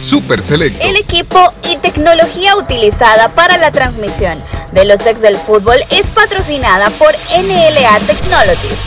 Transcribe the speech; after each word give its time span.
Super 0.00 0.40
Selecto. 0.40 0.82
El 0.82 0.96
equipo 0.96 1.52
y 1.70 1.76
tecnología 1.76 2.56
utilizada 2.56 3.28
para 3.28 3.58
la 3.58 3.70
transmisión 3.70 4.38
de 4.72 4.86
los 4.86 5.04
ex 5.04 5.20
del 5.20 5.36
fútbol 5.36 5.76
es 5.90 6.10
patrocinada 6.10 6.88
por 6.90 7.12
NLA 7.12 7.98
Technologies. 8.06 8.78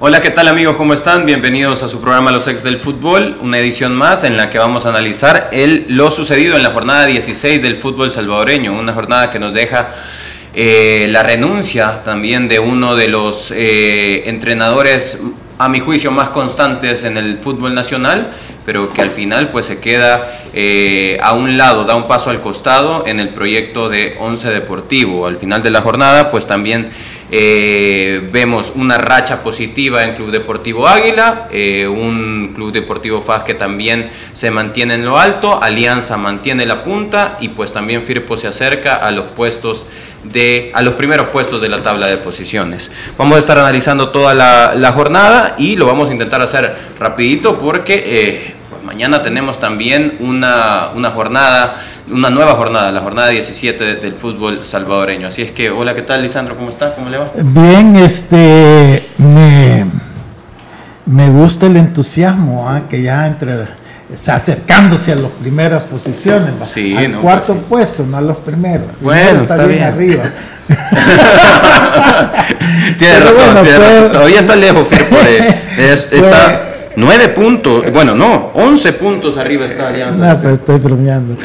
Hola, 0.00 0.20
¿qué 0.20 0.30
tal 0.30 0.48
amigos? 0.48 0.76
¿Cómo 0.76 0.94
están? 0.94 1.24
Bienvenidos 1.24 1.84
a 1.84 1.88
su 1.88 2.00
programa 2.00 2.32
Los 2.32 2.48
Ex 2.48 2.64
del 2.64 2.78
Fútbol, 2.78 3.38
una 3.40 3.58
edición 3.58 3.94
más 3.94 4.24
en 4.24 4.36
la 4.36 4.50
que 4.50 4.58
vamos 4.58 4.84
a 4.84 4.88
analizar 4.88 5.48
el, 5.52 5.86
lo 5.88 6.10
sucedido 6.10 6.56
en 6.56 6.64
la 6.64 6.72
jornada 6.72 7.06
16 7.06 7.62
del 7.62 7.76
fútbol 7.76 8.10
salvadoreño, 8.10 8.72
una 8.72 8.92
jornada 8.92 9.30
que 9.30 9.38
nos 9.38 9.54
deja 9.54 9.94
eh, 10.56 11.06
la 11.10 11.22
renuncia 11.22 12.02
también 12.04 12.48
de 12.48 12.58
uno 12.58 12.96
de 12.96 13.08
los 13.08 13.52
eh, 13.52 14.28
entrenadores, 14.28 15.18
a 15.64 15.68
mi 15.68 15.80
juicio, 15.80 16.10
más 16.10 16.28
constantes 16.30 17.04
en 17.04 17.16
el 17.16 17.38
fútbol 17.38 17.74
nacional 17.74 18.32
pero 18.64 18.90
que 18.90 19.02
al 19.02 19.10
final 19.10 19.50
pues 19.50 19.66
se 19.66 19.78
queda 19.78 20.38
eh, 20.52 21.18
a 21.22 21.34
un 21.34 21.58
lado, 21.58 21.84
da 21.84 21.94
un 21.94 22.06
paso 22.06 22.30
al 22.30 22.40
costado 22.40 23.06
en 23.06 23.20
el 23.20 23.28
proyecto 23.30 23.88
de 23.88 24.16
Once 24.18 24.48
Deportivo. 24.50 25.26
Al 25.26 25.36
final 25.36 25.62
de 25.62 25.70
la 25.70 25.82
jornada 25.82 26.30
pues 26.30 26.46
también 26.46 26.90
eh, 27.36 28.28
vemos 28.30 28.70
una 28.76 28.96
racha 28.96 29.42
positiva 29.42 30.04
en 30.04 30.14
Club 30.14 30.30
Deportivo 30.30 30.86
Águila, 30.86 31.48
eh, 31.50 31.88
un 31.88 32.52
Club 32.54 32.70
Deportivo 32.70 33.20
FAS 33.20 33.42
que 33.42 33.54
también 33.54 34.08
se 34.32 34.52
mantiene 34.52 34.94
en 34.94 35.04
lo 35.04 35.18
alto, 35.18 35.60
Alianza 35.60 36.16
mantiene 36.16 36.64
la 36.64 36.84
punta 36.84 37.36
y 37.40 37.48
pues 37.48 37.72
también 37.72 38.04
Firpo 38.04 38.36
se 38.36 38.46
acerca 38.46 38.94
a 38.94 39.10
los 39.10 39.24
puestos 39.24 39.84
de, 40.22 40.70
a 40.74 40.82
los 40.82 40.94
primeros 40.94 41.30
puestos 41.30 41.60
de 41.60 41.68
la 41.68 41.82
tabla 41.82 42.06
de 42.06 42.18
posiciones. 42.18 42.92
Vamos 43.18 43.34
a 43.34 43.40
estar 43.40 43.58
analizando 43.58 44.10
toda 44.10 44.32
la, 44.32 44.76
la 44.76 44.92
jornada 44.92 45.56
y 45.58 45.74
lo 45.74 45.86
vamos 45.86 46.10
a 46.10 46.12
intentar 46.12 46.40
hacer 46.40 46.72
rapidito 47.00 47.58
porque 47.58 48.53
mañana 48.84 49.22
tenemos 49.22 49.58
también 49.58 50.16
una, 50.20 50.90
una, 50.94 51.10
jornada, 51.10 51.76
una 52.10 52.30
nueva 52.30 52.52
jornada, 52.52 52.92
la 52.92 53.00
jornada 53.00 53.28
17 53.28 53.96
del 53.96 54.12
fútbol 54.12 54.66
salvadoreño. 54.66 55.28
Así 55.28 55.42
es 55.42 55.50
que, 55.50 55.70
hola, 55.70 55.94
¿qué 55.94 56.02
tal, 56.02 56.22
Lisandro? 56.22 56.56
¿Cómo 56.56 56.68
está? 56.68 56.94
¿Cómo 56.94 57.08
le 57.08 57.18
va? 57.18 57.30
Bien, 57.34 57.96
este, 57.96 59.02
me, 59.18 59.86
me 61.06 61.30
gusta 61.30 61.66
el 61.66 61.76
entusiasmo, 61.76 62.68
¿ah? 62.68 62.82
que 62.88 63.02
ya 63.02 63.26
entre 63.26 63.82
acercándose 64.28 65.12
a 65.12 65.16
las 65.16 65.30
primeras 65.32 65.82
posiciones, 65.84 66.52
sí, 66.62 66.94
al 66.94 67.12
no, 67.12 67.20
cuarto 67.20 67.56
puesto, 67.56 68.06
no 68.06 68.18
a 68.18 68.20
los 68.20 68.36
primeros. 68.36 68.86
Bueno, 69.00 69.42
está, 69.42 69.64
bien, 69.64 69.82
arriba. 69.82 70.24
tiene 72.98 73.20
razón, 73.20 73.44
bueno, 73.46 73.62
tiene 73.62 73.78
razón. 73.78 74.12
Todavía 74.12 74.40
está 74.40 74.56
lejos, 74.56 74.86
Firpo. 74.86 75.16
Es, 75.76 76.08
está 76.12 76.73
Nueve 76.96 77.28
puntos, 77.30 77.84
bueno, 77.92 78.14
no, 78.14 78.50
once 78.54 78.92
puntos 78.92 79.36
arriba 79.36 79.66
está 79.66 79.88
Alianza. 79.88 80.38
Estoy 80.52 80.78
bromeando. 80.78 81.36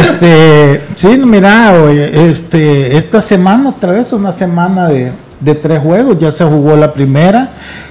este, 0.00 0.80
sí, 0.94 1.08
mira, 1.24 1.74
este, 1.90 2.96
esta 2.96 3.20
semana 3.20 3.70
otra 3.70 3.92
vez, 3.92 4.12
una 4.12 4.32
semana 4.32 4.88
de, 4.88 5.12
de, 5.40 5.54
tres 5.54 5.80
juegos, 5.80 6.18
ya 6.18 6.32
se 6.32 6.44
jugó 6.44 6.76
la 6.76 6.92
primera. 6.92 7.50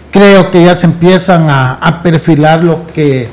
Creo 0.10 0.50
que 0.50 0.64
ya 0.64 0.76
se 0.76 0.88
empiezan 0.88 1.50
a, 1.50 1.74
a 1.74 2.02
perfilar 2.02 2.64
los 2.64 2.78
que 2.94 3.28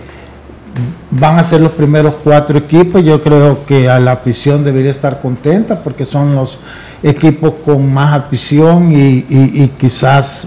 van 1.10 1.38
a 1.38 1.44
ser 1.44 1.60
los 1.60 1.72
primeros 1.72 2.14
cuatro 2.22 2.58
equipos. 2.58 3.02
Yo 3.02 3.22
creo 3.22 3.64
que 3.64 3.88
a 3.88 3.98
la 3.98 4.12
afición 4.12 4.64
debería 4.64 4.90
estar 4.90 5.20
contenta 5.20 5.80
porque 5.80 6.04
son 6.04 6.34
los 6.34 6.58
equipos 7.02 7.54
con 7.64 7.92
más 7.92 8.14
afición 8.14 8.92
y, 8.92 9.24
y 9.28 9.72
quizás 9.78 10.46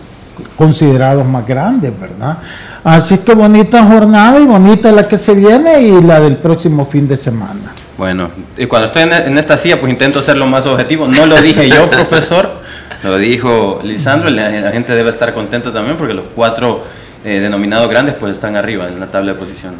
considerados 0.57 1.25
más 1.25 1.45
grandes, 1.45 1.91
¿verdad? 2.00 2.38
Así 2.85 3.18
que 3.18 3.34
bonita 3.34 3.84
jornada 3.84 4.40
y 4.40 4.46
bonita 4.46 4.91
la 4.91 5.07
que 5.07 5.18
se 5.18 5.34
viene 5.34 5.81
y 5.81 6.03
la 6.03 6.19
del 6.19 6.35
próximo 6.35 6.85
fin 6.85 7.07
de 7.07 7.18
semana. 7.18 7.73
Bueno, 7.97 8.29
y 8.57 8.68
cuando 8.68 8.85
estoy 8.85 9.01
en 9.01 9.38
esta 9.40 9.57
silla, 9.57 9.79
pues 9.79 9.91
intento 9.91 10.22
ser 10.22 10.38
lo 10.38 10.46
más 10.46 10.68
objetivo. 10.68 11.07
No 11.07 11.25
lo 11.25 11.41
dije 11.41 11.68
yo, 11.68 11.90
profesor, 11.90 12.47
lo 13.01 13.18
dijo 13.18 13.79
Lisandro. 13.84 14.29
La, 14.29 14.51
la 14.51 14.72
gente 14.72 14.94
debe 14.94 15.09
estar 15.09 15.34
contenta 15.34 15.74
también 15.74 15.97
porque 15.97 16.13
los 16.13 16.25
cuatro 16.35 16.84
eh, 17.24 17.40
denominados 17.40 17.90
grandes, 17.90 18.13
pues 18.19 18.34
están 18.34 18.56
arriba 18.56 18.88
en 18.88 19.00
la 19.00 19.07
tabla 19.07 19.34
de 19.34 19.40
posiciones. 19.40 19.79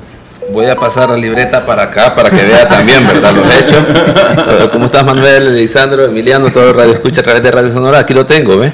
Voy 0.52 0.66
a 0.66 0.76
pasar 0.76 1.08
la 1.12 1.18
libreta 1.18 1.64
para 1.64 1.84
acá 1.84 2.16
para 2.16 2.32
que 2.32 2.44
vea 2.44 2.68
también, 2.68 3.06
¿verdad? 3.06 3.36
Los 3.36 3.56
hechos. 3.56 3.84
¿Cómo 4.72 4.86
estás, 4.86 5.06
Manuel, 5.06 5.56
Lisandro, 5.56 6.06
Emiliano, 6.06 6.52
todo 6.52 6.70
el 6.70 6.76
radio 6.76 6.94
escucha 6.94 7.22
a 7.22 7.24
través 7.24 7.44
de 7.44 7.52
Radio 7.52 7.72
Sonora? 7.72 8.00
Aquí 8.00 8.16
lo 8.16 8.26
tengo, 8.26 8.58
¿ves? 8.58 8.74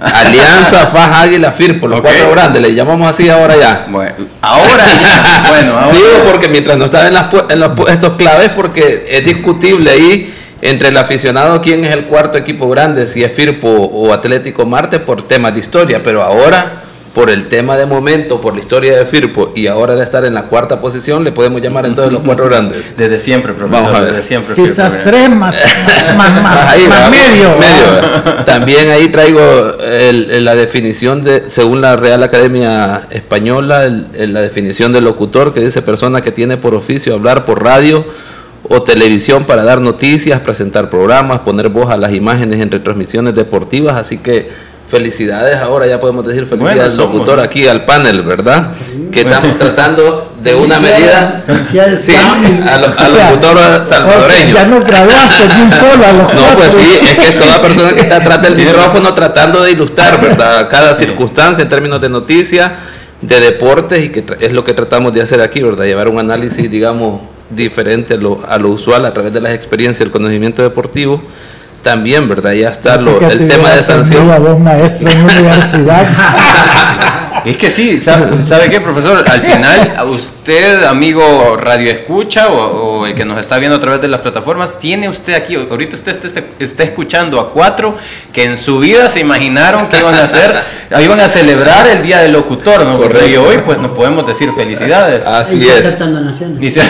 Alianza, 0.00 0.86
FAJ, 0.92 1.22
Águila, 1.22 1.52
Firpo, 1.52 1.86
los 1.86 2.00
okay. 2.00 2.12
cuatro 2.12 2.32
grandes, 2.32 2.62
le 2.62 2.74
llamamos 2.74 3.08
así 3.08 3.28
ahora 3.28 3.56
ya. 3.56 3.86
Bueno, 3.88 4.12
ahora 4.42 4.84
ya. 5.00 5.44
bueno, 5.48 5.78
ahora 5.78 5.96
Digo 5.96 6.30
porque 6.30 6.48
mientras 6.48 6.76
no 6.76 6.84
estaba 6.86 7.08
en, 7.08 7.14
las, 7.14 7.26
en 7.48 7.60
los 7.60 7.72
puestos 7.72 8.12
claves, 8.14 8.50
porque 8.50 9.06
es 9.08 9.24
discutible 9.24 9.90
ahí 9.90 10.34
entre 10.62 10.88
el 10.88 10.96
aficionado 10.96 11.60
quién 11.60 11.84
es 11.84 11.92
el 11.94 12.04
cuarto 12.04 12.38
equipo 12.38 12.68
grande, 12.68 13.06
si 13.06 13.22
es 13.22 13.32
Firpo 13.32 13.68
o 13.68 14.12
Atlético 14.12 14.66
Marte, 14.66 14.98
por 14.98 15.22
temas 15.22 15.54
de 15.54 15.60
historia, 15.60 16.02
pero 16.02 16.22
ahora 16.22 16.82
por 17.16 17.30
el 17.30 17.48
tema 17.48 17.78
de 17.78 17.86
momento, 17.86 18.42
por 18.42 18.52
la 18.52 18.60
historia 18.60 18.94
de 18.94 19.06
Firpo 19.06 19.50
y 19.54 19.68
ahora 19.68 19.94
de 19.94 20.04
estar 20.04 20.26
en 20.26 20.34
la 20.34 20.42
cuarta 20.42 20.82
posición, 20.82 21.24
le 21.24 21.32
podemos 21.32 21.62
llamar 21.62 21.86
entonces 21.86 22.12
los 22.12 22.22
cuatro 22.22 22.44
grandes. 22.44 22.94
Desde 22.94 23.18
siempre, 23.18 23.54
profesor. 23.54 23.84
Vamos 23.84 23.98
a 23.98 24.02
ver. 24.02 24.12
Desde 24.12 24.28
siempre. 24.28 24.54
Quizás 24.54 24.92
Firpo, 24.92 25.08
tres 25.08 25.30
más, 25.30 25.56
más, 26.14 26.42
más, 26.42 26.66
ahí, 26.74 26.86
más 26.86 27.04
va, 27.04 27.10
medio. 27.10 27.56
medio. 27.56 28.44
También 28.44 28.90
ahí 28.90 29.08
traigo 29.08 29.40
el, 29.80 30.30
el, 30.30 30.44
la 30.44 30.54
definición 30.56 31.24
de, 31.24 31.44
según 31.48 31.80
la 31.80 31.96
Real 31.96 32.22
Academia 32.22 33.06
Española, 33.08 33.86
el, 33.86 34.34
la 34.34 34.42
definición 34.42 34.92
del 34.92 35.04
locutor 35.04 35.54
que 35.54 35.60
dice 35.60 35.80
persona 35.80 36.20
que 36.20 36.32
tiene 36.32 36.58
por 36.58 36.74
oficio 36.74 37.14
hablar 37.14 37.46
por 37.46 37.64
radio 37.64 38.04
o 38.68 38.82
televisión 38.82 39.44
para 39.44 39.64
dar 39.64 39.80
noticias, 39.80 40.40
presentar 40.40 40.90
programas, 40.90 41.38
poner 41.38 41.70
voz 41.70 41.88
a 41.88 41.96
las 41.96 42.12
imágenes 42.12 42.60
en 42.60 42.70
retransmisiones 42.70 43.34
deportivas, 43.34 43.96
así 43.96 44.18
que 44.18 44.75
felicidades. 44.88 45.58
Ahora 45.58 45.86
ya 45.86 46.00
podemos 46.00 46.24
decir 46.26 46.46
felicidades 46.46 46.96
bueno, 46.96 47.02
al 47.04 47.12
locutor 47.12 47.40
aquí 47.40 47.66
al 47.66 47.84
panel 47.84 48.22
verdad 48.22 48.72
sí, 48.86 49.08
que 49.10 49.22
bueno. 49.22 49.36
estamos 49.36 49.58
tratando 49.58 50.32
de 50.40 50.54
una 50.54 50.78
medida 50.78 51.42
felicidades 51.44 52.04
sí, 52.04 52.14
a, 52.14 52.78
lo, 52.78 52.86
a 52.86 52.92
o 52.92 53.06
sea, 53.06 53.30
locutor 53.30 53.84
salvadoreño 53.84 54.20
o 54.20 54.30
sea, 54.30 54.52
ya 54.52 54.66
no 54.66 54.84
graduaste 54.84 55.48
ni 55.48 55.70
solo 55.70 56.06
a 56.06 56.12
los 56.12 56.34
no 56.34 56.40
cuatro. 56.40 56.56
pues 56.58 56.72
sí 56.72 57.00
es 57.02 57.16
que 57.16 57.32
toda 57.32 57.60
persona 57.60 57.92
que 57.92 58.00
está 58.00 58.16
atrás 58.18 58.42
del 58.42 58.56
micrófono 58.56 59.12
tratando 59.12 59.62
de 59.62 59.72
ilustrar 59.72 60.20
verdad 60.20 60.68
cada 60.70 60.94
circunstancia 60.94 61.62
en 61.62 61.68
términos 61.68 62.00
de 62.00 62.08
noticias 62.08 62.70
de 63.20 63.40
deportes 63.40 64.04
y 64.04 64.10
que 64.10 64.24
es 64.40 64.52
lo 64.52 64.62
que 64.62 64.72
tratamos 64.72 65.12
de 65.12 65.22
hacer 65.22 65.40
aquí 65.40 65.62
verdad 65.62 65.84
llevar 65.84 66.06
un 66.06 66.20
análisis 66.20 66.70
digamos 66.70 67.22
diferente 67.50 68.14
a 68.14 68.16
lo, 68.18 68.40
a 68.46 68.58
lo 68.58 68.68
usual 68.68 69.04
a 69.04 69.12
través 69.12 69.32
de 69.32 69.40
las 69.40 69.52
experiencias 69.52 70.06
el 70.06 70.12
conocimiento 70.12 70.62
deportivo 70.62 71.20
también, 71.86 72.28
¿verdad? 72.28 72.50
Ya 72.50 72.70
está 72.70 72.96
lo, 72.96 73.20
el 73.20 73.46
tema 73.46 73.70
de 73.70 73.80
sanción. 73.80 74.28
A 74.28 74.40
vos, 74.40 74.58
maestro 74.58 75.08
en 75.08 75.22
universidad. 75.22 76.04
es 77.44 77.56
que 77.56 77.70
sí, 77.70 78.00
¿sabe, 78.00 78.42
¿sabe, 78.42 78.68
qué, 78.68 78.80
profesor? 78.80 79.24
Al 79.24 79.40
final, 79.40 79.92
usted, 80.08 80.82
amigo 80.82 81.56
radio 81.56 81.92
escucha 81.92 82.48
o, 82.48 83.02
o, 83.02 83.06
el 83.06 83.14
que 83.14 83.24
nos 83.24 83.38
está 83.38 83.60
viendo 83.60 83.76
a 83.76 83.80
través 83.80 84.00
de 84.00 84.08
las 84.08 84.20
plataformas, 84.20 84.80
tiene 84.80 85.08
usted 85.08 85.34
aquí, 85.34 85.54
ahorita 85.54 85.94
usted 85.94 86.10
está, 86.10 86.26
está, 86.26 86.42
está 86.58 86.82
escuchando 86.82 87.38
a 87.38 87.52
cuatro 87.52 87.96
que 88.32 88.42
en 88.42 88.56
su 88.56 88.80
vida 88.80 89.08
se 89.08 89.20
imaginaron 89.20 89.86
que 89.86 90.00
iban 90.00 90.16
a 90.16 90.24
hacer, 90.24 90.64
iban 91.00 91.20
a 91.20 91.28
celebrar 91.28 91.86
el 91.86 92.02
Día 92.02 92.18
del 92.18 92.32
Locutor, 92.32 92.84
¿no? 92.84 92.98
Correcto. 92.98 93.28
Y 93.28 93.36
hoy, 93.36 93.58
pues, 93.64 93.78
nos 93.78 93.92
podemos 93.92 94.26
decir 94.26 94.50
felicidades. 94.56 95.24
Así 95.24 95.58
y 95.58 95.68
es. 95.68 95.96
Dice, 96.58 96.82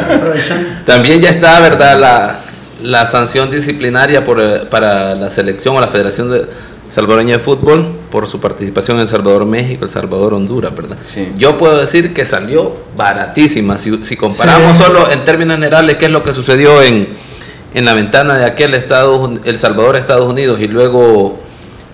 También 0.84 1.22
ya 1.22 1.30
está, 1.30 1.58
¿verdad? 1.60 1.98
La 1.98 2.49
la 2.82 3.06
sanción 3.06 3.50
disciplinaria 3.50 4.24
por, 4.24 4.40
eh, 4.40 4.60
para 4.70 5.14
la 5.14 5.30
selección 5.30 5.76
o 5.76 5.80
la 5.80 5.88
Federación 5.88 6.30
de 6.30 6.46
Salvadoreña 6.90 7.36
de 7.36 7.38
Fútbol 7.38 7.86
por 8.10 8.28
su 8.28 8.40
participación 8.40 8.96
en 8.96 9.02
El 9.02 9.08
Salvador, 9.08 9.46
México, 9.46 9.84
El 9.84 9.90
Salvador, 9.90 10.34
Honduras, 10.34 10.74
¿verdad? 10.74 10.96
Sí. 11.04 11.28
Yo 11.38 11.56
puedo 11.56 11.78
decir 11.78 12.12
que 12.12 12.26
salió 12.26 12.74
baratísima. 12.96 13.78
Si, 13.78 14.04
si 14.04 14.16
comparamos 14.16 14.76
sí. 14.76 14.82
solo 14.82 15.10
en 15.10 15.24
términos 15.24 15.56
generales 15.56 15.96
qué 15.96 16.06
es 16.06 16.10
lo 16.10 16.24
que 16.24 16.32
sucedió 16.32 16.82
en, 16.82 17.08
en 17.74 17.84
la 17.84 17.94
ventana 17.94 18.36
de 18.38 18.44
aquel 18.44 18.74
Estado, 18.74 19.32
El 19.44 19.58
Salvador, 19.58 19.96
Estados 19.96 20.30
Unidos 20.30 20.60
y 20.60 20.66
luego 20.66 21.38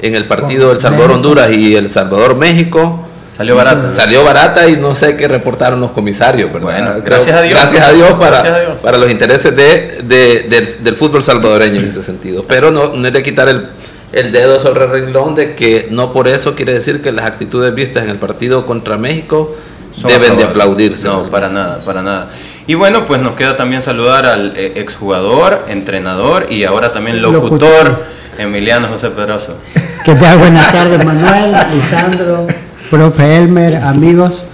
en 0.00 0.14
el 0.14 0.26
partido 0.26 0.72
El 0.72 0.80
Salvador, 0.80 1.12
Honduras 1.12 1.54
y 1.54 1.76
El 1.76 1.90
Salvador, 1.90 2.36
México, 2.36 3.05
Salió 3.36 3.54
barata. 3.56 3.92
Salió 3.94 4.24
barata 4.24 4.66
y 4.68 4.76
no 4.76 4.94
sé 4.94 5.16
qué 5.16 5.28
reportaron 5.28 5.80
los 5.80 5.90
comisarios, 5.90 6.50
Bueno, 6.52 6.94
gracias 7.04 7.36
a 7.36 7.42
Dios. 7.42 7.58
Gracias 7.58 7.86
a 7.86 7.92
Dios 7.92 8.12
para, 8.12 8.30
Gracias 8.42 8.54
a 8.54 8.60
Dios. 8.60 8.72
para 8.80 8.96
los 8.98 9.10
intereses 9.10 9.54
de, 9.54 9.98
de- 10.04 10.46
del, 10.48 10.82
del 10.84 10.94
fútbol 10.96 11.22
salvadoreño 11.22 11.80
en 11.80 11.88
ese 11.88 12.02
sentido. 12.02 12.44
Pero 12.48 12.70
no, 12.70 12.94
no 12.96 13.06
es 13.06 13.12
de 13.12 13.22
quitar 13.22 13.48
el, 13.50 13.66
el 14.12 14.32
dedo 14.32 14.58
sobre 14.58 14.84
el 14.84 14.90
renglón 14.90 15.34
de 15.34 15.54
que 15.54 15.88
no 15.90 16.12
por 16.12 16.28
eso 16.28 16.54
quiere 16.54 16.72
decir 16.72 17.02
que 17.02 17.12
las 17.12 17.26
actitudes 17.26 17.74
vistas 17.74 18.04
en 18.04 18.10
el 18.10 18.16
partido 18.16 18.64
contra 18.64 18.96
México 18.96 19.54
Son 19.94 20.10
deben 20.10 20.36
de 20.38 20.44
aplaudirse. 20.44 21.06
No, 21.06 21.24
para 21.28 21.48
nada, 21.50 21.82
para 21.84 22.02
nada. 22.02 22.30
Y 22.66 22.74
bueno, 22.74 23.04
pues 23.06 23.20
nos 23.20 23.34
queda 23.34 23.56
también 23.56 23.82
saludar 23.82 24.24
al 24.26 24.54
eh, 24.56 24.72
exjugador, 24.76 25.64
entrenador 25.68 26.46
y 26.50 26.64
ahora 26.64 26.90
también 26.92 27.20
locutor, 27.20 27.50
Locutor. 27.88 28.02
Emiliano 28.38 28.88
José 28.88 29.10
Pedroso. 29.10 29.56
¿Qué 30.04 30.14
tal? 30.14 30.38
Buenas 30.38 30.70
tardes, 30.72 31.04
Manuel, 31.04 31.52
Lisandro, 31.74 32.46
profe 32.90 33.38
Elmer, 33.38 33.76
amigos. 33.76 34.44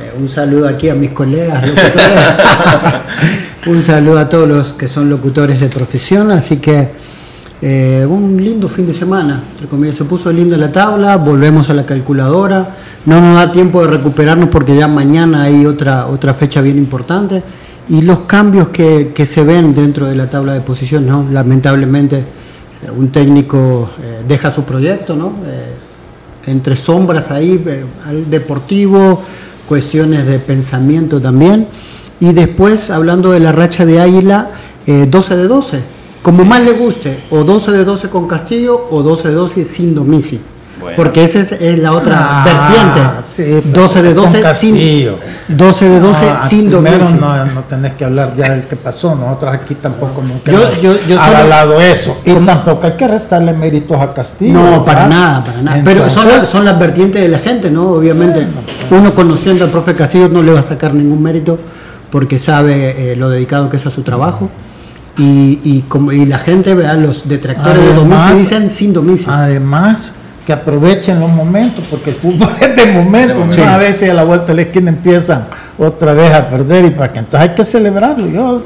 Eh, 0.00 0.12
un 0.20 0.28
saludo 0.28 0.68
aquí 0.68 0.88
a 0.88 0.94
mis 0.94 1.10
colegas 1.10 1.66
locutores. 1.66 2.18
un 3.66 3.82
saludo 3.82 4.18
a 4.18 4.28
todos 4.28 4.48
los 4.48 4.72
que 4.72 4.88
son 4.88 5.10
locutores 5.10 5.60
de 5.60 5.68
profesión. 5.68 6.30
Así 6.30 6.58
que 6.58 6.90
eh, 7.60 8.06
un 8.08 8.36
lindo 8.42 8.68
fin 8.68 8.86
de 8.86 8.92
semana. 8.92 9.42
Entre 9.52 9.66
comillas, 9.66 9.96
se 9.96 10.04
puso 10.04 10.32
lindo 10.32 10.56
la 10.56 10.70
tabla, 10.70 11.16
volvemos 11.16 11.68
a 11.70 11.74
la 11.74 11.84
calculadora. 11.84 12.76
No 13.06 13.20
nos 13.20 13.36
da 13.36 13.50
tiempo 13.50 13.82
de 13.82 13.88
recuperarnos 13.88 14.48
porque 14.48 14.76
ya 14.76 14.86
mañana 14.86 15.42
hay 15.44 15.66
otra, 15.66 16.06
otra 16.06 16.34
fecha 16.34 16.60
bien 16.60 16.78
importante. 16.78 17.42
Y 17.88 18.02
los 18.02 18.20
cambios 18.20 18.68
que, 18.68 19.12
que 19.14 19.26
se 19.26 19.42
ven 19.42 19.74
dentro 19.74 20.06
de 20.06 20.14
la 20.14 20.30
tabla 20.30 20.54
de 20.54 20.60
posición, 20.60 21.06
¿no? 21.06 21.26
lamentablemente 21.30 22.18
eh, 22.18 22.90
un 22.96 23.10
técnico 23.10 23.90
eh, 24.00 24.22
deja 24.26 24.50
su 24.50 24.64
proyecto, 24.64 25.14
¿no? 25.16 25.32
Entre 26.46 26.76
sombras 26.76 27.30
ahí, 27.30 27.62
eh, 27.66 27.84
al 28.06 28.28
deportivo, 28.30 29.22
cuestiones 29.68 30.26
de 30.26 30.38
pensamiento 30.38 31.20
también. 31.20 31.66
Y 32.20 32.32
después, 32.32 32.90
hablando 32.90 33.32
de 33.32 33.40
la 33.40 33.52
racha 33.52 33.84
de 33.84 34.00
Águila, 34.00 34.50
eh, 34.86 35.06
12 35.08 35.36
de 35.36 35.46
12, 35.46 35.80
como 36.22 36.44
más 36.44 36.62
le 36.62 36.72
guste, 36.72 37.24
o 37.30 37.44
12 37.44 37.72
de 37.72 37.84
12 37.84 38.08
con 38.08 38.28
Castillo 38.28 38.86
o 38.90 39.02
12 39.02 39.28
de 39.28 39.34
12 39.34 39.64
sin 39.64 39.94
Domici. 39.94 40.40
Bueno. 40.82 40.96
Porque 40.96 41.24
esa 41.24 41.38
es, 41.38 41.52
es 41.52 41.78
la 41.78 41.92
otra 41.92 42.42
Ah, 42.42 42.44
vertiente. 42.44 43.00
sí, 43.24 43.62
pero 43.72 43.82
12 43.82 44.02
de 44.02 44.14
con 44.14 44.24
12 44.24 44.32
sin, 44.36 44.42
Castillo. 44.42 45.18
12 45.48 45.88
de 45.88 46.00
12 46.00 46.24
Ah, 46.28 46.46
sin 46.48 46.70
primero 46.70 47.08
no, 47.10 47.44
no 47.46 47.60
tenés 47.62 47.92
que 47.94 48.04
hablar 48.04 48.34
ya 48.36 48.50
del 48.50 48.64
que 48.66 48.76
pasó. 48.76 49.14
Nosotros 49.14 49.54
aquí 49.54 49.74
tampoco 49.76 50.22
nunca 50.22 50.50
Yo- 50.52 50.62
hemos 50.62 50.80
yo- 50.82 50.96
yo 51.08 51.16
solo- 51.18 51.80
eso. 51.80 52.16
Y 52.24 52.32
tampoco 52.32 52.86
hay 52.86 52.92
que 52.92 53.08
restarle 53.08 53.52
méritos 53.52 53.96
a 54.00 54.12
Castillo. 54.12 54.52
No, 54.54 54.84
para 54.84 55.06
nada, 55.06 55.44
para 55.44 55.62
nada. 55.62 55.80
Pero 55.84 56.10
son, 56.10 56.28
las- 56.28 56.48
son 56.48 56.64
las 56.64 56.78
vertientes 56.78 57.22
de 57.22 57.28
la 57.28 57.38
gente, 57.38 57.70
¿no? 57.70 57.88
Obviamente, 57.90 58.46
uno 58.90 59.14
conociendo 59.14 59.64
al 59.64 59.70
profe 59.70 59.94
Casillo 59.94 60.28
no 60.28 60.42
le 60.42 60.52
va 60.52 60.60
a 60.60 60.64
sacar 60.64 60.92
ningún 60.94 61.22
mérito 61.22 61.58
porque 62.10 62.38
sabe 62.38 63.12
eh, 63.12 63.16
lo 63.16 63.30
dedicado 63.30 63.70
que 63.70 63.76
es 63.76 63.86
a 63.86 63.90
su 63.90 64.02
trabajo. 64.02 64.50
Y, 65.18 65.60
y, 65.62 65.82
como, 65.88 66.10
y 66.10 66.24
la 66.24 66.38
gente, 66.38 66.74
¿verdad? 66.74 66.96
los 66.96 67.28
detractores 67.28 67.82
de 67.82 67.92
Además- 67.92 68.28
Domici 68.30 68.42
dicen 68.44 68.70
sin 68.70 68.92
Domici. 68.94 69.26
Además, 69.28 70.12
que 70.46 70.52
aprovechen 70.52 71.20
los 71.20 71.30
momentos, 71.30 71.84
porque 71.90 72.10
el 72.10 72.16
fútbol 72.16 72.50
es 72.60 72.76
de 72.76 72.86
momentos. 72.92 73.28
De 73.28 73.34
¿no? 73.34 73.40
momentos. 73.40 73.66
A 73.66 73.78
veces 73.78 74.10
a 74.10 74.14
la 74.14 74.24
vuelta 74.24 74.46
de 74.48 74.54
la 74.54 74.62
esquina 74.62 74.90
empiezan 74.90 75.44
otra 75.78 76.12
vez 76.14 76.32
a 76.34 76.48
perder 76.48 76.84
y 76.86 76.90
para 76.90 77.12
que 77.12 77.18
entonces 77.20 77.48
hay 77.50 77.54
que 77.54 77.64
celebrarlo. 77.64 78.26
Yo 78.28 78.62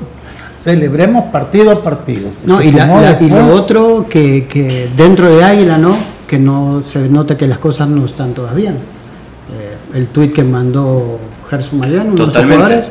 celebremos 0.62 1.25
partido 1.26 1.70
a 1.70 1.82
partido. 1.82 2.28
No, 2.44 2.61
y, 2.62 2.73
la- 2.73 3.17
y 3.20 3.28
lo 3.31 3.49
otro 3.55 4.06
que, 4.08 4.46
que 4.46 4.88
dentro 4.96 5.28
de 5.31 5.44
Águila, 5.44 5.78
¿no? 5.78 5.96
Que 6.26 6.38
no 6.38 6.82
se 6.82 7.08
nota 7.08 7.37
que 7.37 7.46
las 7.46 7.58
cosas 7.58 7.88
no 7.88 8.05
están 8.05 8.32
todas 8.32 8.55
bien. 8.55 8.75
Eh, 8.75 9.76
el 9.99 10.08
tuit 10.08 10.32
que 10.32 10.43
mandó 10.43 11.20
Gerson 11.49 11.79
Mayano, 11.79 12.05
uno 12.12 12.14
de 12.14 12.19
sus 12.25 12.26
Totalmente. 12.32 12.56
jugadores, 12.64 12.90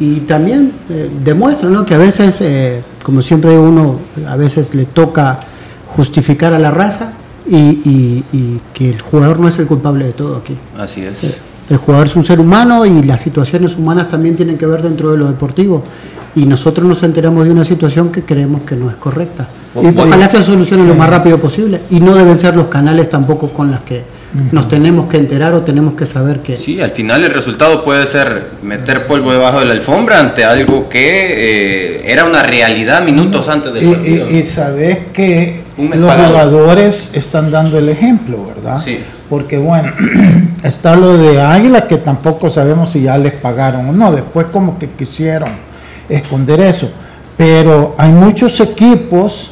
y 0.00 0.20
también 0.20 0.72
eh, 0.90 1.10
demuestra, 1.22 1.68
¿no? 1.68 1.84
Que 1.86 1.94
a 1.94 1.98
veces, 1.98 2.40
eh, 2.40 2.82
como 3.04 3.20
siempre 3.22 3.56
uno, 3.56 3.96
a 4.28 4.34
veces 4.36 4.74
le 4.74 4.84
toca 4.86 5.38
justificar 5.86 6.54
a 6.54 6.58
la 6.58 6.70
raza 6.72 7.12
y, 7.48 7.56
y- 7.56 8.24
y 8.32 8.60
que 8.74 8.90
el 8.90 9.00
jugador 9.00 9.38
no 9.40 9.48
es 9.48 9.58
el 9.58 9.66
culpable 9.66 10.04
de 10.06 10.12
todo 10.12 10.36
aquí. 10.36 10.56
Así 10.78 11.02
es. 11.02 11.18
El 11.68 11.76
jugador 11.78 12.06
es 12.06 12.14
un 12.16 12.22
ser 12.24 12.38
humano 12.40 12.86
y 12.86 13.02
las 13.02 13.20
situaciones 13.20 13.76
humanas 13.76 14.08
también 14.08 14.36
tienen 14.36 14.56
que 14.56 14.66
ver 14.66 14.82
dentro 14.82 15.10
de 15.12 15.18
lo 15.18 15.26
deportivo. 15.26 15.82
Y 16.36 16.44
nosotros 16.44 16.86
nos 16.86 17.02
enteramos 17.02 17.44
de 17.46 17.50
una 17.50 17.64
situación 17.64 18.12
que 18.12 18.22
creemos 18.22 18.62
que 18.62 18.76
no 18.76 18.90
es 18.90 18.96
correcta. 18.96 19.48
Y 19.74 19.86
ojalá 19.98 20.28
se 20.28 20.42
solucione 20.44 20.86
lo 20.86 20.94
más 20.94 21.08
rápido 21.10 21.38
posible. 21.40 21.80
Y 21.90 22.00
no 22.00 22.14
deben 22.14 22.38
ser 22.38 22.54
los 22.54 22.66
canales 22.66 23.08
tampoco 23.10 23.48
con 23.50 23.70
los 23.70 23.80
que 23.80 24.02
nos 24.52 24.68
tenemos 24.68 25.06
que 25.06 25.16
enterar 25.16 25.54
o 25.54 25.62
tenemos 25.62 25.94
que 25.94 26.04
saber 26.04 26.40
que... 26.40 26.56
Sí, 26.56 26.78
al 26.80 26.90
final 26.90 27.24
el 27.24 27.32
resultado 27.32 27.82
puede 27.82 28.06
ser 28.06 28.50
meter 28.62 29.06
polvo 29.06 29.32
debajo 29.32 29.60
de 29.60 29.64
la 29.64 29.72
alfombra 29.72 30.20
ante 30.20 30.44
algo 30.44 30.88
que 30.90 31.00
eh, 32.00 32.12
era 32.12 32.26
una 32.26 32.42
realidad 32.42 33.02
minutos 33.02 33.48
antes 33.48 33.72
del 33.72 33.84
Y, 33.88 33.92
partido. 33.94 34.30
y- 34.30 34.36
y 34.36 34.44
sabes 34.44 34.98
que 35.14 35.62
Un 35.78 35.90
mes 35.90 35.98
los 35.98 36.10
pagado. 36.10 36.50
jugadores 36.50 37.10
están 37.14 37.50
dando 37.50 37.78
el 37.78 37.88
ejemplo, 37.88 38.46
¿verdad? 38.46 38.80
Sí. 38.82 38.98
Porque 39.28 39.58
bueno, 39.58 39.92
está 40.62 40.96
lo 40.96 41.18
de 41.18 41.40
Águila 41.40 41.86
que 41.86 41.98
tampoco 41.98 42.50
sabemos 42.50 42.92
si 42.92 43.02
ya 43.02 43.18
les 43.18 43.32
pagaron 43.32 43.88
o 43.90 43.92
no. 43.92 44.12
Después 44.12 44.46
como 44.46 44.78
que 44.78 44.88
quisieron 44.88 45.50
esconder 46.08 46.60
eso. 46.60 46.88
Pero 47.36 47.94
hay 47.98 48.10
muchos 48.10 48.58
equipos 48.60 49.50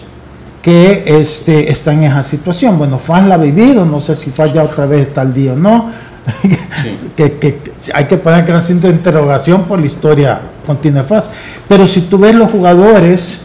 que 0.63 1.05
este, 1.07 1.71
están 1.71 1.99
en 1.99 2.05
esa 2.05 2.23
situación. 2.23 2.79
Bueno, 2.79 2.99
FAN 2.99 3.29
la 3.29 3.35
ha 3.35 3.39
vivido, 3.39 3.85
no 3.85 4.01
sé 4.01 4.17
si 4.17 4.31
FAN 4.31 4.55
ya 4.55 4.63
otra 4.63 4.87
vez 4.87 5.09
está 5.09 5.21
al 5.21 5.35
día 5.35 5.53
o 5.53 5.57
no. 5.57 5.91
que, 7.17 7.33
que 7.35 7.61
hay 7.93 8.07
que 8.07 8.17
poner 8.17 8.47
gran 8.47 8.63
signo 8.63 8.89
de 8.89 8.95
interrogación 8.95 9.65
por 9.65 9.79
la 9.79 9.85
historia 9.85 10.41
continua 10.67 11.03
de 11.03 11.09
FAS. 11.09 11.29
Pero 11.69 11.87
si 11.87 12.03
tú 12.03 12.17
ves 12.17 12.35
los 12.35 12.51
jugadores 12.51 13.43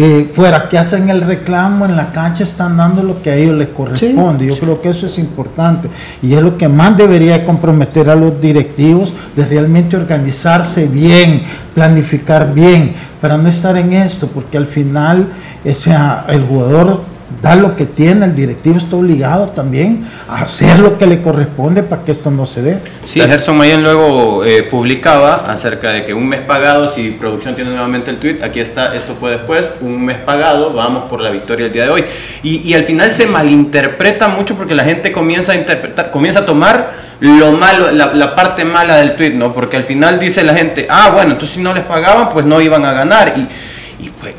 eh, 0.00 0.30
fuera 0.32 0.68
que 0.68 0.78
hacen 0.78 1.10
el 1.10 1.22
reclamo 1.22 1.84
en 1.84 1.96
la 1.96 2.12
cancha, 2.12 2.44
están 2.44 2.76
dando 2.76 3.02
lo 3.02 3.20
que 3.20 3.30
a 3.30 3.34
ellos 3.34 3.56
les 3.56 3.68
corresponde. 3.68 4.46
Yo 4.46 4.56
creo 4.58 4.80
que 4.80 4.90
eso 4.90 5.06
es 5.06 5.18
importante. 5.18 5.88
Y 6.22 6.34
es 6.34 6.40
lo 6.40 6.56
que 6.56 6.68
más 6.68 6.96
debería 6.96 7.44
comprometer 7.44 8.08
a 8.08 8.14
los 8.14 8.40
directivos 8.40 9.12
de 9.34 9.44
realmente 9.44 9.96
organizarse 9.96 10.86
bien, 10.86 11.42
planificar 11.74 12.54
bien, 12.54 12.94
para 13.20 13.36
no 13.38 13.48
estar 13.48 13.76
en 13.76 13.92
esto, 13.92 14.28
porque 14.28 14.56
al 14.56 14.66
final 14.66 15.26
o 15.64 15.74
sea, 15.74 16.24
el 16.28 16.42
jugador 16.42 17.02
da 17.42 17.54
lo 17.54 17.76
que 17.76 17.84
tiene, 17.84 18.24
el 18.24 18.34
directivo 18.34 18.78
está 18.78 18.96
obligado 18.96 19.48
también 19.48 20.06
a 20.28 20.42
hacer 20.42 20.78
lo 20.78 20.98
que 20.98 21.06
le 21.06 21.20
corresponde 21.20 21.82
para 21.82 22.02
que 22.02 22.12
esto 22.12 22.30
no 22.30 22.46
se 22.46 22.62
dé. 22.62 22.78
Sí, 23.04 23.20
Gerson 23.20 23.56
Mayen 23.56 23.82
luego 23.82 24.44
eh, 24.44 24.62
publicaba 24.62 25.44
acerca 25.46 25.92
de 25.92 26.04
que 26.04 26.14
un 26.14 26.28
mes 26.28 26.40
pagado, 26.40 26.88
si 26.88 27.10
producción 27.10 27.54
tiene 27.54 27.70
nuevamente 27.70 28.10
el 28.10 28.16
tweet, 28.16 28.38
aquí 28.42 28.60
está, 28.60 28.94
esto 28.94 29.14
fue 29.14 29.32
después, 29.32 29.72
un 29.80 30.04
mes 30.04 30.16
pagado, 30.16 30.72
vamos 30.72 31.04
por 31.04 31.20
la 31.20 31.30
victoria 31.30 31.66
el 31.66 31.72
día 31.72 31.84
de 31.84 31.90
hoy. 31.90 32.04
Y, 32.42 32.74
al 32.74 32.84
final 32.84 33.12
se 33.12 33.26
malinterpreta 33.26 34.28
mucho 34.28 34.54
porque 34.54 34.74
la 34.74 34.84
gente 34.84 35.12
comienza 35.12 35.52
a 35.52 35.56
interpretar, 35.56 36.10
comienza 36.10 36.40
a 36.40 36.46
tomar 36.46 36.92
lo 37.20 37.52
malo, 37.52 37.90
la, 37.90 38.14
la 38.14 38.34
parte 38.34 38.64
mala 38.64 38.96
del 38.96 39.16
tweet, 39.16 39.32
¿no? 39.32 39.52
Porque 39.52 39.76
al 39.76 39.84
final 39.84 40.18
dice 40.18 40.44
la 40.44 40.54
gente, 40.54 40.86
ah, 40.88 41.10
bueno, 41.12 41.32
entonces 41.32 41.56
si 41.56 41.62
no 41.62 41.74
les 41.74 41.84
pagaban, 41.84 42.30
pues 42.32 42.46
no 42.46 42.60
iban 42.60 42.84
a 42.84 42.92
ganar. 42.92 43.34
Y, 43.36 44.06
y 44.06 44.10
pues, 44.10 44.34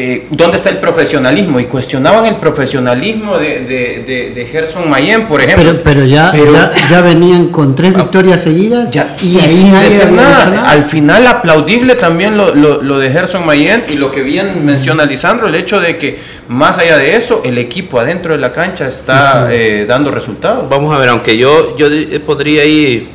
eh, 0.00 0.26
¿dónde 0.30 0.56
está 0.58 0.70
el 0.70 0.78
profesionalismo? 0.78 1.58
Y 1.58 1.64
cuestionaban 1.64 2.24
el 2.26 2.36
profesionalismo 2.36 3.36
de, 3.36 3.60
de, 3.60 4.04
de, 4.06 4.30
de 4.34 4.46
Gerson 4.46 4.88
Mayen, 4.88 5.26
por 5.26 5.40
ejemplo. 5.40 5.64
Pero, 5.72 5.82
pero, 5.82 6.04
ya, 6.04 6.30
Pero- 6.30 6.52
ya, 6.52 6.72
ya 6.88 7.00
venían 7.02 7.48
con 7.48 7.74
tres 7.74 7.92
victorias 7.94 8.40
seguidas 8.42 8.92
Ya, 8.92 9.16
y, 9.20 9.36
y 9.36 9.40
ahí 9.40 9.48
sin 9.48 9.72
nadie 9.72 9.88
decir 9.90 10.12
nada. 10.12 10.70
Al 10.70 10.84
final 10.84 11.26
aplaudible 11.26 11.96
también 11.96 12.36
lo, 12.36 12.54
lo- 12.54 12.80
lo 12.80 12.98
de 13.00 13.10
Gerson 13.10 13.44
Mayen 13.44 13.84
y 13.88 13.94
lo 13.94 14.12
que 14.12 14.22
bien 14.22 14.64
menciona 14.64 15.04
Lisandro, 15.04 15.48
el 15.48 15.56
hecho 15.56 15.80
de 15.80 15.96
que 15.98 16.18
más 16.48 16.78
allá 16.78 16.96
de 16.96 17.16
eso, 17.16 17.42
el 17.44 17.58
equipo 17.58 17.98
adentro 17.98 18.32
de 18.34 18.40
la 18.40 18.52
cancha 18.52 18.86
está 18.86 19.48
eh, 19.52 19.84
dando 19.88 20.10
resultados. 20.12 20.68
Vamos 20.68 20.94
a 20.94 20.98
ver, 20.98 21.08
aunque 21.08 21.36
yo, 21.36 21.76
yo 21.76 21.90
di- 21.90 22.18
podría 22.20 22.64
ir, 22.64 23.08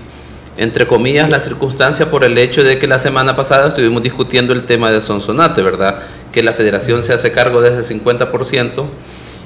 entre 0.58 0.86
comillas, 0.86 1.30
la 1.30 1.40
circunstancia 1.40 2.12
por 2.12 2.24
el 2.24 2.38
hecho 2.38 2.64
de 2.64 2.78
que 2.78 2.88
la 2.88 3.00
semana 3.00 3.36
pasada 3.36 3.70
estuvimos 3.70 4.04
discutiendo 4.04 4.54
el 4.54 4.64
tema 4.66 4.92
de 4.92 5.02
Sonsonate, 5.02 5.62
¿verdad? 5.62 5.96
Que 6.34 6.44
la 6.44 6.54
federación 6.54 7.02
se 7.04 7.14
hace 7.14 7.32
cargo 7.32 7.62
de 7.62 7.80
ese 7.80 7.96
50%. 7.96 8.86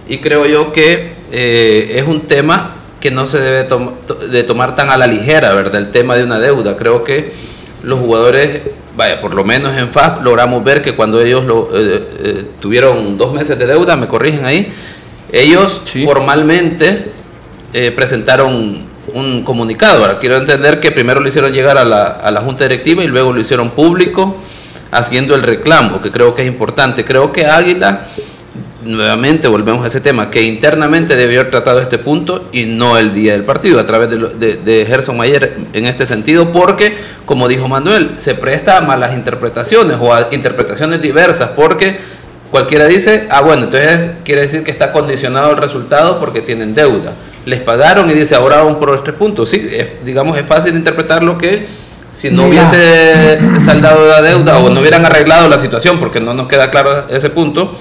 Y 0.09 0.19
creo 0.19 0.45
yo 0.45 0.71
que 0.71 1.11
eh, 1.31 1.95
es 1.97 2.03
un 2.07 2.21
tema 2.21 2.75
que 3.01 3.11
no 3.11 3.27
se 3.27 3.39
debe 3.39 3.63
to- 3.65 3.97
de 4.31 4.43
tomar 4.43 4.75
tan 4.75 4.89
a 4.89 4.97
la 4.97 5.05
ligera, 5.05 5.53
¿verdad? 5.53 5.75
El 5.75 5.91
tema 5.91 6.15
de 6.15 6.23
una 6.23 6.39
deuda. 6.39 6.77
Creo 6.77 7.03
que 7.03 7.31
los 7.83 7.99
jugadores, 7.99 8.61
vaya, 8.95 9.21
por 9.21 9.35
lo 9.35 9.43
menos 9.43 9.77
en 9.77 9.89
FAP 9.89 10.23
logramos 10.23 10.63
ver 10.63 10.81
que 10.81 10.95
cuando 10.95 11.19
ellos 11.21 11.45
lo, 11.45 11.69
eh, 11.73 12.03
eh, 12.23 12.45
tuvieron 12.59 13.17
dos 13.17 13.33
meses 13.33 13.59
de 13.59 13.67
deuda, 13.67 13.95
me 13.97 14.07
corrigen 14.07 14.45
ahí, 14.45 14.71
ellos 15.31 15.81
Sí. 15.85 16.05
formalmente 16.05 17.11
eh, 17.73 17.91
presentaron 17.91 18.85
un 19.13 19.43
comunicado. 19.43 20.01
Ahora, 20.01 20.19
quiero 20.19 20.37
entender 20.37 20.79
que 20.79 20.91
primero 20.91 21.19
lo 21.19 21.27
hicieron 21.27 21.51
llegar 21.51 21.77
a 21.77 21.83
la, 21.85 22.05
a 22.07 22.31
la 22.31 22.41
Junta 22.41 22.63
Directiva 22.63 23.03
y 23.03 23.07
luego 23.07 23.31
lo 23.33 23.39
hicieron 23.41 23.69
público 23.71 24.37
haciendo 24.91 25.35
el 25.35 25.43
reclamo, 25.43 26.01
que 26.01 26.11
creo 26.11 26.35
que 26.35 26.43
es 26.43 26.47
importante. 26.47 27.05
Creo 27.05 27.31
que 27.31 27.45
Águila 27.45 28.07
nuevamente 28.87 29.47
volvemos 29.47 29.83
a 29.83 29.87
ese 29.87 30.01
tema, 30.01 30.31
que 30.31 30.43
internamente 30.43 31.15
debió 31.15 31.41
haber 31.41 31.51
tratado 31.51 31.79
este 31.79 31.97
punto 31.97 32.47
y 32.51 32.65
no 32.65 32.97
el 32.97 33.13
día 33.13 33.33
del 33.33 33.43
partido, 33.43 33.79
a 33.79 33.85
través 33.85 34.09
de, 34.09 34.57
de, 34.57 34.85
Gerson 34.85 35.17
Mayer 35.17 35.57
en 35.73 35.85
este 35.85 36.05
sentido, 36.05 36.51
porque, 36.51 36.97
como 37.25 37.47
dijo 37.47 37.67
Manuel, 37.67 38.11
se 38.17 38.35
presta 38.35 38.77
a 38.77 38.81
malas 38.81 39.13
interpretaciones 39.13 39.97
o 39.99 40.13
a 40.13 40.29
interpretaciones 40.31 41.01
diversas, 41.01 41.49
porque 41.55 41.97
cualquiera 42.51 42.85
dice, 42.85 43.27
ah, 43.29 43.41
bueno, 43.41 43.65
entonces 43.65 44.11
quiere 44.23 44.41
decir 44.41 44.63
que 44.63 44.71
está 44.71 44.91
condicionado 44.91 45.51
el 45.51 45.57
resultado 45.57 46.19
porque 46.19 46.41
tienen 46.41 46.73
deuda. 46.73 47.13
Les 47.45 47.61
pagaron 47.61 48.09
y 48.09 48.13
dice, 48.13 48.35
ahora 48.35 48.57
vamos 48.57 48.77
por 48.77 48.89
los 48.89 49.03
tres 49.03 49.15
puntos. 49.15 49.49
Sí, 49.49 49.69
digamos, 50.03 50.37
es 50.37 50.45
fácil 50.45 50.75
interpretar 50.75 51.23
lo 51.23 51.37
que 51.37 51.65
si 52.17 52.31
no 52.31 52.47
hubiese 52.47 53.39
saldado 53.63 54.07
la 54.07 54.23
deuda 54.23 54.57
o 54.57 54.71
no 54.71 54.79
hubieran 54.79 55.05
arreglado 55.05 55.47
la 55.47 55.59
situación, 55.59 55.99
porque 55.99 56.19
no 56.19 56.33
nos 56.33 56.47
queda 56.47 56.71
claro 56.71 57.07
ese 57.09 57.29
punto, 57.29 57.77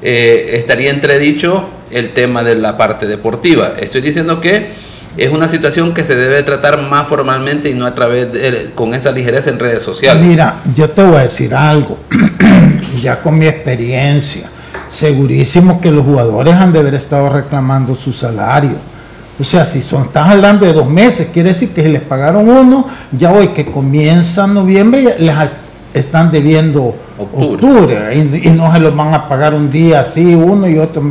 eh, 0.00 0.50
estaría 0.52 0.90
entredicho 0.90 1.68
el 1.90 2.10
tema 2.10 2.44
de 2.44 2.54
la 2.54 2.76
parte 2.76 3.06
deportiva. 3.06 3.72
Estoy 3.76 4.00
diciendo 4.00 4.40
que 4.40 4.70
es 5.16 5.30
una 5.30 5.48
situación 5.48 5.94
que 5.94 6.04
se 6.04 6.14
debe 6.14 6.44
tratar 6.44 6.80
más 6.80 7.08
formalmente 7.08 7.70
y 7.70 7.74
no 7.74 7.84
a 7.84 7.92
través 7.92 8.32
de, 8.32 8.70
con 8.72 8.94
esa 8.94 9.10
ligereza 9.10 9.50
en 9.50 9.58
redes 9.58 9.82
sociales. 9.82 10.24
Mira, 10.24 10.60
yo 10.76 10.88
te 10.88 11.02
voy 11.02 11.16
a 11.16 11.22
decir 11.22 11.52
algo, 11.52 11.98
ya 13.02 13.20
con 13.20 13.36
mi 13.36 13.48
experiencia, 13.48 14.48
segurísimo 14.90 15.80
que 15.80 15.90
los 15.90 16.04
jugadores 16.04 16.54
han 16.54 16.72
de 16.72 16.78
haber 16.78 16.94
estado 16.94 17.30
reclamando 17.30 17.96
su 17.96 18.12
salario 18.12 18.91
o 19.42 19.44
sea, 19.44 19.64
si 19.64 19.82
son, 19.82 20.04
estás 20.04 20.28
hablando 20.28 20.64
de 20.64 20.72
dos 20.72 20.88
meses, 20.88 21.26
quiere 21.32 21.48
decir 21.48 21.70
que 21.70 21.82
si 21.82 21.88
les 21.88 22.00
pagaron 22.00 22.48
uno, 22.48 22.86
ya 23.10 23.32
hoy 23.32 23.48
que 23.48 23.66
comienza 23.66 24.46
noviembre, 24.46 25.16
les 25.18 25.34
están 25.92 26.30
debiendo 26.30 26.94
octubre, 27.18 28.14
y, 28.14 28.50
no 28.50 28.72
se 28.72 28.78
los 28.78 28.94
van 28.94 29.12
a 29.12 29.28
pagar 29.28 29.52
un 29.52 29.68
día 29.68 29.98
así, 29.98 30.36
uno 30.36 30.68
y 30.68 30.78
otro 30.78 31.02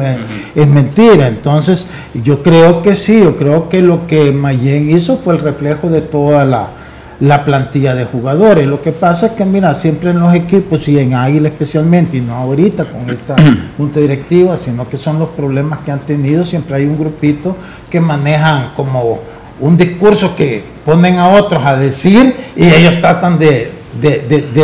es 0.56 0.66
mentira. 0.66 1.28
Entonces, 1.28 1.88
yo 2.24 2.42
creo 2.42 2.82
que 2.82 2.96
sí, 2.96 3.20
yo 3.20 3.36
creo 3.36 3.68
que 3.68 3.82
lo 3.82 4.08
que 4.08 4.32
Mayen 4.32 4.96
hizo 4.96 5.18
fue 5.18 5.34
el 5.34 5.42
reflejo 5.42 5.90
de 5.90 6.00
toda 6.00 6.46
la, 6.46 6.70
la 7.22 7.46
plantilla 7.46 7.94
de 7.94 8.06
jugadores. 8.06 8.68
Lo 8.68 8.82
que 8.82 8.92
pasa 8.92 9.28
es 9.28 9.32
que, 9.34 9.46
mira, 9.46 9.74
siempre 9.76 10.10
en 10.10 10.20
los 10.20 10.34
equipos 10.34 10.88
y 10.88 10.98
en 10.98 11.14
Águila 11.14 11.50
especialmente, 11.50 12.18
y 12.18 12.22
no 12.22 12.36
ahorita 12.36 12.86
con 12.86 13.10
esta 13.10 13.36
junta 13.78 14.00
directiva, 14.00 14.58
sino 14.58 14.90
que 14.90 14.98
son 14.98 15.20
los 15.20 15.30
problemas 15.30 15.80
que 15.80 15.92
han 15.92 16.00
tenido, 16.00 16.44
siempre 16.44 16.76
hay 16.78 16.86
un 16.86 16.98
grupito 16.98 17.56
que 17.90 18.00
manejan 18.00 18.72
como 18.76 19.20
un 19.60 19.78
discurso 19.78 20.36
que 20.36 20.64
ponen 20.84 21.18
a 21.18 21.30
otros 21.30 21.64
a 21.64 21.76
decir 21.76 22.36
y 22.56 22.66
ellos 22.66 23.00
tratan 23.00 23.38
de, 23.38 23.72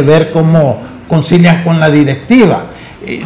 ver 0.04 0.32
cómo 0.32 0.82
concilian 1.08 1.64
con 1.64 1.80
la 1.80 1.92
directiva. 1.92 2.64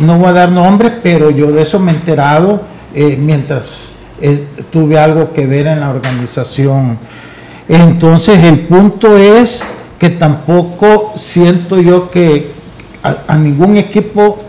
no 0.02 0.18
voy 0.18 0.28
a 0.28 0.34
dar 0.34 0.52
nombres, 0.52 0.92
pero 1.02 1.32
yo 1.32 1.52
de 1.54 1.62
eso 1.62 1.80
me 1.80 1.94
he 1.94 1.96
enterado 1.96 2.64
eh, 2.94 3.18
mientras 3.18 3.94
eh, 4.22 4.46
tuve 4.72 5.00
algo 5.00 5.32
que 5.32 5.48
ver 5.48 5.68
en 5.68 5.80
la 5.80 5.90
organización 5.90 6.98
entonces 7.76 8.44
el 8.44 8.62
punto 8.62 9.18
es 9.18 9.64
que 9.98 10.10
tampoco 10.10 11.14
siento 11.18 11.80
yo 11.80 12.10
que 12.10 12.52
a, 13.04 13.38
ningún 13.38 13.78
equipo 13.78 14.40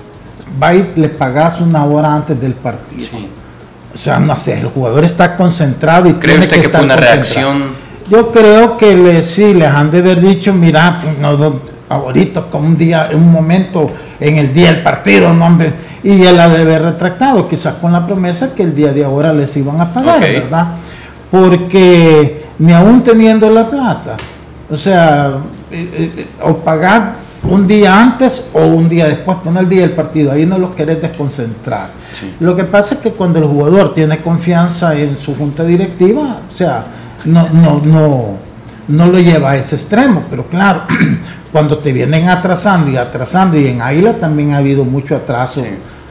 va 0.62 0.74
y 0.74 0.92
le 0.96 1.08
pagas 1.08 1.60
una 1.60 1.84
hora 1.84 2.14
antes 2.14 2.40
del 2.40 2.54
partido. 2.54 3.06
O 3.94 3.96
sea, 3.96 4.18
no 4.18 4.36
sé, 4.36 4.60
el 4.60 4.66
jugador 4.66 5.04
está 5.04 5.36
concentrado 5.36 6.08
y 6.08 6.14
¿Cree 6.14 6.38
usted 6.38 6.62
que, 6.62 6.68
fue 6.68 6.82
una 6.82 6.96
reacción? 6.96 7.74
Yo 8.10 8.32
creo 8.32 8.76
que 8.76 8.96
le, 8.96 9.22
sí, 9.22 9.54
les 9.54 9.68
han 9.68 9.90
de 9.90 9.98
haber 9.98 10.20
dicho, 10.20 10.52
mira, 10.52 10.98
pues, 11.02 11.18
no, 11.18 11.60
ahorita 11.88 12.42
como 12.50 12.68
un 12.68 12.76
día, 12.76 13.10
un 13.12 13.30
momento 13.30 13.90
en 14.18 14.38
el 14.38 14.52
día 14.52 14.72
del 14.72 14.82
partido, 14.82 15.32
no 15.32 15.58
y 16.02 16.24
él 16.24 16.40
ha 16.40 16.48
de 16.48 16.62
haber 16.62 16.82
retractado, 16.82 17.48
quizás 17.48 17.74
con 17.74 17.92
la 17.92 18.04
promesa 18.06 18.54
que 18.54 18.62
el 18.64 18.74
día 18.74 18.92
de 18.92 19.04
ahora 19.04 19.32
les 19.32 19.56
iban 19.56 19.80
a 19.80 19.92
pagar, 19.92 20.20
¿verdad? 20.20 20.68
Porque 21.30 22.41
ni 22.62 22.72
aún 22.72 23.02
teniendo 23.02 23.50
la 23.50 23.68
plata. 23.68 24.16
O 24.70 24.76
sea, 24.76 25.32
eh, 25.70 25.90
eh, 25.94 26.12
eh, 26.16 26.26
o 26.42 26.56
pagar 26.58 27.14
un 27.42 27.66
día 27.66 28.00
antes 28.00 28.50
o 28.52 28.64
un 28.64 28.88
día 28.88 29.08
después, 29.08 29.38
poner 29.38 29.64
el 29.64 29.68
día 29.68 29.80
del 29.80 29.90
partido, 29.90 30.30
ahí 30.30 30.46
no 30.46 30.58
los 30.58 30.70
querés 30.70 31.02
desconcentrar. 31.02 31.88
Lo 32.38 32.54
que 32.54 32.62
pasa 32.62 32.94
es 32.94 33.00
que 33.00 33.10
cuando 33.10 33.40
el 33.40 33.46
jugador 33.46 33.94
tiene 33.94 34.18
confianza 34.18 34.96
en 34.96 35.18
su 35.18 35.34
junta 35.34 35.64
directiva, 35.64 36.38
o 36.48 36.54
sea, 36.54 36.84
no, 37.24 37.48
no, 37.48 37.80
no, 37.84 38.36
no 38.86 39.06
lo 39.06 39.18
lleva 39.18 39.50
a 39.50 39.56
ese 39.56 39.74
extremo, 39.74 40.22
pero 40.30 40.46
claro, 40.46 40.82
cuando 41.52 41.78
te 41.78 41.90
vienen 41.90 42.28
atrasando 42.28 42.92
y 42.92 42.96
atrasando, 42.96 43.58
y 43.58 43.66
en 43.66 43.82
Águila 43.82 44.20
también 44.20 44.52
ha 44.52 44.58
habido 44.58 44.84
mucho 44.84 45.16
atraso, 45.16 45.64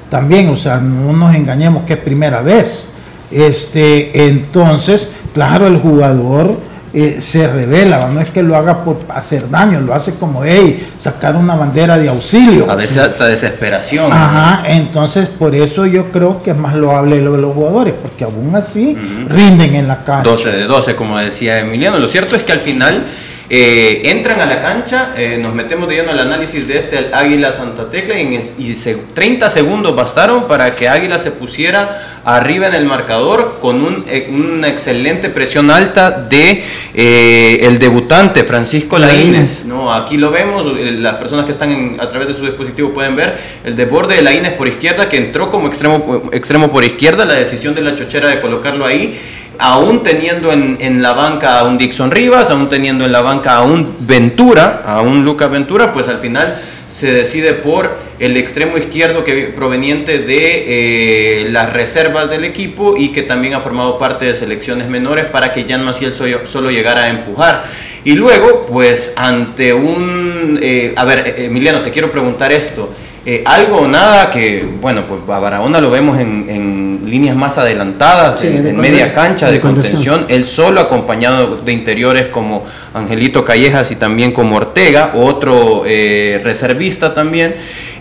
también, 0.10 0.50
o 0.50 0.58
sea, 0.58 0.82
no 0.82 1.14
nos 1.14 1.34
engañemos 1.34 1.84
que 1.86 1.94
es 1.94 2.00
primera 2.00 2.42
vez. 2.42 2.92
Este, 3.32 4.28
entonces, 4.28 5.10
claro, 5.34 5.68
el 5.68 5.78
jugador 5.80 6.58
eh, 6.94 7.20
se 7.22 7.48
revela, 7.48 8.10
no 8.10 8.20
es 8.20 8.32
que 8.32 8.44
lo 8.44 8.58
haga 8.58 8.84
por 8.84 8.98
hacer 9.16 9.50
daño, 9.50 9.80
lo 9.80 9.94
hace 9.94 10.16
como, 10.16 10.44
hey, 10.44 10.90
sacar 10.98 11.38
una 11.38 11.56
bandera 11.56 11.98
de 11.98 12.10
auxilio. 12.10 12.70
A 12.70 12.76
veces 12.76 12.98
hasta 12.98 13.28
desesperación. 13.28 14.12
Ajá, 14.12 14.64
entonces 14.66 15.30
por 15.30 15.56
eso 15.56 15.86
yo 15.86 16.12
creo 16.12 16.44
que 16.44 16.52
es 16.52 16.58
más 16.58 16.76
loable 16.76 17.22
lo 17.22 17.32
de 17.32 17.38
los 17.38 17.54
jugadores, 17.54 17.94
porque 17.94 18.26
aún 18.26 18.54
así 18.56 18.98
rinden 19.30 19.76
en 19.76 19.88
la 19.88 20.04
cancha. 20.04 20.30
12 20.30 20.52
de 20.52 20.64
12, 20.66 20.96
como 20.98 21.18
decía 21.18 21.60
Emiliano. 21.60 21.98
Lo 21.98 22.10
cierto 22.10 22.36
es 22.36 22.44
que 22.44 22.52
al 22.52 22.60
final 22.60 23.06
eh, 23.54 24.10
entran 24.10 24.40
a 24.40 24.46
la 24.46 24.62
cancha, 24.62 25.12
eh, 25.18 25.38
nos 25.38 25.54
metemos 25.54 25.90
de 25.90 25.96
lleno 25.96 26.12
al 26.12 26.20
análisis 26.20 26.70
de 26.70 26.78
este 26.78 27.10
Águila 27.12 27.52
Santa 27.52 27.90
Tecla 27.90 28.18
y, 28.18 28.22
en 28.22 29.14
30 29.14 29.50
segundos 29.50 29.94
bastaron 29.94 30.48
para 30.48 30.74
que 30.74 30.88
Águila 30.88 31.20
se 31.20 31.32
pusiera 31.32 32.22
arriba 32.24 32.68
en 32.68 32.76
el 32.76 32.86
marcador 32.86 33.58
con 33.60 33.84
un, 33.84 34.06
eh, 34.08 34.30
una 34.32 34.70
excelente 34.70 35.28
presión 35.28 35.70
alta 35.70 36.12
de 36.12 36.64
el 36.94 37.78
debutante 37.78 38.46
Francisco 38.46 38.98
Laínez. 38.98 39.66
No, 39.66 39.94
aquí 39.94 40.16
lo 40.16 40.32
vemos, 40.32 40.66
las 40.80 41.16
personas 41.16 41.46
que 41.46 41.52
están 41.52 41.98
a 42.00 42.08
través 42.08 42.30
de 42.30 42.34
su 42.34 42.46
dispositivo 42.46 42.94
pueden 42.94 43.18
ver 43.18 43.38
el 43.66 43.76
de 43.76 43.84
borde 43.84 44.16
de 44.16 44.22
Laínez 44.22 44.54
por 44.54 44.70
izquierda 44.70 45.10
que 45.10 45.18
entró 45.18 45.50
como 45.50 45.68
extremo, 45.68 46.30
extremo 46.32 46.72
por 46.72 46.86
izquierda, 46.86 47.26
la 47.26 47.34
decisión 47.34 47.76
de 47.76 47.82
la 47.82 47.96
chochera 47.96 48.30
de 48.30 48.40
colocarlo 48.40 48.86
ahí 48.86 49.20
aún 49.58 50.04
teniendo 50.04 50.52
en, 50.52 51.02
la 51.02 51.14
banca 51.14 51.60
a 51.60 51.64
un 51.66 51.78
Dixon 51.78 52.12
Rivas, 52.12 52.50
aún 52.50 52.70
teniendo 52.70 53.06
en 53.06 53.12
la 53.12 53.22
banca 53.22 53.58
a 53.58 53.64
un 53.64 53.96
Ventura, 54.00 54.82
a 54.86 55.02
un 55.02 55.24
Lucas 55.24 55.52
Ventura, 55.52 55.94
pues 55.94 56.08
al 56.08 56.20
final 56.20 56.60
se 56.88 57.12
decide 57.12 57.54
por 57.54 57.90
el 58.20 58.36
extremo 58.38 58.78
izquierdo 58.78 59.24
que 59.24 59.46
proveniente 59.56 60.20
de 60.20 61.44
eh, 61.44 61.50
las 61.50 61.72
reservas 61.72 62.30
del 62.30 62.44
equipo 62.44 62.98
y 62.98 63.10
que 63.10 63.22
también 63.22 63.54
ha 63.54 63.60
formado 63.60 63.98
parte 63.98 64.26
de 64.26 64.36
selecciones 64.36 64.90
menores 64.90 65.26
para 65.26 65.54
que 65.54 65.64
Jan 65.64 65.86
Maciel 65.86 66.14
solo 66.14 66.70
llegara 66.70 67.04
a 67.04 67.08
empujar. 67.08 67.66
Y 68.04 68.14
luego, 68.16 68.66
pues 68.66 69.14
ante 69.16 69.74
un... 69.74 70.60
Eh, 70.62 70.94
a 70.96 71.06
ver, 71.06 71.36
Emiliano, 71.38 71.82
te 71.82 71.92
quiero 71.92 72.12
preguntar 72.12 72.52
esto. 72.52 72.90
Eh, 73.24 73.44
algo 73.46 73.82
o 73.82 73.88
nada 73.88 74.32
que, 74.32 74.66
bueno, 74.82 75.06
pues 75.08 75.22
a 75.30 75.40
Barahona 75.40 75.80
lo 75.80 75.92
vemos 75.92 76.20
en, 76.20 76.91
líneas 77.12 77.36
más 77.36 77.58
adelantadas, 77.58 78.42
en, 78.46 78.80
media 78.80 79.14
cancha 79.14 79.52
de, 79.52 79.60
contención. 79.60 80.26
él 80.30 80.46
solo 80.46 80.80
acompañado 80.80 81.58
de 81.58 81.74
interiores 81.74 82.28
como 82.28 82.64
Angelito 82.94 83.44
Callejas 83.44 83.92
y 83.92 83.98
también 83.98 84.32
como 84.32 84.56
Ortega, 84.56 85.12
otro 85.14 85.84
eh, 85.86 86.40
reservista 86.42 87.14
también. 87.14 87.56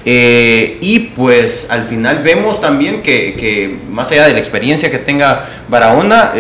Eh, 0.04 0.78
y 0.80 1.00
pues 1.00 1.66
al 1.70 1.84
final 1.84 2.22
vemos 2.22 2.60
también 2.60 3.02
que, 3.02 3.78
más 3.90 4.12
allá 4.12 4.28
de 4.28 4.32
la 4.32 4.38
experiencia 4.38 4.92
que 4.92 4.98
tenga 4.98 5.44
Barahona, 5.68 6.32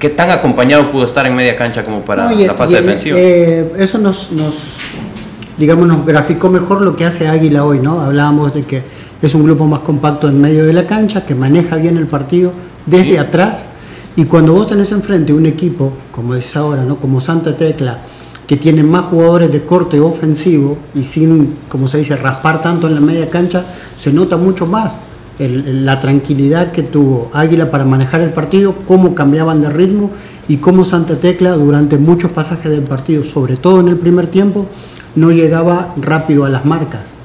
¿qué 0.00 0.10
tan 0.10 0.30
acompañado 0.30 0.90
pudo 0.90 1.06
estar 1.06 1.24
en 1.24 1.36
media 1.36 1.56
cancha 1.56 1.84
como 1.84 2.04
para 2.04 2.30
la 2.32 2.54
fase 2.54 2.82
defensiva? 2.82 3.18
eso 3.18 3.98
nos, 3.98 4.32
nos 4.32 4.76
digamos, 5.56 5.86
nos 5.86 6.04
graficó 6.04 6.48
mejor 6.48 6.82
lo 6.82 6.96
que 6.96 7.04
hace 7.04 7.28
Águila 7.28 7.64
hoy, 7.64 7.78
¿no? 7.78 8.00
Hablábamos 8.00 8.52
de 8.52 8.64
que 8.64 8.82
es 9.22 9.34
un 9.34 9.44
grupo 9.44 9.66
más 9.66 9.80
compacto 9.80 10.28
en 10.28 10.40
medio 10.40 10.66
de 10.66 10.72
la 10.72 10.86
cancha, 10.86 11.24
que 11.24 11.34
maneja 11.34 11.76
bien 11.76 11.96
el 11.96 12.06
partido 12.06 12.52
desde 12.86 13.18
atrás, 13.18 13.64
y 14.16 14.24
cuando 14.24 14.52
vos 14.52 14.66
tenés 14.66 14.92
enfrente 14.92 15.32
un 15.32 15.46
equipo, 15.46 15.92
como 16.10 16.34
dices 16.34 16.56
ahora, 16.56 16.84
¿no? 16.84 16.96
Como 16.96 17.20
Santa 17.20 17.56
Tecla, 17.56 17.98
que 18.46 18.56
tiene 18.56 18.82
más 18.82 19.06
jugadores 19.06 19.50
de 19.50 19.62
corte 19.62 20.00
ofensivo 20.00 20.76
y 20.94 21.04
sin, 21.04 21.56
como 21.68 21.88
se 21.88 21.98
dice, 21.98 22.16
raspar 22.16 22.60
tanto 22.60 22.88
en 22.88 22.94
la 22.94 23.00
media 23.00 23.30
cancha, 23.30 23.64
se 23.96 24.12
nota 24.12 24.36
mucho 24.36 24.66
más 24.66 24.96
la 25.38 26.00
tranquilidad 26.00 26.72
que 26.72 26.82
tuvo 26.82 27.30
Águila 27.32 27.70
para 27.70 27.84
manejar 27.84 28.20
el 28.20 28.30
partido, 28.30 28.74
cómo 28.86 29.14
cambiaban 29.14 29.60
de 29.60 29.70
ritmo 29.70 30.10
y 30.48 30.58
cómo 30.58 30.84
Santa 30.84 31.16
Tecla 31.16 31.52
durante 31.52 31.96
muchos 31.96 32.32
pasajes 32.32 32.70
del 32.70 32.82
partido, 32.82 33.24
sobre 33.24 33.56
todo 33.56 33.80
en 33.80 33.88
el 33.88 33.96
primer 33.96 34.26
tiempo, 34.26 34.66
no 35.14 35.30
llegaba 35.30 35.94
rápido 36.00 36.44
a 36.44 36.48
las 36.48 36.64
marcas. 36.64 37.21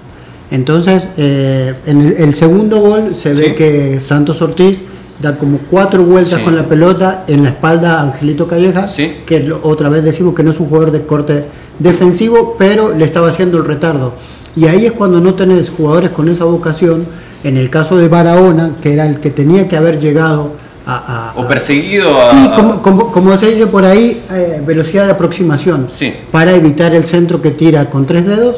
Entonces, 0.50 1.08
eh, 1.18 1.74
en 1.86 2.02
el, 2.02 2.34
segundo 2.34 2.80
gol 2.80 3.14
se 3.16 3.34
ve 3.34 3.54
que 3.54 4.00
Santos 4.00 4.42
Ortiz 4.42 4.80
da 5.22 5.38
como 5.38 5.58
cuatro 5.70 6.04
vueltas 6.04 6.42
con 6.42 6.56
la 6.56 6.64
pelota 6.68 7.26
en 7.28 7.44
la 7.44 7.50
espalda 7.50 8.00
a 8.00 8.04
Angelito 8.04 8.48
Calleja, 8.48 8.88
que 9.26 9.52
otra 9.64 9.90
vez 9.90 10.04
decimos 10.04 10.36
que 10.36 10.44
no 10.44 10.52
es 10.52 10.60
un 10.60 10.68
jugador 10.68 10.92
de 10.92 11.02
corte 11.06 11.46
defensivo, 11.80 12.56
pero 12.58 12.96
le 12.96 13.04
estaba 13.04 13.30
haciendo 13.30 13.58
el 13.58 13.66
retardo. 13.66 14.14
Y 14.56 14.68
ahí 14.68 14.86
es 14.86 14.94
cuando 14.94 15.20
no 15.20 15.36
tenés 15.36 15.70
jugadores 15.70 16.12
con 16.12 16.30
esa 16.30 16.46
vocación. 16.46 17.06
En 17.44 17.56
el 17.56 17.70
caso 17.70 17.98
de 17.98 18.08
Barahona, 18.08 18.78
que 18.82 18.94
era 18.94 19.06
el 19.06 19.20
que 19.20 19.30
tenía 19.30 19.68
que 19.68 19.78
haber 19.78 20.00
llegado 20.00 20.54
a... 20.88 21.34
o 21.36 21.48
perseguido 21.48 22.20
a... 22.20 22.32
Sí, 22.32 22.50
como, 22.82 23.12
como, 23.12 23.38
se 23.38 23.52
dice 23.52 23.68
por 23.68 23.86
ahí, 23.86 24.24
eh, 24.32 24.62
velocidad 24.66 25.06
de 25.06 25.12
aproximación, 25.12 25.88
para 26.32 26.56
evitar 26.56 26.96
el 26.96 27.04
centro 27.04 27.42
que 27.42 27.52
tira 27.52 27.90
con 27.90 28.06
tres 28.06 28.26
dedos, 28.26 28.56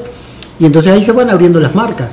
y 0.60 0.66
entonces 0.66 0.92
ahí 0.92 1.04
se 1.04 1.12
van 1.12 1.30
abriendo 1.30 1.60
las 1.60 1.74
marcas. 1.76 2.10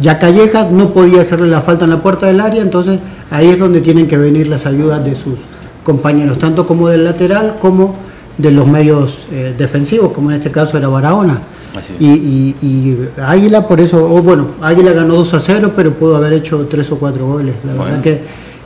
Ya 0.00 0.18
Calleja 0.18 0.68
no 0.70 0.90
podía 0.90 1.20
hacerle 1.20 1.48
la 1.48 1.60
falta 1.60 1.84
en 1.84 1.90
la 1.90 2.02
puerta 2.02 2.26
del 2.26 2.40
área, 2.40 2.62
entonces 2.62 2.98
ahí 3.30 3.48
es 3.48 3.58
donde 3.58 3.80
tienen 3.82 4.08
que 4.08 4.16
venir 4.16 4.48
las 4.48 4.64
ayudas 4.64 5.04
de 5.04 5.14
sus 5.14 5.38
compañeros, 5.84 6.38
tanto 6.38 6.66
como 6.66 6.88
del 6.88 7.04
lateral 7.04 7.56
como 7.60 7.96
de 8.38 8.50
los 8.50 8.66
medios 8.66 9.26
eh, 9.30 9.54
defensivos, 9.56 10.12
como 10.12 10.30
en 10.30 10.36
este 10.36 10.50
caso 10.50 10.78
era 10.78 10.88
Barahona. 10.88 11.40
Y, 12.00 12.96
Águila, 13.22 13.68
por 13.68 13.80
eso, 13.80 14.00
bueno, 14.22 14.46
Águila 14.60 14.92
ganó 14.92 15.14
2 15.14 15.34
a 15.34 15.40
0, 15.40 15.72
pero 15.76 15.92
pudo 15.92 16.16
haber 16.16 16.32
hecho 16.32 16.66
3 16.68 16.92
o 16.92 16.98
4 16.98 17.26
goles. 17.26 17.54
La 17.64 17.72
verdad 17.84 18.00
que, 18.00 18.20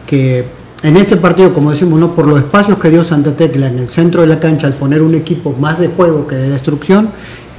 que 0.06 0.44
en 0.82 0.96
ese 0.96 1.16
partido, 1.16 1.52
como 1.52 1.70
decimos, 1.70 2.00
no 2.00 2.14
por 2.14 2.26
los 2.26 2.38
espacios 2.38 2.78
que 2.78 2.90
dio 2.90 3.04
Santa 3.04 3.36
Tecla 3.36 3.68
en 3.68 3.78
el 3.78 3.90
centro 3.90 4.22
de 4.22 4.26
la 4.26 4.40
cancha, 4.40 4.66
al 4.66 4.72
poner 4.72 5.02
un 5.02 5.14
equipo 5.14 5.54
más 5.58 5.78
de 5.78 5.88
juego 5.88 6.26
que 6.26 6.36
de 6.36 6.50
destrucción, 6.50 7.08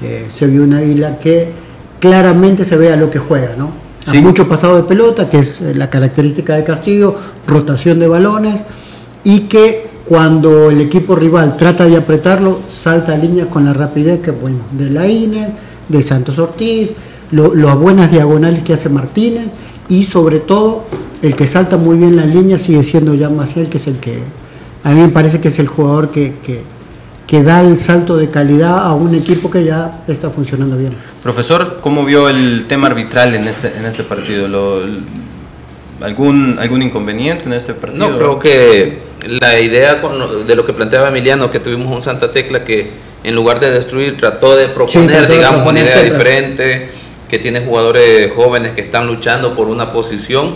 eh, 0.04 0.28
se 0.32 0.48
vio 0.48 0.64
un 0.64 0.74
Águila 0.74 1.20
que 1.20 1.50
claramente 2.06 2.66
se 2.66 2.78
ve 2.78 2.94
a 2.94 2.96
lo 2.96 3.10
que 3.10 3.18
juega, 3.18 3.56
¿no? 3.58 3.72
mucho 4.22 4.48
pasado 4.48 4.76
de 4.76 4.84
pelota, 4.84 5.28
que 5.28 5.40
es 5.40 5.60
eh, 5.60 5.74
la 5.74 5.90
característica 5.90 6.56
de 6.56 6.64
Castillo, 6.64 7.16
rotación 7.48 8.00
de 8.00 8.08
balones, 8.08 8.64
y 9.24 9.42
que 9.42 9.88
cuando 10.06 10.70
el 10.70 10.82
equipo 10.82 11.16
rival 11.16 11.58
trata 11.58 11.86
de 11.86 11.98
apretarlo, 11.98 12.60
salta 12.70 13.14
a 13.14 13.18
línea 13.18 13.48
con 13.48 13.66
la 13.66 13.74
rapidez 13.74 14.22
que, 14.22 14.30
bueno, 14.30 14.60
de 14.72 14.92
la 14.92 15.08
INE, 15.08 15.50
de 15.90 16.04
Santos 16.04 16.38
Ortiz, 16.38 16.92
las 17.32 17.80
buenas 17.80 18.12
diagonales 18.12 18.64
que 18.64 18.74
hace 18.74 18.88
Martínez, 18.88 19.48
y 19.90 20.04
sobre 20.06 20.38
todo, 20.38 20.84
el 21.24 21.36
que 21.36 21.48
salta 21.48 21.76
muy 21.76 21.98
bien 21.98 22.16
la 22.16 22.26
línea 22.28 22.60
sigue 22.60 22.84
siendo 22.84 23.18
Jan 23.20 23.36
Maciel, 23.36 23.68
que 23.68 23.78
es 23.78 23.88
el 23.88 23.98
que, 23.98 24.20
a 24.84 24.92
mí 24.92 25.02
me 25.02 25.10
parece 25.10 25.42
que 25.42 25.48
es 25.48 25.58
el 25.58 25.68
jugador 25.68 26.12
que 26.12 26.36
que 26.44 26.62
da 27.44 27.62
el 27.62 27.78
salto 27.78 28.18
de 28.18 28.30
calidad 28.30 28.86
a 28.86 28.94
un 28.94 29.16
equipo 29.16 29.50
que 29.50 29.64
ya 29.64 30.04
está 30.08 30.30
funcionando 30.30 30.78
bien. 30.78 30.96
Profesor, 31.24 31.80
¿cómo 31.82 32.06
vio 32.06 32.30
el 32.30 32.66
tema 32.68 32.88
arbitral 32.88 33.34
en 33.36 33.48
este, 33.48 33.74
en 33.78 33.86
este 33.86 34.04
partido? 34.04 34.48
algún, 36.02 36.58
¿Algún 36.60 36.82
inconveniente 36.84 37.46
en 37.46 37.54
este 37.54 37.74
partido? 37.74 38.10
No, 38.10 38.18
creo 38.18 38.40
que 38.40 39.00
la 39.28 39.60
idea 39.60 40.02
de 40.48 40.56
lo 40.56 40.66
que 40.66 40.74
planteaba 40.74 41.08
Emiliano, 41.08 41.50
que 41.50 41.60
tuvimos 41.60 41.92
un 41.94 42.02
Santa 42.02 42.32
Tecla 42.32 42.64
que 42.64 42.92
en 43.24 43.34
lugar 43.34 43.60
de 43.60 43.72
destruir 43.72 44.18
trató 44.18 44.56
de 44.56 44.68
proponer, 44.68 45.28
digamos, 45.28 45.68
una 45.68 45.80
idea 45.80 46.04
diferente, 46.04 46.90
que 47.28 47.40
tiene 47.40 47.62
jugadores 47.62 48.32
jóvenes 48.36 48.74
que 48.74 48.82
están 48.82 49.08
luchando 49.08 49.56
por 49.56 49.68
una 49.68 49.92
posición, 49.92 50.56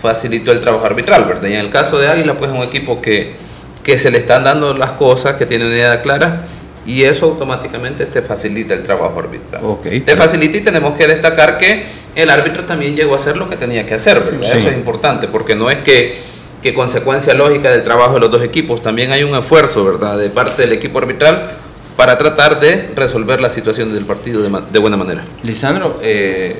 facilitó 0.00 0.50
el 0.52 0.60
trabajo 0.60 0.86
arbitral, 0.86 1.26
¿verdad? 1.26 1.48
Y 1.48 1.52
en 1.52 1.60
el 1.60 1.70
caso 1.70 1.98
de 1.98 2.08
Águila, 2.08 2.34
pues 2.38 2.50
es 2.50 2.56
un 2.56 2.64
equipo 2.64 3.02
que 3.02 3.34
que 3.86 3.98
se 3.98 4.10
le 4.10 4.18
están 4.18 4.42
dando 4.42 4.74
las 4.74 4.90
cosas, 4.92 5.36
que 5.36 5.46
tiene 5.46 5.64
una 5.64 5.76
idea 5.76 6.02
clara 6.02 6.44
y 6.84 7.04
eso 7.04 7.26
automáticamente 7.26 8.06
te 8.06 8.20
facilita 8.20 8.74
el 8.74 8.82
trabajo 8.82 9.20
arbitral. 9.20 9.62
te 10.04 10.16
facilita 10.16 10.56
y 10.56 10.60
tenemos 10.60 10.96
que 10.96 11.06
destacar 11.06 11.56
que 11.56 11.84
el 12.16 12.28
árbitro 12.28 12.64
también 12.64 12.96
llegó 12.96 13.14
a 13.14 13.18
hacer 13.18 13.36
lo 13.36 13.48
que 13.48 13.56
tenía 13.56 13.86
que 13.86 13.94
hacer, 13.94 14.20
Eso 14.42 14.56
es 14.56 14.74
importante, 14.74 15.28
porque 15.28 15.54
no 15.54 15.70
es 15.70 15.78
que, 15.78 16.18
que, 16.64 16.74
consecuencia 16.74 17.32
lógica 17.34 17.70
del 17.70 17.84
trabajo 17.84 18.14
de 18.14 18.20
los 18.20 18.30
dos 18.32 18.42
equipos, 18.42 18.82
también 18.82 19.12
hay 19.12 19.22
un 19.22 19.36
esfuerzo, 19.36 19.84
¿verdad?, 19.84 20.18
de 20.18 20.30
parte 20.30 20.62
del 20.62 20.72
equipo 20.72 20.98
arbitral 20.98 21.52
para 21.96 22.18
tratar 22.18 22.58
de 22.58 22.90
resolver 22.96 23.40
la 23.40 23.50
situación 23.50 23.94
del 23.94 24.04
partido 24.04 24.42
de, 24.42 24.78
buena 24.80 24.96
manera. 24.96 25.22
Lisandro, 25.44 26.00
eh, 26.02 26.56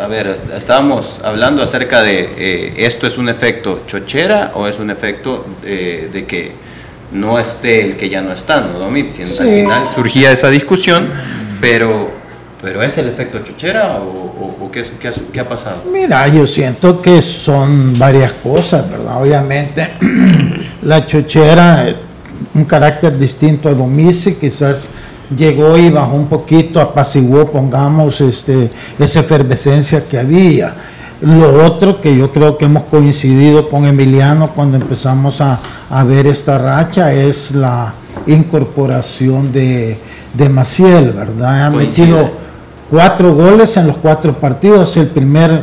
a 0.00 0.06
ver, 0.06 0.26
estábamos 0.56 1.20
hablando 1.22 1.62
acerca 1.62 2.02
de 2.02 2.30
eh, 2.36 2.74
esto 2.78 3.06
es 3.06 3.16
un 3.16 3.28
efecto 3.28 3.82
chochera 3.86 4.52
o 4.54 4.66
es 4.66 4.78
un 4.78 4.90
efecto 4.90 5.46
eh, 5.64 6.08
de 6.12 6.24
que 6.24 6.52
no 7.12 7.38
esté 7.38 7.84
el 7.84 7.96
que 7.96 8.08
ya 8.08 8.20
no 8.20 8.32
está, 8.32 8.60
¿no, 8.60 8.78
Domit? 8.78 9.12
Al 9.20 9.26
final 9.26 9.88
surgía 9.88 10.32
esa 10.32 10.50
discusión, 10.50 11.08
pero, 11.60 12.10
pero 12.60 12.82
¿es 12.82 12.98
el 12.98 13.08
efecto 13.08 13.40
chuchera 13.44 13.98
o, 14.00 14.70
qué, 14.72 14.82
qué, 15.32 15.40
ha, 15.40 15.48
pasado? 15.48 15.84
Mira, 15.92 16.26
yo 16.28 16.46
siento 16.46 17.00
que 17.00 17.22
son 17.22 17.96
varias 17.96 18.32
cosas, 18.32 18.90
¿verdad? 18.90 19.22
Obviamente, 19.22 19.90
la 20.82 21.06
chochera, 21.06 21.94
un 22.54 22.64
carácter 22.64 23.16
distinto 23.16 23.68
a 23.68 23.74
Domici, 23.74 24.34
quizás 24.34 24.88
llegó 25.36 25.76
y 25.76 25.90
bajó 25.90 26.14
un 26.14 26.26
poquito, 26.26 26.80
apaciguó, 26.80 27.46
pongamos, 27.50 28.20
este, 28.20 28.70
esa 28.98 29.20
efervescencia 29.20 30.06
que 30.06 30.18
había 30.18 30.74
lo 31.24 31.64
otro 31.64 32.00
que 32.00 32.16
yo 32.16 32.30
creo 32.30 32.58
que 32.58 32.66
hemos 32.66 32.84
coincidido 32.84 33.68
con 33.68 33.84
Emiliano 33.84 34.50
cuando 34.50 34.76
empezamos 34.76 35.40
a, 35.40 35.60
ver 36.04 36.26
esta 36.26 36.58
racha 36.58 37.12
es 37.12 37.52
la 37.52 37.94
incorporación 38.26 39.52
de, 39.52 39.96
de 40.34 40.48
Maciel, 40.48 41.12
¿verdad? 41.12 41.66
Ha 41.66 41.70
metido 41.70 42.30
cuatro 42.90 43.34
goles 43.34 43.76
en 43.76 43.86
los 43.86 43.96
cuatro 43.96 44.38
partidos, 44.38 44.96
el 44.96 45.06
primer 45.06 45.62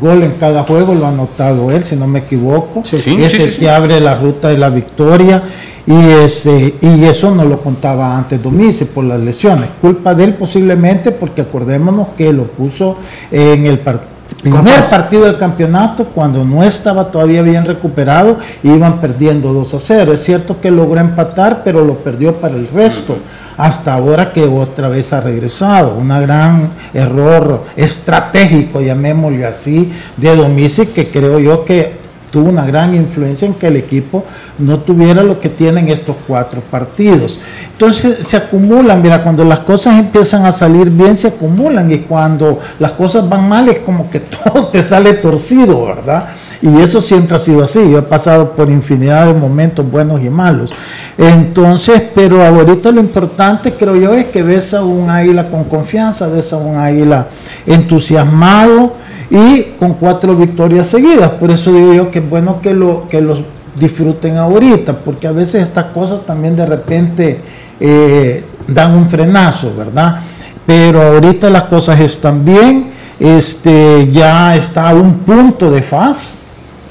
gol 0.00 0.22
en 0.22 0.32
cada 0.32 0.62
juego 0.62 0.94
lo 0.94 1.06
ha 1.06 1.10
anotado 1.10 1.70
él, 1.70 1.84
si 1.84 1.96
no 1.96 2.06
me 2.06 2.20
equivoco. 2.20 2.82
es 2.84 3.06
el 3.06 3.56
que 3.56 3.70
abre 3.70 4.00
la 4.00 4.14
ruta 4.14 4.48
de 4.48 4.58
la 4.58 4.70
victoria. 4.70 5.42
Y, 5.86 6.24
ese, 6.24 6.74
y 6.80 7.04
eso 7.04 7.34
no 7.34 7.44
lo 7.44 7.58
contaba 7.58 8.16
antes 8.16 8.40
Domice 8.40 8.86
por 8.86 9.02
las 9.04 9.18
lesiones. 9.18 9.66
Culpa 9.80 10.14
de 10.14 10.24
él 10.24 10.34
posiblemente 10.34 11.10
porque 11.10 11.40
acordémonos 11.40 12.08
que 12.16 12.32
lo 12.32 12.44
puso 12.44 12.98
en 13.32 13.66
el 13.66 13.78
partido 13.78 14.19
primer 14.42 14.82
partido 14.88 15.24
del 15.24 15.36
campeonato, 15.36 16.04
cuando 16.04 16.44
no 16.44 16.62
estaba 16.62 17.10
todavía 17.10 17.42
bien 17.42 17.64
recuperado, 17.64 18.38
iban 18.62 19.00
perdiendo 19.00 19.52
2 19.52 19.74
a 19.74 19.80
0. 19.80 20.12
Es 20.14 20.22
cierto 20.22 20.60
que 20.60 20.70
logró 20.70 21.00
empatar, 21.00 21.62
pero 21.64 21.84
lo 21.84 21.94
perdió 21.96 22.34
para 22.36 22.54
el 22.54 22.68
resto. 22.68 23.16
Hasta 23.56 23.92
ahora 23.92 24.32
que 24.32 24.44
otra 24.44 24.88
vez 24.88 25.12
ha 25.12 25.20
regresado. 25.20 25.94
Un 25.94 26.08
gran 26.08 26.70
error 26.94 27.64
estratégico, 27.76 28.80
llamémosle 28.80 29.44
así, 29.44 29.92
de 30.16 30.34
Domici, 30.34 30.86
que 30.86 31.10
creo 31.10 31.38
yo 31.38 31.64
que 31.66 31.99
tuvo 32.30 32.48
una 32.48 32.64
gran 32.64 32.94
influencia 32.94 33.46
en 33.46 33.54
que 33.54 33.66
el 33.66 33.76
equipo 33.76 34.24
no 34.58 34.78
tuviera 34.78 35.22
lo 35.22 35.40
que 35.40 35.48
tienen 35.48 35.88
estos 35.88 36.16
cuatro 36.26 36.60
partidos. 36.60 37.38
Entonces 37.72 38.26
se 38.26 38.36
acumulan, 38.36 39.02
mira, 39.02 39.22
cuando 39.22 39.44
las 39.44 39.60
cosas 39.60 39.98
empiezan 39.98 40.44
a 40.44 40.52
salir 40.52 40.90
bien, 40.90 41.16
se 41.16 41.28
acumulan 41.28 41.90
y 41.90 41.98
cuando 41.98 42.58
las 42.78 42.92
cosas 42.92 43.28
van 43.28 43.48
mal 43.48 43.68
es 43.68 43.80
como 43.80 44.10
que 44.10 44.20
todo 44.44 44.68
te 44.68 44.82
sale 44.82 45.14
torcido, 45.14 45.86
¿verdad? 45.86 46.28
Y 46.62 46.80
eso 46.80 47.00
siempre 47.00 47.36
ha 47.36 47.40
sido 47.40 47.64
así, 47.64 47.78
yo 47.90 47.98
he 47.98 48.02
pasado 48.02 48.52
por 48.52 48.70
infinidad 48.70 49.26
de 49.26 49.34
momentos 49.34 49.90
buenos 49.90 50.22
y 50.22 50.28
malos. 50.28 50.70
Entonces, 51.16 52.02
pero 52.14 52.44
ahorita 52.44 52.90
lo 52.92 53.00
importante 53.00 53.72
creo 53.72 53.96
yo 53.96 54.14
es 54.14 54.26
que 54.26 54.42
ves 54.42 54.72
a 54.74 54.84
un 54.84 55.10
águila 55.10 55.48
con 55.48 55.64
confianza, 55.64 56.28
ves 56.28 56.52
a 56.52 56.56
un 56.56 56.76
águila 56.76 57.28
entusiasmado 57.66 58.99
y 59.30 59.62
con 59.78 59.94
cuatro 59.94 60.34
victorias 60.34 60.88
seguidas. 60.88 61.30
Por 61.30 61.50
eso 61.50 61.72
digo 61.72 61.94
yo 61.94 62.10
que 62.10 62.18
es 62.18 62.28
bueno 62.28 62.60
que, 62.60 62.74
lo, 62.74 63.08
que 63.08 63.20
los 63.20 63.40
disfruten 63.78 64.36
ahorita, 64.36 64.98
porque 64.98 65.26
a 65.26 65.32
veces 65.32 65.62
estas 65.62 65.86
cosas 65.86 66.26
también 66.26 66.56
de 66.56 66.66
repente 66.66 67.40
eh, 67.78 68.44
dan 68.66 68.94
un 68.94 69.08
frenazo, 69.08 69.72
¿verdad? 69.76 70.20
Pero 70.66 71.00
ahorita 71.00 71.48
las 71.48 71.64
cosas 71.64 72.00
están 72.00 72.44
bien, 72.44 72.90
este, 73.18 74.08
ya 74.10 74.56
está 74.56 74.90
a 74.90 74.94
un 74.94 75.18
punto 75.20 75.70
de 75.70 75.82
FAS. 75.82 76.38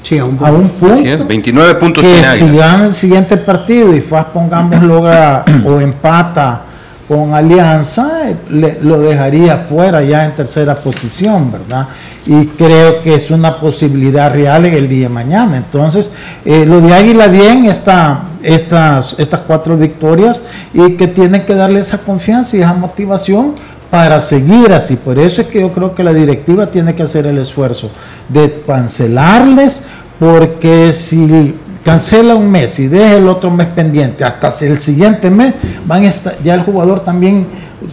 Sí, 0.02 0.18
a 0.18 0.24
un, 0.24 0.36
punto. 0.36 1.26
29 1.26 1.74
puntos 1.74 2.02
que 2.02 2.24
si 2.24 2.56
gana 2.56 2.86
el 2.86 2.94
siguiente 2.94 3.36
partido 3.36 3.94
y 3.94 4.00
FAS 4.00 4.26
pongámoslo 4.32 5.02
o 5.66 5.80
empata 5.80 6.62
con 7.10 7.34
Alianza, 7.34 8.08
lo 8.50 9.00
dejaría 9.00 9.56
fuera 9.68 10.00
ya 10.00 10.26
en 10.26 10.30
tercera 10.30 10.76
posición, 10.76 11.50
¿verdad? 11.50 11.88
Y 12.24 12.46
creo 12.46 13.02
que 13.02 13.16
es 13.16 13.32
una 13.32 13.58
posibilidad 13.58 14.32
real 14.32 14.66
en 14.66 14.74
el 14.74 14.88
día 14.88 15.08
de 15.08 15.14
mañana. 15.14 15.56
Entonces, 15.56 16.12
eh, 16.44 16.64
lo 16.64 16.80
de 16.80 16.94
Águila 16.94 17.26
bien, 17.26 17.66
está, 17.66 18.26
estas, 18.44 19.16
estas 19.18 19.40
cuatro 19.40 19.76
victorias 19.76 20.40
y 20.72 20.92
que 20.92 21.08
tienen 21.08 21.44
que 21.44 21.56
darle 21.56 21.80
esa 21.80 21.98
confianza 21.98 22.56
y 22.56 22.60
esa 22.60 22.74
motivación 22.74 23.56
para 23.90 24.20
seguir 24.20 24.72
así. 24.72 24.94
Por 24.94 25.18
eso 25.18 25.42
es 25.42 25.48
que 25.48 25.62
yo 25.62 25.72
creo 25.72 25.96
que 25.96 26.04
la 26.04 26.12
directiva 26.12 26.68
tiene 26.68 26.94
que 26.94 27.02
hacer 27.02 27.26
el 27.26 27.38
esfuerzo 27.38 27.90
de 28.28 28.62
cancelarles, 28.64 29.82
porque 30.20 30.92
si 30.92 31.56
cancela 31.84 32.34
un 32.34 32.50
mes 32.50 32.78
y 32.78 32.88
deja 32.88 33.14
el 33.14 33.28
otro 33.28 33.50
mes 33.50 33.68
pendiente 33.68 34.24
hasta 34.24 34.48
el 34.66 34.78
siguiente 34.78 35.30
mes, 35.30 35.54
van 35.86 36.04
a 36.04 36.10
ya 36.42 36.54
el 36.54 36.62
jugador 36.62 37.00
también 37.00 37.46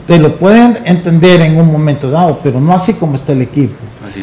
te 0.05 0.19
lo 0.19 0.37
pueden 0.37 0.79
entender 0.85 1.41
en 1.41 1.57
un 1.57 1.71
momento 1.71 2.09
dado, 2.09 2.39
pero 2.43 2.59
no 2.59 2.73
así 2.73 2.93
como 2.93 3.15
está 3.15 3.31
el 3.31 3.41
equipo. 3.41 3.75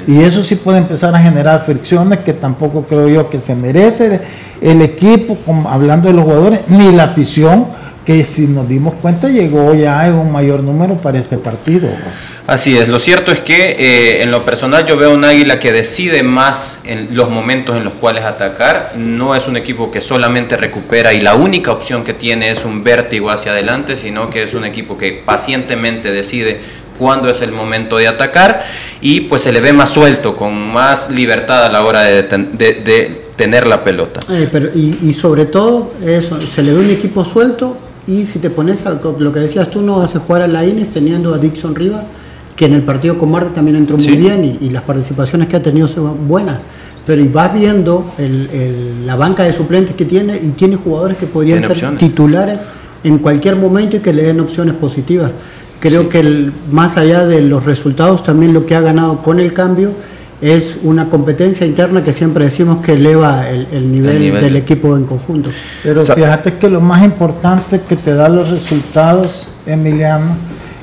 Y 0.06 0.20
eso 0.20 0.42
sí 0.42 0.56
puede 0.56 0.78
empezar 0.78 1.14
a 1.14 1.18
generar 1.18 1.62
fricciones 1.64 2.20
que 2.20 2.32
tampoco 2.32 2.82
creo 2.82 3.08
yo 3.08 3.30
que 3.30 3.38
se 3.40 3.54
merece 3.54 4.20
el 4.60 4.82
equipo, 4.82 5.36
como, 5.44 5.68
hablando 5.68 6.08
de 6.08 6.14
los 6.14 6.24
jugadores, 6.24 6.60
ni 6.68 6.90
la 6.90 7.04
afición 7.04 7.66
que 8.04 8.24
si 8.24 8.46
nos 8.46 8.68
dimos 8.68 8.94
cuenta 8.94 9.28
llegó 9.28 9.74
ya 9.74 10.06
en 10.06 10.14
un 10.14 10.30
mayor 10.30 10.62
número 10.62 10.96
para 10.96 11.18
este 11.18 11.38
partido. 11.38 11.88
Así 12.46 12.76
es, 12.76 12.88
lo 12.88 12.98
cierto 12.98 13.32
es 13.32 13.40
que 13.40 13.70
eh, 13.78 14.22
en 14.22 14.30
lo 14.30 14.44
personal 14.44 14.84
yo 14.84 14.98
veo 14.98 15.14
un 15.14 15.24
águila 15.24 15.58
que 15.58 15.72
decide 15.72 16.22
más 16.22 16.80
en 16.84 17.08
los 17.16 17.30
momentos 17.30 17.74
en 17.74 17.84
los 17.84 17.94
cuales 17.94 18.24
atacar, 18.24 18.92
no 18.96 19.34
es 19.34 19.48
un 19.48 19.56
equipo 19.56 19.90
que 19.90 20.02
solamente 20.02 20.58
recupera 20.58 21.14
y 21.14 21.22
la 21.22 21.34
única 21.36 21.72
opción 21.72 22.04
que 22.04 22.12
tiene 22.12 22.50
es 22.50 22.66
un 22.66 22.84
vértigo 22.84 23.30
hacia 23.30 23.52
adelante, 23.52 23.96
sino 23.96 24.28
que 24.28 24.42
es 24.42 24.52
un 24.52 24.66
equipo 24.66 24.98
que 24.98 25.22
pacientemente 25.24 26.12
decide 26.12 26.60
cuándo 26.98 27.30
es 27.30 27.40
el 27.40 27.50
momento 27.50 27.96
de 27.96 28.08
atacar 28.08 28.66
y 29.00 29.22
pues 29.22 29.42
se 29.42 29.52
le 29.52 29.62
ve 29.62 29.72
más 29.72 29.90
suelto, 29.90 30.36
con 30.36 30.54
más 30.54 31.08
libertad 31.08 31.64
a 31.64 31.70
la 31.70 31.82
hora 31.82 32.02
de, 32.02 33.24
tener 33.36 33.66
la 33.66 33.82
pelota. 33.82 34.20
Eh, 34.30 34.48
pero, 34.52 34.68
y, 34.74 35.12
sobre 35.12 35.46
todo 35.46 35.92
eso, 36.06 36.40
se 36.40 36.62
le 36.62 36.72
ve 36.72 36.80
un 36.80 36.90
equipo 36.90 37.24
suelto 37.24 37.76
y 38.06 38.24
si 38.24 38.38
te 38.38 38.50
pones 38.50 38.84
a 38.86 38.98
lo 39.18 39.32
que 39.32 39.40
decías 39.40 39.70
tú, 39.70 39.82
no 39.82 40.00
hace 40.00 40.18
jugar 40.18 40.42
a 40.42 40.48
la 40.48 40.64
Ines 40.66 40.90
teniendo 40.90 41.34
a 41.34 41.38
Dixon 41.38 41.74
Rivas, 41.74 42.04
que 42.56 42.66
en 42.66 42.74
el 42.74 42.82
partido 42.82 43.18
con 43.18 43.30
Marte 43.30 43.50
también 43.54 43.76
entró 43.76 43.96
muy 43.96 44.16
bien 44.16 44.58
y, 44.60 44.70
las 44.70 44.82
participaciones 44.82 45.48
que 45.48 45.56
ha 45.56 45.62
tenido 45.62 45.88
son 45.88 46.28
buenas. 46.28 46.62
Pero 47.06 47.20
y 47.20 47.28
vas 47.28 47.52
viendo 47.52 48.04
la 49.04 49.16
banca 49.16 49.42
de 49.44 49.52
suplentes 49.52 49.94
que 49.94 50.04
tiene 50.04 50.36
y 50.36 50.50
tiene 50.50 50.76
jugadores 50.76 51.18
que 51.18 51.26
podrían 51.26 51.62
ser 51.62 51.96
titulares 51.98 52.60
en 53.02 53.18
cualquier 53.18 53.56
momento 53.56 53.96
y 53.96 54.00
que 54.00 54.12
le 54.12 54.22
den 54.22 54.40
opciones 54.40 54.74
positivas. 54.74 55.30
Creo 55.80 56.08
que 56.08 56.50
más 56.70 56.96
allá 56.96 57.26
de 57.26 57.42
los 57.42 57.64
resultados, 57.64 58.22
también 58.22 58.54
lo 58.54 58.64
que 58.64 58.74
ha 58.74 58.80
ganado 58.80 59.22
con 59.22 59.38
el 59.38 59.52
cambio 59.52 59.90
es 60.50 60.76
una 60.82 61.08
competencia 61.08 61.66
interna 61.66 62.04
que 62.04 62.12
siempre 62.12 62.44
decimos 62.44 62.84
que 62.84 62.92
eleva 62.92 63.48
el, 63.48 63.90
nivel, 63.90 64.32
del 64.40 64.56
equipo 64.56 64.94
en 64.94 65.04
conjunto. 65.04 65.50
Pero 65.82 66.04
fíjate 66.04 66.54
que 66.58 66.68
lo 66.68 66.82
más 66.82 67.02
importante 67.02 67.80
que 67.88 67.96
te 67.96 68.14
da 68.14 68.28
los 68.28 68.50
resultados, 68.50 69.46
Emiliano, 69.64 70.36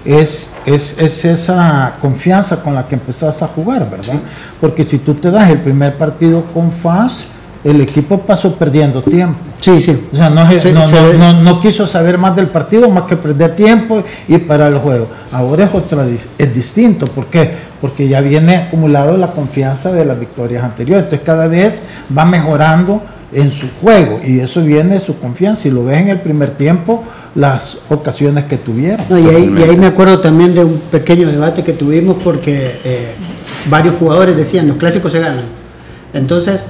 es, 0.03 0.51
es, 0.65 0.97
esa 0.97 1.93
confianza 2.01 2.63
con 2.63 2.73
la 2.73 2.87
que 2.87 2.95
empezás 2.95 3.43
a 3.43 3.47
jugar, 3.47 3.87
¿verdad? 3.87 4.15
Porque 4.59 4.83
si 4.83 4.97
tú 4.97 5.13
te 5.13 5.29
das 5.29 5.51
el 5.51 5.59
primer 5.59 5.95
partido 5.95 6.43
con 6.53 6.71
FAS, 6.71 7.25
el 7.63 7.81
equipo 7.81 8.17
pasó 8.17 8.55
perdiendo 8.55 9.03
tiempo. 9.03 9.50
Sí, 9.61 9.79
sí. 9.79 10.07
O 10.11 10.15
sea, 10.15 10.31
no, 10.31 11.33
no, 11.41 11.61
quiso 11.61 11.85
saber 11.85 12.17
más 12.17 12.35
del 12.35 12.47
partido, 12.47 12.89
más 12.89 13.03
que 13.03 13.15
perder 13.15 13.55
tiempo 13.55 14.03
y 14.27 14.39
parar 14.39 14.73
el 14.73 14.79
juego. 14.79 15.07
Ahora 15.31 15.65
es 15.65 15.73
otra, 15.73 16.05
es 16.07 16.53
distinto. 16.53 17.05
¿Por 17.05 17.27
qué? 17.27 17.51
Porque 17.79 18.07
ya 18.07 18.21
viene 18.21 18.57
acumulado 18.57 19.17
la 19.17 19.27
confianza 19.27 19.91
de 19.91 20.03
las 20.03 20.19
victorias 20.19 20.63
anteriores. 20.63 21.03
Entonces 21.03 21.25
cada 21.25 21.47
vez 21.47 21.83
va 22.15 22.25
mejorando 22.25 23.03
en 23.31 23.51
su 23.51 23.67
juego 23.81 24.19
y 24.25 24.39
eso 24.39 24.63
viene 24.63 24.95
de 24.95 24.99
su 24.99 25.19
confianza. 25.19 25.61
Si 25.61 25.69
lo 25.69 25.85
ves 25.85 26.01
en 26.01 26.09
el 26.09 26.19
primer 26.19 26.51
tiempo, 26.51 27.03
las 27.35 27.77
ocasiones 27.89 28.45
que 28.45 28.57
tuvieron. 28.57 29.05
y, 29.11 29.61
ahí, 29.61 29.77
me 29.77 29.85
acuerdo 29.85 30.19
también 30.19 30.55
de 30.55 30.63
un 30.63 30.79
pequeño 30.91 31.27
debate 31.27 31.63
que 31.63 31.73
tuvimos 31.73 32.17
porque 32.23 32.79
eh, 32.83 33.13
varios 33.69 33.93
jugadores 33.99 34.35
decían, 34.35 34.67
los 34.67 34.77
clásicos 34.77 35.11
se 35.11 35.19
ganan. 35.19 35.45
Entonces, 36.13 36.61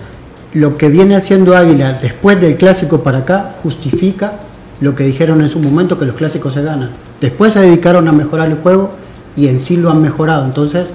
lo 0.53 0.77
que 0.77 0.89
viene 0.89 1.15
haciendo 1.15 1.55
Águila 1.55 1.99
después 2.01 2.39
del 2.41 2.55
clásico 2.55 3.03
para 3.03 3.19
acá 3.19 3.55
justifica 3.63 4.39
lo 4.81 4.95
que 4.95 5.03
dijeron 5.03 5.41
en 5.41 5.49
su 5.49 5.59
momento 5.59 5.97
que 5.97 6.05
los 6.05 6.15
clásicos 6.15 6.53
se 6.53 6.63
ganan. 6.63 6.89
Después 7.21 7.53
se 7.53 7.59
dedicaron 7.59 8.07
a 8.07 8.11
mejorar 8.11 8.49
el 8.49 8.55
juego 8.55 8.91
y 9.35 9.47
en 9.47 9.59
sí 9.59 9.77
lo 9.77 9.91
han 9.91 10.01
mejorado. 10.01 10.43
Entonces, 10.43 10.87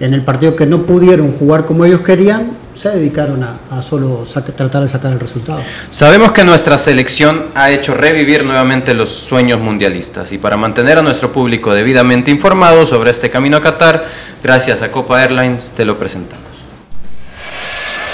en 0.00 0.14
el 0.14 0.22
partido 0.22 0.56
que 0.56 0.66
no 0.66 0.82
pudieron 0.82 1.32
jugar 1.32 1.64
como 1.64 1.84
ellos 1.84 2.00
querían, 2.00 2.52
se 2.74 2.88
dedicaron 2.88 3.44
a, 3.44 3.82
solo 3.82 4.24
tratar 4.56 4.82
de 4.82 4.88
sacar 4.88 5.12
el 5.12 5.20
resultado. 5.20 5.60
Sabemos 5.90 6.32
que 6.32 6.42
nuestra 6.42 6.76
selección 6.78 7.44
ha 7.54 7.70
hecho 7.70 7.94
revivir 7.94 8.44
nuevamente 8.44 8.94
los 8.94 9.10
sueños 9.10 9.60
mundialistas 9.60 10.32
y 10.32 10.38
para 10.38 10.56
mantener 10.56 10.98
a 10.98 11.02
nuestro 11.02 11.32
público 11.32 11.72
debidamente 11.72 12.32
informado 12.32 12.84
sobre 12.84 13.12
este 13.12 13.30
camino 13.30 13.58
a 13.58 13.62
Qatar, 13.62 14.08
gracias 14.42 14.82
a 14.82 14.90
Copa 14.90 15.22
Airlines 15.22 15.72
te 15.76 15.84
lo 15.84 15.98
presentamos. 15.98 16.53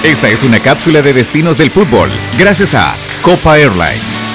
Esta 0.04 0.30
es 0.30 0.44
una 0.44 0.58
cápsula 0.58 1.02
de 1.02 1.12
destinos 1.12 1.58
del 1.58 1.70
fútbol, 1.70 2.08
gracias 2.38 2.74
a 2.74 2.90
Copa 3.22 3.58
Airlines. 3.58 4.29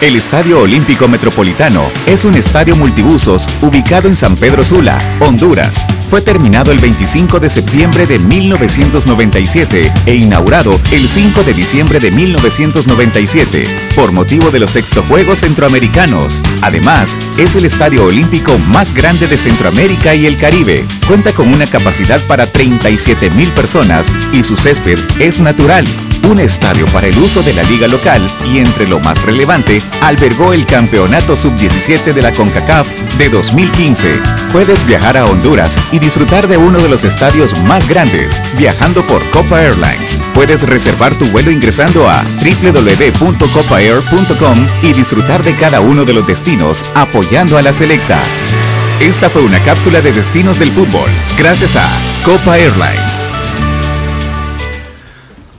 El 0.00 0.16
Estadio 0.16 0.60
Olímpico 0.60 1.08
Metropolitano 1.08 1.90
es 2.06 2.24
un 2.24 2.34
estadio 2.34 2.76
multibusos 2.76 3.46
ubicado 3.62 4.08
en 4.08 4.14
San 4.14 4.36
Pedro 4.36 4.62
Sula, 4.62 4.98
Honduras. 5.20 5.86
Fue 6.10 6.20
terminado 6.20 6.72
el 6.72 6.78
25 6.78 7.40
de 7.40 7.48
septiembre 7.48 8.06
de 8.06 8.18
1997 8.18 9.92
e 10.04 10.14
inaugurado 10.14 10.78
el 10.92 11.08
5 11.08 11.42
de 11.44 11.54
diciembre 11.54 12.00
de 12.00 12.10
1997 12.10 13.66
por 13.96 14.12
motivo 14.12 14.50
de 14.50 14.60
los 14.60 14.72
sexto 14.72 15.02
Juegos 15.04 15.40
Centroamericanos. 15.40 16.42
Además, 16.60 17.18
es 17.38 17.56
el 17.56 17.64
estadio 17.64 18.04
olímpico 18.04 18.58
más 18.58 18.92
grande 18.92 19.26
de 19.26 19.38
Centroamérica 19.38 20.14
y 20.14 20.26
el 20.26 20.36
Caribe. 20.36 20.84
Cuenta 21.06 21.32
con 21.32 21.52
una 21.52 21.66
capacidad 21.66 22.20
para 22.26 22.46
37 22.46 23.30
mil 23.30 23.48
personas 23.50 24.12
y 24.32 24.42
su 24.42 24.56
césped 24.56 24.98
es 25.18 25.40
natural 25.40 25.86
un 26.24 26.38
estadio 26.38 26.86
para 26.86 27.06
el 27.06 27.18
uso 27.18 27.42
de 27.42 27.52
la 27.52 27.62
liga 27.64 27.88
local 27.88 28.22
y 28.50 28.58
entre 28.58 28.86
lo 28.86 29.00
más 29.00 29.22
relevante, 29.22 29.82
albergó 30.02 30.52
el 30.52 30.64
Campeonato 30.66 31.36
Sub-17 31.36 32.12
de 32.12 32.22
la 32.22 32.32
CONCACAF 32.32 32.86
de 33.18 33.28
2015. 33.28 34.20
Puedes 34.52 34.86
viajar 34.86 35.16
a 35.16 35.26
Honduras 35.26 35.78
y 35.92 35.98
disfrutar 35.98 36.46
de 36.48 36.56
uno 36.56 36.78
de 36.78 36.88
los 36.88 37.04
estadios 37.04 37.62
más 37.64 37.88
grandes, 37.88 38.40
viajando 38.56 39.04
por 39.06 39.28
Copa 39.30 39.62
Airlines. 39.62 40.18
Puedes 40.34 40.66
reservar 40.66 41.14
tu 41.14 41.26
vuelo 41.26 41.50
ingresando 41.50 42.08
a 42.08 42.22
www.copaair.com 42.22 44.66
y 44.82 44.92
disfrutar 44.92 45.42
de 45.42 45.54
cada 45.56 45.80
uno 45.80 46.04
de 46.04 46.12
los 46.12 46.26
destinos 46.26 46.84
apoyando 46.94 47.58
a 47.58 47.62
la 47.62 47.72
selecta. 47.72 48.20
Esta 49.00 49.28
fue 49.28 49.42
una 49.42 49.58
cápsula 49.60 50.00
de 50.00 50.12
destinos 50.12 50.58
del 50.58 50.70
fútbol, 50.70 51.10
gracias 51.36 51.76
a 51.76 51.84
Copa 52.24 52.56
Airlines. 52.56 53.26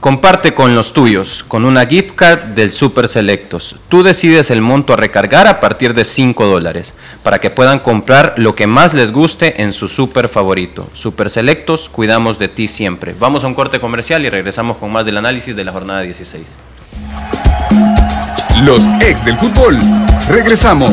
Comparte 0.06 0.54
con 0.54 0.76
los 0.76 0.92
tuyos 0.92 1.44
con 1.48 1.64
una 1.64 1.84
gift 1.84 2.14
card 2.14 2.38
del 2.54 2.70
Super 2.70 3.08
Selectos. 3.08 3.74
Tú 3.88 4.04
decides 4.04 4.52
el 4.52 4.62
monto 4.62 4.92
a 4.92 4.96
recargar 4.96 5.48
a 5.48 5.58
partir 5.58 5.94
de 5.94 6.04
5 6.04 6.46
dólares 6.46 6.94
para 7.24 7.40
que 7.40 7.50
puedan 7.50 7.80
comprar 7.80 8.34
lo 8.36 8.54
que 8.54 8.68
más 8.68 8.94
les 8.94 9.10
guste 9.10 9.60
en 9.62 9.72
su 9.72 9.88
super 9.88 10.28
favorito. 10.28 10.88
Super 10.92 11.28
Selectos, 11.28 11.88
cuidamos 11.88 12.38
de 12.38 12.46
ti 12.46 12.68
siempre. 12.68 13.16
Vamos 13.18 13.42
a 13.42 13.48
un 13.48 13.54
corte 13.54 13.80
comercial 13.80 14.24
y 14.24 14.30
regresamos 14.30 14.76
con 14.76 14.92
más 14.92 15.04
del 15.04 15.16
análisis 15.16 15.56
de 15.56 15.64
la 15.64 15.72
jornada 15.72 16.02
16. 16.02 16.44
Los 18.62 18.86
ex 19.00 19.24
del 19.24 19.36
fútbol. 19.36 19.76
Regresamos. 20.28 20.92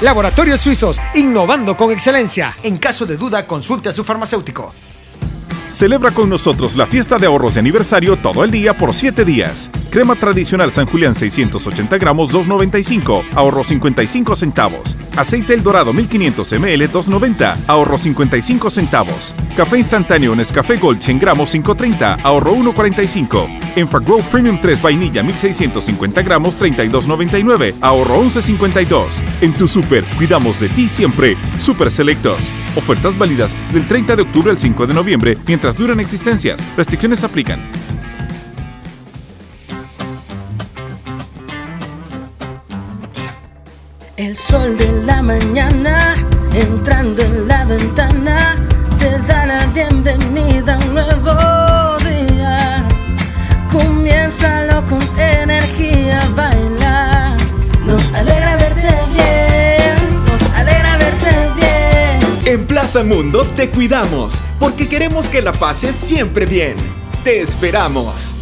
Laboratorios 0.00 0.60
Suizos, 0.60 0.98
innovando 1.14 1.76
con 1.76 1.90
excelencia. 1.90 2.56
En 2.62 2.78
caso 2.78 3.06
de 3.06 3.16
duda, 3.16 3.46
consulte 3.46 3.90
a 3.90 3.92
su 3.92 4.02
farmacéutico. 4.02 4.72
Celebra 5.70 6.10
con 6.10 6.28
nosotros 6.28 6.74
la 6.74 6.84
fiesta 6.84 7.16
de 7.16 7.26
ahorros 7.26 7.54
de 7.54 7.60
aniversario 7.60 8.16
todo 8.16 8.42
el 8.42 8.50
día 8.50 8.74
por 8.74 8.92
7 8.92 9.24
días. 9.24 9.70
Crema 9.90 10.16
tradicional 10.16 10.72
San 10.72 10.86
Julián 10.86 11.14
680 11.14 11.96
gramos 11.96 12.32
2.95, 12.32 13.22
ahorro 13.36 13.62
55 13.62 14.34
centavos. 14.34 14.96
Aceite 15.16 15.54
El 15.54 15.62
Dorado 15.62 15.92
1500 15.92 16.52
ml 16.54 16.90
2.90, 16.90 17.56
ahorro 17.68 17.98
55 17.98 18.68
centavos. 18.68 19.32
Café 19.56 19.78
instantáneo 19.78 20.34
Nescafé 20.34 20.76
Gold 20.76 21.00
100 21.00 21.18
gramos 21.18 21.54
5.30, 21.54 22.20
ahorro 22.22 22.54
1.45. 22.54 23.48
Enfagrow 23.76 24.22
Premium 24.30 24.58
3 24.60 24.80
vainilla 24.80 25.22
1650 25.22 26.22
gramos 26.22 26.58
32.99, 26.60 27.74
ahorro 27.80 28.22
11.52. 28.22 29.22
En 29.40 29.52
tu 29.54 29.66
super, 29.66 30.04
cuidamos 30.16 30.60
de 30.60 30.68
ti 30.68 30.88
siempre. 30.88 31.36
Super 31.60 31.90
Selectos. 31.90 32.52
Ofertas 32.76 33.16
válidas 33.18 33.54
del 33.72 33.86
30 33.86 34.16
de 34.16 34.22
octubre 34.22 34.50
al 34.50 34.58
5 34.58 34.86
de 34.86 34.94
noviembre 34.94 35.38
mientras 35.46 35.76
duran 35.76 36.00
existencias. 36.00 36.60
Restricciones 36.76 37.24
aplican. 37.24 37.60
El 44.16 44.36
sol 44.36 44.76
de 44.76 44.92
la 45.06 45.22
mañana 45.22 46.14
entrando 46.52 47.22
en 47.22 47.48
la 47.48 47.64
ventana 47.64 48.59
Mundo 62.98 63.46
te 63.54 63.70
cuidamos 63.70 64.42
porque 64.58 64.88
queremos 64.88 65.28
que 65.28 65.42
la 65.42 65.52
pases 65.52 65.94
siempre 65.94 66.44
bien. 66.44 66.74
Te 67.22 67.40
esperamos. 67.40 68.34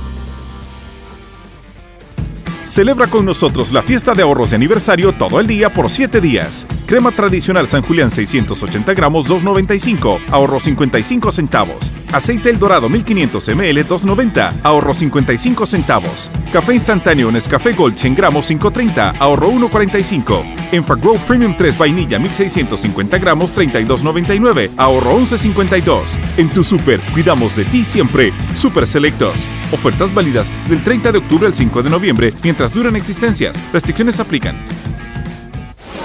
Celebra 2.64 3.06
con 3.08 3.26
nosotros 3.26 3.72
la 3.72 3.82
fiesta 3.82 4.14
de 4.14 4.22
ahorros 4.22 4.50
de 4.50 4.56
aniversario 4.56 5.12
todo 5.12 5.38
el 5.38 5.46
día 5.46 5.68
por 5.68 5.90
7 5.90 6.20
días. 6.22 6.66
Crema 6.86 7.10
tradicional 7.10 7.68
San 7.68 7.82
Julián 7.82 8.10
680 8.10 8.94
gramos 8.94 9.28
2.95, 9.28 10.18
ahorro 10.30 10.60
55 10.60 11.30
centavos. 11.30 11.92
Aceite 12.12 12.48
El 12.48 12.58
Dorado 12.58 12.88
1500 12.88 13.48
ml 13.50 13.86
2.90, 13.86 14.52
ahorro 14.62 14.94
55 14.94 15.66
centavos. 15.66 16.30
Café 16.52 16.74
instantáneo 16.74 17.30
Nescafé 17.30 17.72
Gold 17.72 17.96
100 17.96 18.14
gramos 18.14 18.50
5.30, 18.50 19.16
ahorro 19.18 19.50
1.45. 19.50 20.42
Enfagrow 20.72 21.18
Premium 21.26 21.54
3 21.56 21.76
vainilla 21.76 22.18
1650 22.18 23.18
gramos 23.18 23.54
32.99, 23.54 24.70
ahorro 24.76 25.18
11.52. 25.18 26.18
En 26.38 26.48
tu 26.48 26.64
super, 26.64 27.00
cuidamos 27.12 27.56
de 27.56 27.64
ti 27.66 27.84
siempre. 27.84 28.32
Super 28.56 28.86
Selectos. 28.86 29.46
Ofertas 29.70 30.12
válidas 30.14 30.50
del 30.68 30.82
30 30.82 31.12
de 31.12 31.18
octubre 31.18 31.46
al 31.46 31.54
5 31.54 31.82
de 31.82 31.90
noviembre 31.90 32.32
mientras 32.42 32.72
duran 32.72 32.96
existencias. 32.96 33.60
Restricciones 33.72 34.18
aplican. 34.18 34.56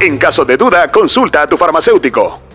En 0.00 0.16
caso 0.16 0.44
de 0.44 0.56
duda, 0.56 0.92
consulta 0.92 1.42
a 1.42 1.48
tu 1.48 1.56
farmacéutico. 1.56 2.45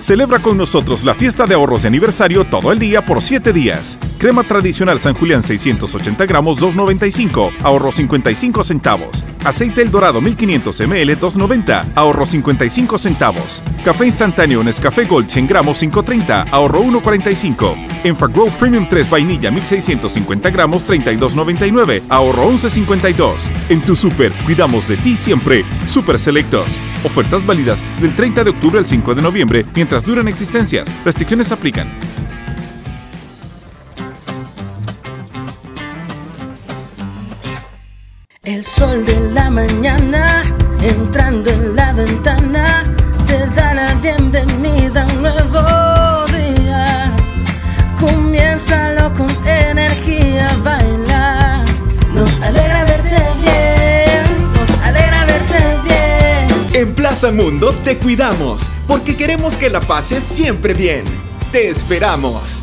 Celebra 0.00 0.38
con 0.38 0.56
nosotros 0.56 1.04
la 1.04 1.14
fiesta 1.14 1.44
de 1.44 1.54
ahorros 1.54 1.82
de 1.82 1.88
aniversario 1.88 2.46
todo 2.46 2.72
el 2.72 2.78
día 2.78 3.04
por 3.04 3.20
7 3.20 3.52
días. 3.52 3.98
Crema 4.16 4.42
tradicional 4.42 4.98
San 4.98 5.12
Julián 5.12 5.42
680 5.42 6.24
gramos 6.24 6.58
2.95, 6.58 7.50
ahorro 7.62 7.92
55 7.92 8.64
centavos. 8.64 9.22
Aceite 9.44 9.82
El 9.82 9.90
Dorado 9.90 10.22
1500 10.22 10.80
ml 10.80 11.20
2.90, 11.20 11.84
ahorro 11.94 12.24
55 12.24 12.96
centavos. 12.96 13.62
Café 13.84 14.06
instantáneo 14.06 14.64
Nescafé 14.64 15.04
Gold 15.04 15.28
100 15.28 15.46
gramos 15.46 15.82
5.30, 15.82 16.48
ahorro 16.50 16.82
1.45. 16.82 17.74
Enfagrow 18.04 18.48
Premium 18.52 18.86
3 18.88 19.10
vainilla 19.10 19.50
1650 19.50 20.48
gramos 20.48 20.86
32.99, 20.86 22.04
ahorro 22.08 22.50
11.52. 22.50 23.50
En 23.68 23.82
tu 23.82 23.94
super, 23.94 24.32
cuidamos 24.46 24.88
de 24.88 24.96
ti 24.96 25.14
siempre. 25.14 25.62
Super 25.86 26.18
Selectos. 26.18 26.80
Ofertas 27.04 27.44
válidas 27.44 27.82
del 28.00 28.14
30 28.14 28.44
de 28.44 28.50
octubre 28.50 28.78
al 28.78 28.86
5 28.86 29.14
de 29.14 29.22
noviembre 29.22 29.66
mientras 29.74 30.04
duran 30.04 30.28
existencias. 30.28 30.88
Restricciones 31.04 31.52
aplican. 31.52 31.88
El 38.42 38.64
sol 38.64 39.04
de 39.04 39.30
la 39.32 39.50
mañana 39.50 40.42
entrando 40.82 41.50
en 41.50 41.76
la 41.76 41.92
ventana 41.92 42.82
te 43.26 43.46
da 43.54 43.74
la 43.74 43.94
bienvenida 43.94 44.99
Mundo 57.28 57.74
te 57.84 57.98
cuidamos 57.98 58.70
porque 58.88 59.14
queremos 59.14 59.58
que 59.58 59.68
la 59.68 59.82
pases 59.82 60.24
siempre 60.24 60.72
bien. 60.72 61.04
Te 61.52 61.68
esperamos. 61.68 62.62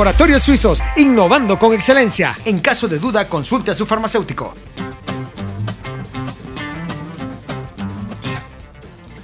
Laboratorios 0.00 0.42
Suizos, 0.42 0.82
innovando 0.96 1.58
con 1.58 1.74
excelencia. 1.74 2.34
En 2.46 2.60
caso 2.60 2.88
de 2.88 2.98
duda, 2.98 3.28
consulte 3.28 3.72
a 3.72 3.74
su 3.74 3.84
farmacéutico. 3.84 4.54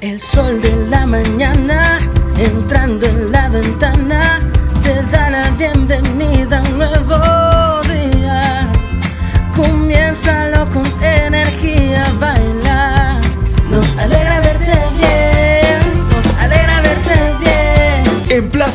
El 0.03 0.21
sol 0.21 0.61
de 0.61 0.77
la 0.91 1.07
mañana 1.07 1.99
entrando 2.37 3.07
en 3.07 3.33
la 3.33 3.49
ventana 3.49 4.56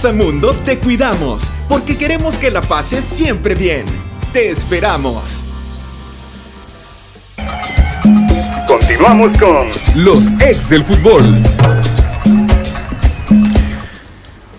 Mundo 0.09 0.55
te 0.65 0.79
cuidamos 0.79 1.51
porque 1.69 1.95
queremos 1.95 2.39
que 2.39 2.49
la 2.49 2.63
pases 2.63 3.05
siempre 3.05 3.53
bien. 3.53 3.85
Te 4.33 4.49
esperamos. 4.49 5.43
Continuamos 8.67 9.37
con 9.37 9.67
Los 10.03 10.25
ex 10.39 10.69
del 10.69 10.83
fútbol. 10.83 11.23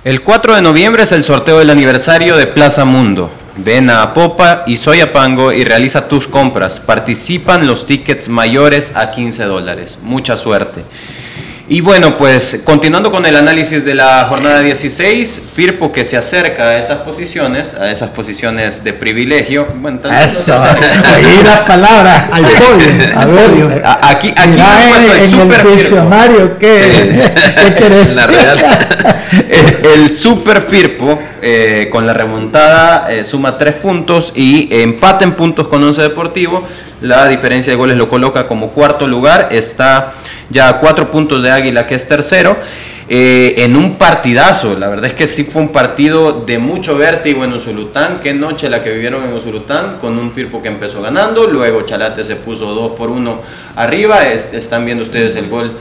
El 0.04 0.22
4 0.22 0.54
de 0.54 0.62
noviembre 0.62 1.02
es 1.02 1.10
el 1.10 1.24
sorteo 1.24 1.58
del 1.58 1.70
aniversario 1.70 2.36
de 2.36 2.46
Plaza 2.46 2.84
Mundo. 2.84 3.30
Ven 3.56 3.90
a 3.90 4.14
Popa 4.14 4.62
y 4.66 4.76
Soyapango 4.76 5.52
y 5.52 5.64
realiza 5.64 6.06
tus 6.06 6.28
compras. 6.28 6.78
Participan 6.78 7.66
los 7.66 7.86
tickets 7.86 8.28
mayores 8.28 8.92
a 8.94 9.10
15 9.10 9.44
dólares. 9.44 9.98
Mucha 10.02 10.36
suerte. 10.36 10.84
Y 11.72 11.80
bueno, 11.80 12.18
pues 12.18 12.60
continuando 12.64 13.10
con 13.10 13.24
el 13.24 13.34
análisis 13.34 13.82
de 13.82 13.94
la 13.94 14.26
jornada 14.28 14.60
16, 14.60 15.40
Firpo 15.54 15.90
que 15.90 16.04
se 16.04 16.18
acerca 16.18 16.64
a 16.64 16.76
esas 16.78 16.98
posiciones, 16.98 17.72
a 17.72 17.90
esas 17.90 18.10
posiciones 18.10 18.84
de 18.84 18.92
privilegio. 18.92 19.66
Bueno, 19.76 19.98
no 20.04 20.12
Eso, 20.12 20.52
ahí 21.14 21.40
las 21.42 21.60
palabras. 21.60 22.24
Al 22.30 22.42
podio, 22.42 23.68
al. 23.68 23.82
A- 23.86 24.00
Aquí, 24.10 24.34
aquí 24.36 24.60
me 24.60 24.88
puesto 24.90 25.14
en, 25.14 25.18
el 25.18 25.22
super 25.22 25.46
el 25.46 25.54
Firpo. 25.62 25.76
diccionario, 25.78 26.58
¿qué, 26.58 27.30
¿qué 27.56 27.74
querés? 27.74 28.14
La 28.16 28.26
Real. 28.26 28.58
el, 29.48 29.86
el 30.02 30.10
Super 30.10 30.60
Firpo, 30.60 31.22
eh, 31.42 31.88
con 31.90 32.06
la 32.06 32.12
remontada, 32.14 33.12
eh, 33.12 33.24
suma 33.24 33.58
3 33.58 33.74
puntos 33.74 34.32
y 34.34 34.68
empate 34.70 35.24
en 35.24 35.32
puntos 35.34 35.68
con 35.68 35.82
11 35.84 36.00
Deportivo. 36.02 36.66
La 37.00 37.26
diferencia 37.28 37.72
de 37.72 37.76
goles 37.76 37.96
lo 37.96 38.08
coloca 38.08 38.46
como 38.46 38.70
cuarto 38.70 39.06
lugar. 39.08 39.48
Está 39.50 40.14
ya 40.50 40.68
a 40.68 40.78
4 40.78 41.10
puntos 41.10 41.42
de 41.42 41.50
Águila, 41.50 41.86
que 41.86 41.96
es 41.96 42.06
tercero. 42.08 42.56
eh, 43.08 43.64
en 43.64 43.76
un 43.76 43.96
partidazo, 43.96 44.78
la 44.78 44.88
verdad 44.88 45.06
es 45.06 45.12
que 45.12 45.26
sí 45.26 45.42
fue 45.44 45.60
un 45.60 45.68
partido 45.70 46.32
de 46.46 46.58
mucho 46.58 46.96
vértigo 46.96 47.44
en 47.44 47.52
Usulután. 47.52 48.20
Qué 48.20 48.32
noche 48.32 48.70
la 48.70 48.80
que 48.82 48.90
vivieron 48.92 49.24
en 49.24 49.32
Usulután, 49.34 49.98
con 50.00 50.16
un 50.16 50.32
Firpo 50.32 50.62
que 50.62 50.68
empezó 50.68 51.02
ganando. 51.02 51.46
Luego 51.48 51.82
Chalate 51.82 52.22
se 52.24 52.36
puso 52.36 52.66
2 52.72 52.92
por 52.92 53.10
1 53.10 53.40
arriba. 53.76 54.28
Es- 54.28 54.54
están 54.54 54.84
viendo 54.86 55.02
ustedes 55.02 55.34
el 55.36 55.48
gol 55.48 55.72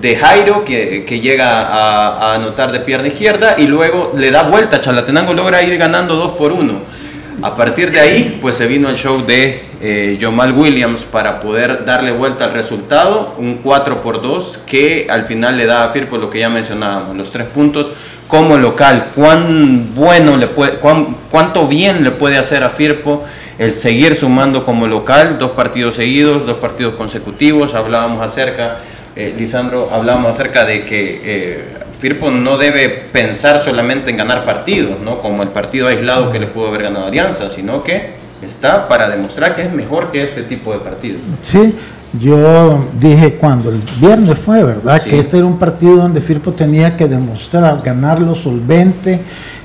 de 0.00 0.16
Jairo 0.16 0.64
que, 0.64 1.04
que 1.04 1.20
llega 1.20 1.60
a, 1.62 2.34
anotar 2.34 2.72
de 2.72 2.80
pierna 2.80 3.08
izquierda 3.08 3.54
y 3.58 3.66
luego 3.66 4.12
le 4.16 4.30
da 4.30 4.42
vuelta, 4.44 4.80
Chalatenango 4.80 5.34
logra 5.34 5.62
ir 5.62 5.76
ganando 5.78 6.14
2 6.14 6.32
por 6.32 6.52
1. 6.52 6.98
A 7.40 7.54
partir 7.54 7.92
de 7.92 8.00
ahí, 8.00 8.38
pues 8.42 8.56
se 8.56 8.66
vino 8.66 8.88
el 8.88 8.96
show 8.96 9.24
de 9.24 9.62
eh, 9.80 10.18
Jomal 10.20 10.52
Williams 10.52 11.04
para 11.04 11.38
poder 11.38 11.84
darle 11.84 12.10
vuelta 12.10 12.44
al 12.46 12.52
resultado, 12.52 13.34
un 13.38 13.58
4 13.58 14.00
por 14.02 14.20
2 14.20 14.58
que 14.66 15.06
al 15.08 15.24
final 15.24 15.56
le 15.56 15.66
da 15.66 15.84
a 15.84 15.90
Firpo 15.90 16.18
lo 16.18 16.30
que 16.30 16.40
ya 16.40 16.48
mencionábamos, 16.48 17.16
los 17.16 17.30
tres 17.30 17.46
puntos 17.46 17.92
como 18.26 18.56
local. 18.56 19.10
Cuán 19.14 19.94
bueno 19.94 20.36
le 20.36 20.48
puede, 20.48 20.72
cuán- 20.78 21.16
cuánto 21.30 21.68
bien 21.68 22.02
le 22.02 22.10
puede 22.10 22.38
hacer 22.38 22.64
a 22.64 22.70
Firpo 22.70 23.24
el 23.58 23.72
seguir 23.72 24.16
sumando 24.16 24.64
como 24.64 24.88
local, 24.88 25.36
dos 25.38 25.52
partidos 25.52 25.94
seguidos, 25.94 26.44
dos 26.44 26.58
partidos 26.58 26.94
consecutivos, 26.94 27.74
hablábamos 27.74 28.20
acerca 28.20 28.78
eh, 29.18 29.34
Lisandro, 29.36 29.90
hablábamos 29.92 30.30
acerca 30.30 30.64
de 30.64 30.84
que 30.84 31.20
eh, 31.24 31.64
Firpo 31.98 32.30
no 32.30 32.56
debe 32.56 32.88
pensar 32.88 33.58
solamente 33.58 34.10
en 34.10 34.16
ganar 34.16 34.44
partidos, 34.44 35.00
¿no? 35.00 35.20
como 35.20 35.42
el 35.42 35.48
partido 35.48 35.88
aislado 35.88 36.30
que 36.30 36.38
le 36.38 36.46
pudo 36.46 36.68
haber 36.68 36.84
ganado 36.84 37.06
Alianza, 37.06 37.50
sino 37.50 37.82
que 37.82 38.12
está 38.42 38.86
para 38.86 39.08
demostrar 39.08 39.56
que 39.56 39.62
es 39.62 39.72
mejor 39.72 40.12
que 40.12 40.22
este 40.22 40.44
tipo 40.44 40.72
de 40.72 40.78
partidos. 40.78 41.20
Sí, 41.42 41.74
yo 42.20 42.84
dije 43.00 43.34
cuando 43.34 43.70
el 43.70 43.82
viernes 44.00 44.38
fue, 44.38 44.62
¿verdad? 44.62 45.02
Sí. 45.02 45.10
Que 45.10 45.18
este 45.18 45.38
era 45.38 45.46
un 45.46 45.58
partido 45.58 45.96
donde 45.96 46.20
Firpo 46.20 46.52
tenía 46.52 46.96
que 46.96 47.08
demostrar, 47.08 47.82
ganarlo 47.82 48.36
solvente 48.36 49.18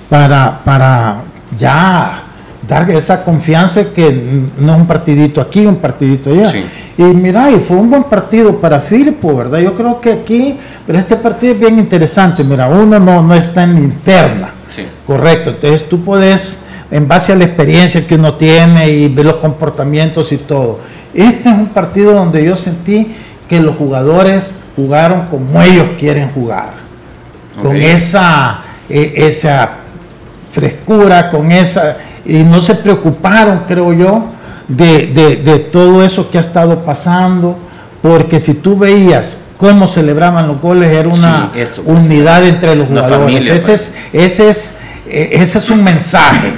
para, 0.09 0.61
para 0.65 1.21
ya 1.59 2.23
dar 2.67 2.89
esa 2.91 3.23
confianza 3.23 3.85
que 3.93 4.11
no 4.57 4.73
es 4.73 4.79
un 4.79 4.87
partidito 4.87 5.41
aquí, 5.41 5.65
un 5.65 5.77
partidito 5.77 6.29
allá. 6.29 6.45
Sí. 6.45 6.63
Y 6.97 7.03
mira, 7.03 7.49
y 7.51 7.59
fue 7.59 7.77
un 7.77 7.89
buen 7.89 8.03
partido 8.03 8.59
para 8.59 8.79
Firpo, 8.79 9.35
¿verdad? 9.35 9.59
Yo 9.59 9.73
creo 9.73 9.99
que 9.99 10.11
aquí, 10.11 10.57
pero 10.85 10.99
este 10.99 11.15
partido 11.15 11.53
es 11.53 11.59
bien 11.59 11.79
interesante. 11.79 12.43
Mira, 12.43 12.67
uno 12.67 12.99
no, 12.99 13.21
no 13.21 13.33
está 13.33 13.63
en 13.63 13.77
interna. 13.77 14.51
Sí. 14.69 14.83
Correcto, 15.05 15.51
entonces 15.51 15.89
tú 15.89 16.03
puedes, 16.03 16.63
en 16.91 17.07
base 17.07 17.33
a 17.33 17.35
la 17.35 17.45
experiencia 17.45 18.05
que 18.05 18.15
uno 18.15 18.35
tiene 18.35 18.89
y 18.89 19.09
ver 19.09 19.25
los 19.25 19.37
comportamientos 19.37 20.31
y 20.31 20.37
todo. 20.37 20.79
Este 21.13 21.49
es 21.49 21.55
un 21.55 21.67
partido 21.67 22.13
donde 22.13 22.43
yo 22.43 22.55
sentí 22.57 23.07
que 23.47 23.59
los 23.59 23.75
jugadores 23.75 24.55
jugaron 24.75 25.27
como 25.27 25.61
ellos 25.61 25.89
quieren 25.99 26.29
jugar, 26.31 26.71
con 27.61 27.75
esa, 27.75 28.61
eh, 28.89 29.13
esa 29.17 29.69
frescura, 30.51 31.29
con 31.29 31.51
esa, 31.51 31.97
y 32.25 32.43
no 32.43 32.61
se 32.61 32.75
preocuparon, 32.75 33.63
creo 33.67 33.93
yo, 33.93 34.25
de, 34.67 35.07
de- 35.07 35.35
de 35.37 35.59
todo 35.59 36.03
eso 36.03 36.29
que 36.29 36.37
ha 36.37 36.41
estado 36.41 36.83
pasando, 36.85 37.57
porque 38.01 38.39
si 38.39 38.55
tú 38.55 38.77
veías 38.77 39.37
cómo 39.57 39.87
celebraban 39.87 40.47
los 40.47 40.59
goles, 40.61 40.89
era 40.91 41.07
una 41.07 41.49
Sí, 41.53 41.59
eso, 41.59 41.83
pues, 41.83 42.05
unidad 42.05 42.45
entre 42.45 42.75
los 42.75 42.87
jugadores. 42.87 43.17
familia, 43.19 43.53
ese, 43.55 43.73
es, 43.73 43.95
ese, 44.11 44.49
es, 44.49 44.77
eh, 45.07 45.29
ese 45.33 45.57
es 45.59 45.69
un 45.69 45.83
mensaje. 45.83 46.53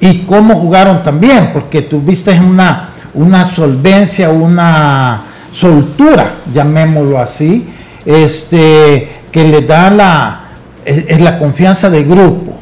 Y 0.00 0.18
cómo 0.20 0.56
jugaron 0.56 1.02
también, 1.02 1.50
porque 1.52 1.82
tuviste 1.82 2.30
una, 2.38 2.88
una 3.14 3.44
solvencia, 3.44 4.28
una 4.30 5.22
soltura, 5.52 6.34
llamémoslo 6.52 7.18
así, 7.18 7.66
este, 8.04 9.08
que 9.32 9.44
le 9.44 9.62
da 9.62 9.90
la, 9.90 10.40
es, 10.84 11.04
es 11.08 11.20
la 11.20 11.38
confianza 11.38 11.90
de 11.90 12.04
grupo. 12.04 12.55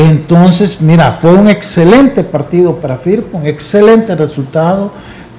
Entonces, 0.00 0.82
mira, 0.82 1.18
fue 1.22 1.32
un 1.32 1.48
excelente 1.48 2.22
partido 2.22 2.76
para 2.76 2.96
Firpo, 2.98 3.38
un 3.38 3.46
excelente 3.46 4.14
resultado, 4.14 4.92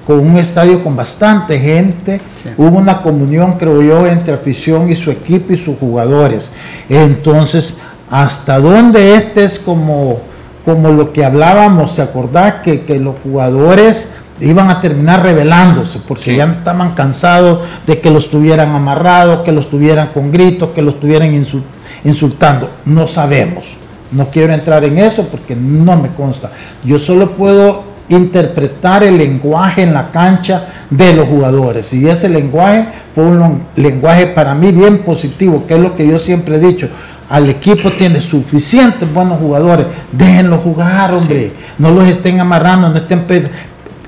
con 0.04 0.18
un 0.18 0.36
estadio 0.36 0.82
con 0.82 0.96
bastante 0.96 1.60
gente. 1.60 2.20
Hubo 2.56 2.76
una 2.76 3.00
comunión, 3.00 3.52
creo 3.56 3.80
yo, 3.82 4.04
entre 4.04 4.34
afición 4.34 4.90
y 4.90 4.96
su 4.96 5.12
equipo 5.12 5.52
y 5.52 5.56
sus 5.56 5.78
jugadores. 5.78 6.50
Entonces, 6.88 7.76
hasta 8.10 8.58
dónde 8.58 9.14
este 9.14 9.44
es 9.44 9.60
como, 9.60 10.18
como 10.64 10.88
lo 10.90 11.12
que 11.12 11.24
hablábamos, 11.24 11.92
¿se 11.94 12.02
acordás? 12.02 12.54
Que, 12.64 12.80
que 12.80 12.98
los 12.98 13.14
jugadores 13.22 14.14
iban 14.40 14.70
a 14.70 14.80
terminar 14.80 15.22
rebelándose 15.22 16.00
porque 16.08 16.24
Sí. 16.32 16.36
ya 16.36 16.46
estaban 16.50 16.94
cansados 16.94 17.60
de 17.86 18.00
que 18.00 18.10
los 18.10 18.28
tuvieran 18.28 18.74
amarrados, 18.74 19.42
que 19.44 19.52
los 19.52 19.70
tuvieran 19.70 20.08
con 20.12 20.32
gritos, 20.32 20.70
que 20.70 20.82
los 20.82 20.98
tuvieran 20.98 21.30
insul- 21.30 21.62
insultando. 22.02 22.68
No 22.86 23.06
sabemos. 23.06 23.62
No 24.10 24.26
quiero 24.26 24.52
entrar 24.54 24.84
en 24.84 24.98
eso 24.98 25.28
porque 25.28 25.54
no 25.54 25.96
me 25.96 26.08
consta. 26.08 26.50
Yo 26.84 26.98
solo 26.98 27.30
puedo 27.32 27.82
interpretar 28.08 29.02
el 29.02 29.18
lenguaje 29.18 29.82
en 29.82 29.92
la 29.92 30.10
cancha 30.10 30.66
de 30.90 31.12
los 31.12 31.28
jugadores. 31.28 31.92
Y 31.92 32.08
ese 32.08 32.28
lenguaje 32.28 32.86
fue 33.14 33.24
un 33.24 33.62
lenguaje 33.76 34.26
para 34.28 34.54
mí 34.54 34.72
bien 34.72 34.98
positivo, 34.98 35.64
que 35.66 35.74
es 35.74 35.80
lo 35.80 35.94
que 35.94 36.06
yo 36.06 36.18
siempre 36.18 36.56
he 36.56 36.58
dicho. 36.58 36.88
Al 37.28 37.50
equipo 37.50 37.92
tiene 37.92 38.20
suficientes 38.20 39.12
buenos 39.12 39.38
jugadores. 39.38 39.86
Déjenlos 40.12 40.60
jugar, 40.62 41.12
hombre. 41.12 41.52
No 41.78 41.90
los 41.90 42.06
estén 42.06 42.40
amarrando, 42.40 42.88
no 42.88 42.96
estén 42.96 43.26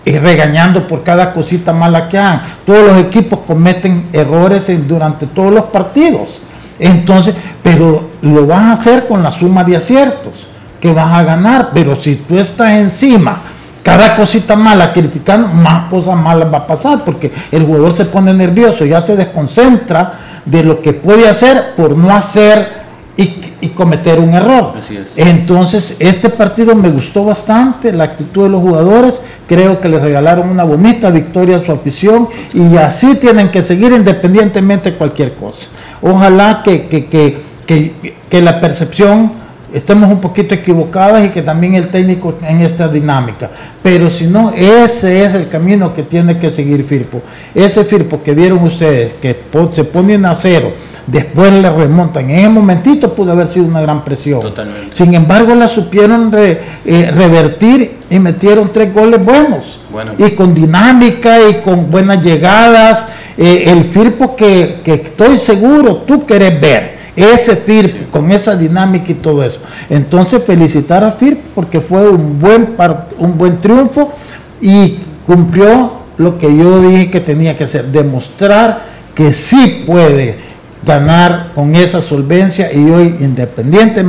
eh, 0.06 0.18
regañando 0.18 0.88
por 0.88 1.02
cada 1.02 1.32
cosita 1.34 1.74
mala 1.74 2.08
que 2.08 2.16
hagan. 2.16 2.42
Todos 2.64 2.84
los 2.84 2.98
equipos 2.98 3.40
cometen 3.40 4.06
errores 4.14 4.72
durante 4.88 5.26
todos 5.26 5.52
los 5.52 5.64
partidos. 5.66 6.40
Entonces, 6.80 7.34
pero 7.62 8.10
lo 8.22 8.46
vas 8.46 8.62
a 8.62 8.72
hacer 8.72 9.06
con 9.06 9.22
la 9.22 9.30
suma 9.30 9.62
de 9.62 9.76
aciertos 9.76 10.46
que 10.80 10.92
vas 10.92 11.12
a 11.12 11.22
ganar. 11.22 11.70
Pero 11.72 11.94
si 11.94 12.16
tú 12.16 12.38
estás 12.38 12.72
encima, 12.72 13.36
cada 13.82 14.16
cosita 14.16 14.56
mala 14.56 14.92
criticando, 14.92 15.48
más 15.48 15.90
cosas 15.90 16.16
malas 16.16 16.52
va 16.52 16.58
a 16.58 16.66
pasar 16.66 17.04
porque 17.04 17.30
el 17.52 17.64
jugador 17.64 17.96
se 17.96 18.06
pone 18.06 18.32
nervioso, 18.32 18.84
ya 18.84 19.00
se 19.00 19.14
desconcentra 19.14 20.14
de 20.44 20.64
lo 20.64 20.80
que 20.80 20.94
puede 20.94 21.28
hacer 21.28 21.74
por 21.76 21.96
no 21.96 22.14
hacer 22.14 22.79
y, 23.16 23.34
y 23.60 23.68
cometer 23.68 24.18
un 24.20 24.34
error. 24.34 24.74
Así 24.78 24.96
es. 24.96 25.06
Entonces, 25.16 25.96
este 25.98 26.28
partido 26.28 26.74
me 26.74 26.90
gustó 26.90 27.24
bastante, 27.24 27.92
la 27.92 28.04
actitud 28.04 28.44
de 28.44 28.48
los 28.50 28.62
jugadores, 28.62 29.20
creo 29.48 29.80
que 29.80 29.88
les 29.88 30.00
regalaron 30.00 30.48
una 30.48 30.64
bonita 30.64 31.10
victoria 31.10 31.56
a 31.56 31.64
su 31.64 31.72
afición 31.72 32.28
y 32.54 32.76
así 32.76 33.16
tienen 33.16 33.50
que 33.50 33.62
seguir 33.62 33.92
independientemente 33.92 34.92
de 34.92 34.96
cualquier 34.96 35.34
cosa. 35.34 35.68
Ojalá 36.02 36.62
que, 36.64 36.86
que, 36.86 37.06
que, 37.06 37.42
que, 37.66 38.14
que 38.28 38.42
la 38.42 38.60
percepción 38.60 39.32
estemos 39.72 40.10
un 40.10 40.20
poquito 40.20 40.54
equivocadas 40.54 41.24
y 41.24 41.28
que 41.28 41.42
también 41.42 41.74
el 41.74 41.88
técnico 41.88 42.34
en 42.46 42.60
esta 42.60 42.88
dinámica. 42.88 43.50
Pero 43.82 44.10
si 44.10 44.26
no, 44.26 44.52
ese 44.56 45.24
es 45.24 45.34
el 45.34 45.48
camino 45.48 45.94
que 45.94 46.02
tiene 46.02 46.38
que 46.38 46.50
seguir 46.50 46.84
Firpo. 46.84 47.22
Ese 47.54 47.84
Firpo 47.84 48.20
que 48.22 48.34
vieron 48.34 48.62
ustedes, 48.62 49.12
que 49.22 49.36
se 49.72 49.84
ponen 49.84 50.26
a 50.26 50.34
cero, 50.34 50.72
después 51.06 51.52
le 51.52 51.70
remontan. 51.70 52.28
En 52.30 52.38
ese 52.38 52.48
momentito 52.48 53.14
pudo 53.14 53.32
haber 53.32 53.48
sido 53.48 53.66
una 53.66 53.80
gran 53.80 54.04
presión. 54.04 54.40
Totalmente. 54.40 54.94
Sin 54.96 55.14
embargo, 55.14 55.54
la 55.54 55.68
supieron 55.68 56.30
re- 56.30 56.58
eh, 56.84 57.10
revertir 57.14 57.98
y 58.10 58.18
metieron 58.18 58.70
tres 58.72 58.92
goles 58.92 59.24
buenos. 59.24 59.80
Bueno. 59.90 60.12
Y 60.18 60.30
con 60.32 60.54
dinámica 60.54 61.38
y 61.48 61.54
con 61.62 61.90
buenas 61.90 62.22
llegadas. 62.22 63.08
Eh, 63.38 63.64
el 63.68 63.84
Firpo 63.84 64.36
que, 64.36 64.80
que 64.84 64.94
estoy 64.94 65.38
seguro 65.38 65.98
tú 66.06 66.26
querés 66.26 66.60
ver. 66.60 66.99
Ese 67.16 67.56
Firpo, 67.56 68.10
con 68.10 68.30
esa 68.32 68.56
dinámica 68.56 69.10
y 69.12 69.14
todo 69.14 69.42
eso. 69.44 69.60
Entonces, 69.88 70.42
felicitar 70.46 71.02
a 71.04 71.12
Firpo 71.12 71.42
porque 71.54 71.80
fue 71.80 72.08
un 72.08 72.38
buen, 72.38 72.74
un 73.18 73.36
buen 73.38 73.58
triunfo 73.58 74.12
y 74.60 74.98
cumplió 75.26 75.92
lo 76.18 76.38
que 76.38 76.54
yo 76.56 76.80
dije 76.82 77.10
que 77.10 77.20
tenía 77.20 77.56
que 77.56 77.64
hacer, 77.64 77.86
demostrar 77.86 78.82
que 79.14 79.32
sí 79.32 79.84
puede 79.86 80.36
ganar 80.84 81.48
con 81.54 81.74
esa 81.76 82.00
solvencia 82.00 82.72
y 82.72 82.88
hoy, 82.90 83.16
independiente 83.20 84.04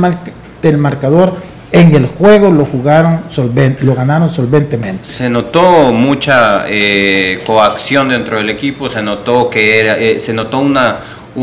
del 0.62 0.78
marcador, 0.78 1.36
en 1.72 1.94
el 1.94 2.06
juego 2.06 2.50
lo 2.50 2.66
jugaron 2.66 3.20
solven- 3.34 3.78
lo 3.80 3.94
ganaron 3.94 4.32
solventemente. 4.32 5.06
Se 5.06 5.30
notó 5.30 5.90
mucha 5.92 6.64
eh, 6.68 7.40
coacción 7.46 8.10
dentro 8.10 8.36
del 8.36 8.50
equipo, 8.50 8.88
se 8.90 9.00
notó 9.02 9.48
que 9.48 9.80
era, 9.80 9.96
eh, 9.98 10.20
se 10.20 10.34
notó 10.34 10.58
una 10.58 10.98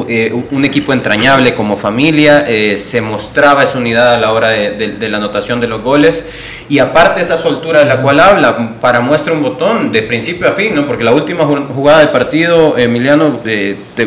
eh, 0.08 0.34
un 0.52 0.66
equipo 0.66 0.94
entrañable 0.94 1.56
como 1.56 1.76
familia, 1.76 2.46
eh, 2.48 2.78
se 2.78 3.02
mostraba 3.02 3.64
esa 3.64 3.78
unidad 3.78 4.14
a 4.14 4.18
la 4.20 4.32
hora 4.32 4.50
de, 4.50 5.10
la 5.10 5.18
anotación 5.18 5.60
de 5.60 5.68
los 5.68 5.82
goles 5.82 6.24
y 6.70 6.80
aparte 6.80 7.22
esa 7.22 7.38
soltura 7.38 7.80
de 7.80 7.86
la 7.86 8.02
cual 8.02 8.20
habla, 8.20 8.80
para 8.80 9.02
muestra 9.02 9.34
un 9.34 9.42
botón 9.42 9.92
de 9.92 10.04
principio 10.04 10.48
a 10.48 10.52
fin, 10.52 10.76
¿no? 10.76 10.86
porque 10.86 11.04
la 11.04 11.12
última 11.12 11.44
ju- 11.46 11.68
jugada 11.74 12.00
del 12.00 12.10
partido, 12.10 12.78
Emiliano, 12.78 13.40
eh, 13.46 13.76
te 13.96 14.06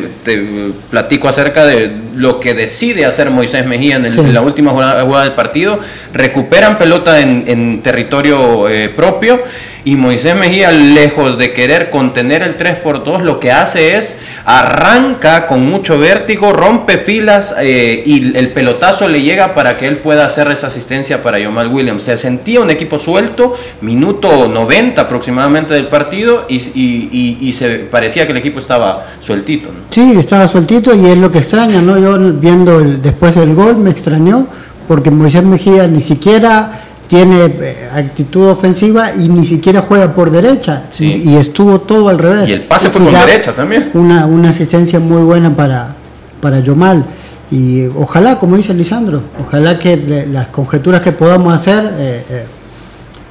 platico 0.91 1.29
acerca 1.29 1.67
de 1.67 1.91
lo 2.15 2.41
que 2.41 2.55
decide 2.55 3.05
hacer 3.07 3.31
Moisés 3.31 3.67
Mejía 3.67 3.97
en, 3.97 4.07
el- 4.07 4.13
Sí. 4.13 4.21
en 4.21 4.35
la 4.35 4.41
última 4.43 4.71
jugada, 4.73 5.03
jugada 5.03 5.25
del 5.25 5.35
partido, 5.35 5.79
recuperan 6.13 6.79
pelota 6.79 7.21
en, 7.21 7.45
en 7.47 7.83
territorio 7.83 8.69
eh, 8.69 8.89
propio 8.89 9.43
y 9.85 9.97
Moisés 9.97 10.37
Mejía, 10.37 10.71
lejos 10.71 11.39
de 11.39 11.53
querer 11.53 11.91
contener 11.91 12.43
el 12.43 12.57
3 12.57 12.79
por 12.79 13.03
2 13.03 13.23
lo 13.23 13.41
que 13.41 13.51
hace 13.51 13.97
es 13.97 14.17
arranca 14.45 15.47
con 15.49 15.67
mucho 15.69 15.99
vértigo, 15.99 16.53
rompe 16.53 16.99
filas 16.99 17.55
eh, 17.61 18.03
y 18.07 18.37
el 18.37 18.51
pelotazo 18.51 19.09
le 19.09 19.23
llega 19.23 19.55
para 19.55 19.77
que 19.79 19.87
él 19.89 19.97
pueda 19.99 20.25
hacer 20.27 20.47
esa 20.49 20.69
asistencia 20.69 21.23
para 21.23 21.39
Yomal 21.39 21.69
Williams. 21.69 22.05
Se 22.05 22.17
sentía 22.19 22.61
un 22.61 22.71
equipo 22.71 22.99
suelto, 22.99 23.57
minuto 23.81 24.49
90 24.49 25.03
aproximadamente 25.03 25.75
del 25.75 25.89
partido 25.89 26.47
y, 26.49 26.57
y- 26.57 27.09
y- 27.13 27.49
y 27.49 27.53
se 27.53 27.71
parecía 27.81 28.25
que 28.27 28.33
el 28.33 28.39
equipo 28.39 28.59
estaba 28.61 29.05
sueltito. 29.21 29.71
¿no? 29.73 29.81
Sí, 29.91 30.15
estaba 30.19 30.47
sueltito 30.47 30.95
y 30.95 31.07
es 31.11 31.17
lo 31.19 31.31
que 31.33 31.39
extraña, 31.39 31.81
¿no? 31.83 31.99
Yo 32.03 32.19
viendo 32.35 32.81
el- 32.81 33.01
después 33.01 33.37
el 33.37 33.55
gol 33.55 33.77
me 33.77 33.91
extrañó 33.91 34.47
porque 34.89 35.11
Moisés 35.11 35.45
Mejía 35.45 35.87
ni 35.87 36.01
siquiera 36.01 36.81
tiene 37.09 37.45
eh, 37.45 37.89
actitud 37.95 38.49
ofensiva 38.49 39.15
y 39.15 39.29
ni 39.29 39.47
siquiera 39.47 39.83
juega 39.83 40.13
por 40.13 40.31
derecha 40.31 40.85
Sí. 40.91 41.23
y, 41.25 41.31
y 41.31 41.37
estuvo 41.37 41.81
todo 41.81 42.09
al 42.09 42.19
revés. 42.19 42.49
Y 42.49 42.53
el 42.55 42.63
pase 42.63 42.89
fue 42.91 43.03
da 43.13 43.25
derecha 43.25 43.53
también. 43.53 43.91
Una, 43.95 44.27
una 44.27 44.49
asistencia 44.51 44.99
muy 44.99 45.23
buena 45.23 45.55
para, 45.55 45.95
para 46.41 46.59
Yomal. 46.61 47.05
Y 47.51 47.87
ojalá, 47.87 48.39
como 48.39 48.57
dice 48.57 48.73
Lisandro, 48.75 49.21
ojalá 49.47 49.79
que 49.79 49.97
le- 49.97 50.27
las 50.27 50.49
conjeturas 50.49 51.03
que 51.03 51.13
podamos 51.13 51.53
hacer 51.55 51.85
eh, 51.99 52.25
eh, 52.31 52.45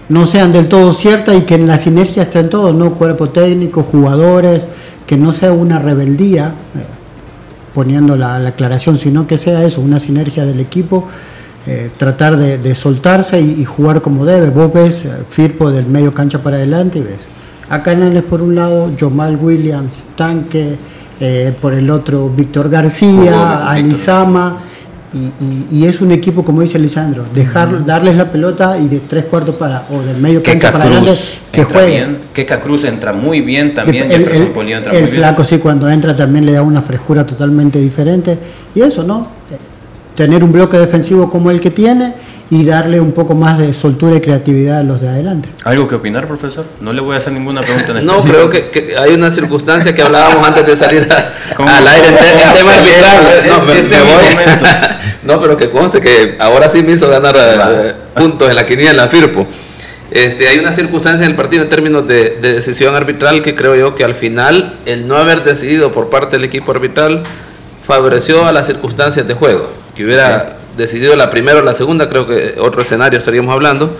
no 0.09 0.25
sean 0.25 0.51
del 0.53 0.67
todo 0.69 0.93
ciertas 0.93 1.35
y 1.37 1.41
que 1.41 1.55
en 1.55 1.67
la 1.67 1.77
sinergia 1.77 2.23
estén 2.23 2.49
todos, 2.49 2.73
¿no? 2.75 2.91
Cuerpo 2.91 3.29
técnico, 3.29 3.81
jugadores, 3.83 4.67
que 5.07 5.17
no 5.17 5.33
sea 5.33 5.51
una 5.53 5.79
rebeldía, 5.79 6.49
eh, 6.77 6.85
poniendo 7.73 8.15
la, 8.15 8.39
la 8.39 8.49
aclaración, 8.49 8.97
sino 8.97 9.27
que 9.27 9.37
sea 9.37 9.63
eso, 9.63 9.81
una 9.81 9.99
sinergia 9.99 10.45
del 10.45 10.59
equipo, 10.59 11.07
eh, 11.67 11.91
tratar 11.97 12.37
de, 12.37 12.57
de 12.57 12.75
soltarse 12.75 13.39
y, 13.39 13.61
y 13.61 13.65
jugar 13.65 14.01
como 14.01 14.25
debe. 14.25 14.49
Vos 14.49 14.73
ves 14.73 15.05
eh, 15.05 15.11
Firpo 15.29 15.71
del 15.71 15.85
medio 15.85 16.13
cancha 16.13 16.39
para 16.39 16.57
adelante 16.57 16.99
y 16.99 17.01
ves 17.03 17.27
a 17.69 17.81
Canales 17.83 18.23
por 18.23 18.41
un 18.41 18.53
lado, 18.53 18.91
Jomal 18.99 19.37
Williams, 19.37 20.09
Tanque, 20.17 20.75
eh, 21.21 21.55
por 21.61 21.73
el 21.73 21.89
otro 21.89 22.29
Víctor 22.29 22.69
García, 22.69 23.65
Alizama. 23.69 24.57
Y, 25.13 25.17
y- 25.43 25.67
y 25.71 25.85
es 25.87 25.99
un 25.99 26.11
equipo, 26.13 26.45
como 26.45 26.61
dice 26.61 26.79
Lisandro, 26.79 27.25
dejar, 27.33 27.83
darles 27.83 28.15
la 28.15 28.31
pelota 28.31 28.77
y 28.77 28.87
de 28.87 28.99
tres 29.01 29.25
cuartos 29.25 29.55
para, 29.55 29.83
o 29.91 30.01
del 30.01 30.15
medio 30.17 30.41
Keka 30.41 30.71
para 30.71 30.85
adelante, 30.85 31.09
Cruz 31.11 31.33
que 31.51 31.61
entra 31.61 31.79
jueguen. 31.81 32.17
Keka 32.33 32.59
Cruz 32.61 32.83
entra 32.85 33.11
muy 33.11 33.41
bien 33.41 33.73
también. 33.73 34.09
El, 34.09 34.19
Jefferson 34.19 34.45
el- 34.45 34.51
Polillo 34.53 34.77
entra 34.77 34.93
el 34.93 35.01
muy 35.01 35.11
bien. 35.11 35.21
flaco 35.21 35.43
sí 35.43 35.57
cuando 35.57 35.89
entra 35.89 36.15
también 36.15 36.45
le 36.45 36.53
da 36.53 36.61
una 36.61 36.81
frescura 36.81 37.25
totalmente 37.25 37.77
diferente. 37.79 38.37
Y 38.73 38.81
eso, 38.81 39.03
¿no? 39.03 39.27
Eh, 39.51 39.57
Tener 40.15 40.43
un 40.43 40.51
bloque 40.51 40.77
defensivo 40.77 41.29
como 41.29 41.51
el 41.51 41.59
que 41.61 41.71
tiene 41.71 42.13
y 42.49 42.65
darle 42.65 42.99
un 42.99 43.13
poco 43.13 43.33
más 43.33 43.57
de 43.57 43.73
soltura 43.73 44.17
y 44.17 44.19
creatividad 44.21 44.79
a 44.79 44.83
los 44.83 44.99
de 44.99 45.07
adelante. 45.07 45.47
¿Algo 45.63 45.87
que 45.87 45.95
opinar, 45.95 46.27
profesor? 46.27 46.65
No 46.81 46.91
le 46.91 46.99
voy 47.01 47.15
a 47.15 47.19
hacer 47.19 47.31
ninguna 47.31 47.61
pregunta 47.61 47.97
en 47.97 48.05
No, 48.05 48.17
específico. 48.17 48.49
creo 48.49 48.49
que, 48.49 48.69
que 48.87 48.97
hay 48.97 49.13
una 49.13 49.31
circunstancia 49.31 49.95
que 49.95 50.01
hablábamos 50.01 50.45
antes 50.45 50.65
de 50.67 50.75
salir 50.75 51.07
al 51.57 51.87
aire 51.87 52.07
en 52.09 52.15
¿Cómo? 52.15 52.27
tema 52.27 52.73
arbitral. 52.75 53.17
No, 53.47 53.55
Este- 53.55 53.73
me- 53.73 53.79
este 53.79 53.95
me 53.95 54.01
es 54.01 54.05
mi 54.05 54.11
voy. 54.11 54.45
momento. 54.45 54.65
No, 55.23 55.39
pero 55.41 55.57
que 55.57 55.69
conste 55.69 56.01
que 56.01 56.35
ahora 56.39 56.69
sí 56.69 56.81
me 56.83 56.93
hizo 56.93 57.09
ganar 57.09 57.35
eh, 57.37 57.93
puntos 58.15 58.49
en 58.49 58.55
la 58.55 58.65
quiniela 58.65 59.07
Firpo. 59.07 59.45
Este, 60.11 60.47
hay 60.49 60.59
una 60.59 60.73
circunstancia 60.73 61.23
en 61.25 61.31
el 61.31 61.37
partido 61.37 61.63
en 61.63 61.69
términos 61.69 62.05
de, 62.05 62.31
de 62.41 62.53
decisión 62.53 62.95
arbitral 62.95 63.41
que 63.41 63.55
creo 63.55 63.75
yo 63.75 63.95
que 63.95 64.03
al 64.03 64.13
final 64.15 64.73
el 64.85 65.07
no 65.07 65.15
haber 65.15 65.43
decidido 65.45 65.91
por 65.93 66.09
parte 66.09 66.35
del 66.35 66.43
equipo 66.43 66.71
arbitral 66.71 67.23
favoreció 67.87 68.45
a 68.45 68.51
las 68.51 68.67
circunstancias 68.67 69.27
de 69.27 69.33
juego. 69.33 69.69
Que 69.95 70.03
hubiera 70.05 70.57
decidido 70.77 71.15
la 71.15 71.29
primera 71.29 71.59
o 71.59 71.61
la 71.61 71.73
segunda, 71.73 72.09
creo 72.09 72.27
que 72.27 72.55
otro 72.59 72.81
escenario 72.81 73.19
estaríamos 73.19 73.53
hablando. 73.53 73.95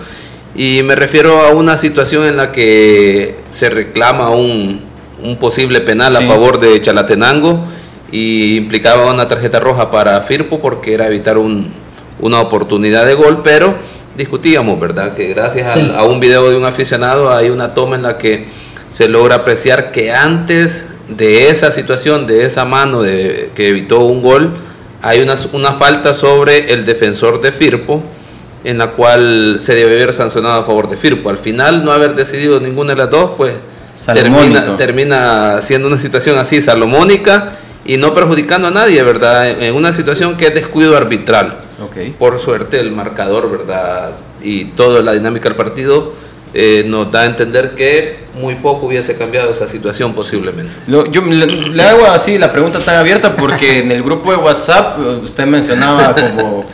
Y 0.54 0.82
me 0.82 0.94
refiero 0.94 1.40
a 1.42 1.50
una 1.50 1.76
situación 1.78 2.26
en 2.26 2.36
la 2.36 2.52
que 2.52 3.36
se 3.52 3.70
reclama 3.70 4.30
un, 4.30 4.82
un 5.22 5.36
posible 5.38 5.80
penal 5.80 6.14
Sí. 6.16 6.24
a 6.24 6.26
favor 6.26 6.60
de 6.60 6.78
Chalatenango 6.80 7.58
y 8.12 8.56
implicaba 8.58 9.10
una 9.12 9.26
tarjeta 9.26 9.58
roja 9.58 9.90
para 9.90 10.20
Firpo 10.20 10.60
porque 10.60 10.94
era 10.94 11.06
evitar 11.08 11.38
un- 11.38 11.72
una 12.20 12.40
oportunidad 12.40 13.06
de 13.06 13.14
gol, 13.14 13.40
pero 13.42 13.74
discutíamos, 14.16 14.78
¿verdad? 14.78 15.14
Que 15.14 15.28
gracias 15.28 15.74
al- 15.74 15.96
a 15.96 16.04
un 16.04 16.20
video 16.20 16.48
de 16.50 16.56
un 16.56 16.64
aficionado 16.64 17.32
hay 17.34 17.48
una 17.50 17.74
toma 17.74 17.96
en 17.96 18.02
la 18.02 18.18
que 18.18 18.46
se 18.90 19.08
logra 19.08 19.36
apreciar 19.36 19.90
que 19.90 20.12
antes 20.12 20.86
de 21.08 21.48
esa 21.48 21.72
situación, 21.72 22.26
de 22.26 22.44
esa 22.44 22.64
mano 22.66 23.00
de, 23.02 23.50
que 23.56 23.68
evitó 23.70 24.00
un 24.00 24.20
gol, 24.22 24.50
hay 25.00 25.20
una, 25.20 25.34
una 25.54 25.72
falta 25.72 26.12
sobre 26.14 26.72
el 26.72 26.84
defensor 26.84 27.40
de 27.40 27.50
Firpo 27.52 28.02
en 28.64 28.78
la 28.78 28.88
cual 28.88 29.56
se 29.60 29.74
debe 29.74 29.94
haber 29.96 30.12
sancionado 30.12 30.60
a 30.60 30.64
favor 30.64 30.88
de 30.88 30.96
Firpo. 30.96 31.30
Al 31.30 31.38
final, 31.38 31.84
no 31.84 31.90
haber 31.90 32.14
decidido 32.14 32.60
ninguna 32.60 32.90
de 32.92 32.98
las 32.98 33.10
dos, 33.10 33.32
pues 33.36 33.54
termina, 34.22 34.60
termina 34.76 35.62
siendo 35.62 35.88
una 35.88 35.98
situación 35.98 36.38
así, 36.38 36.60
salomónica, 36.62 37.52
y 37.84 37.96
no 37.96 38.14
perjudicando 38.14 38.68
a 38.68 38.70
nadie, 38.70 39.02
¿verdad? 39.02 39.48
En 39.62 39.74
una 39.74 39.92
situación 39.92 40.36
que 40.36 40.46
es 40.46 40.54
descuido 40.54 40.96
arbitral. 40.96 41.58
Ok. 41.82 42.14
Por 42.18 42.38
suerte, 42.38 42.78
el 42.78 42.92
marcador, 42.92 43.50
¿verdad? 43.50 44.10
Y 44.42 44.66
toda 44.66 45.02
la 45.02 45.12
dinámica 45.12 45.48
del 45.48 45.56
partido 45.56 46.14
eh, 46.54 46.84
nos 46.86 47.10
da 47.10 47.22
a 47.22 47.24
entender 47.24 47.70
que 47.70 48.20
muy 48.40 48.54
poco 48.56 48.86
hubiese 48.86 49.16
cambiado 49.16 49.50
esa 49.50 49.66
situación 49.68 50.12
posiblemente. 50.14 50.72
Lo- 50.86 51.06
yo 51.10 51.22
le, 51.22 51.46
le 51.46 51.82
hago 51.82 52.06
así 52.06 52.38
la 52.38 52.52
pregunta 52.52 52.78
tan 52.80 52.96
abierta 52.96 53.34
porque 53.36 53.78
en 53.80 53.90
el 53.90 54.02
grupo 54.02 54.30
de 54.32 54.36
WhatsApp 54.38 54.98
eh, 55.00 55.20
usted 55.24 55.46
mencionaba 55.46 56.14
como 56.14 56.66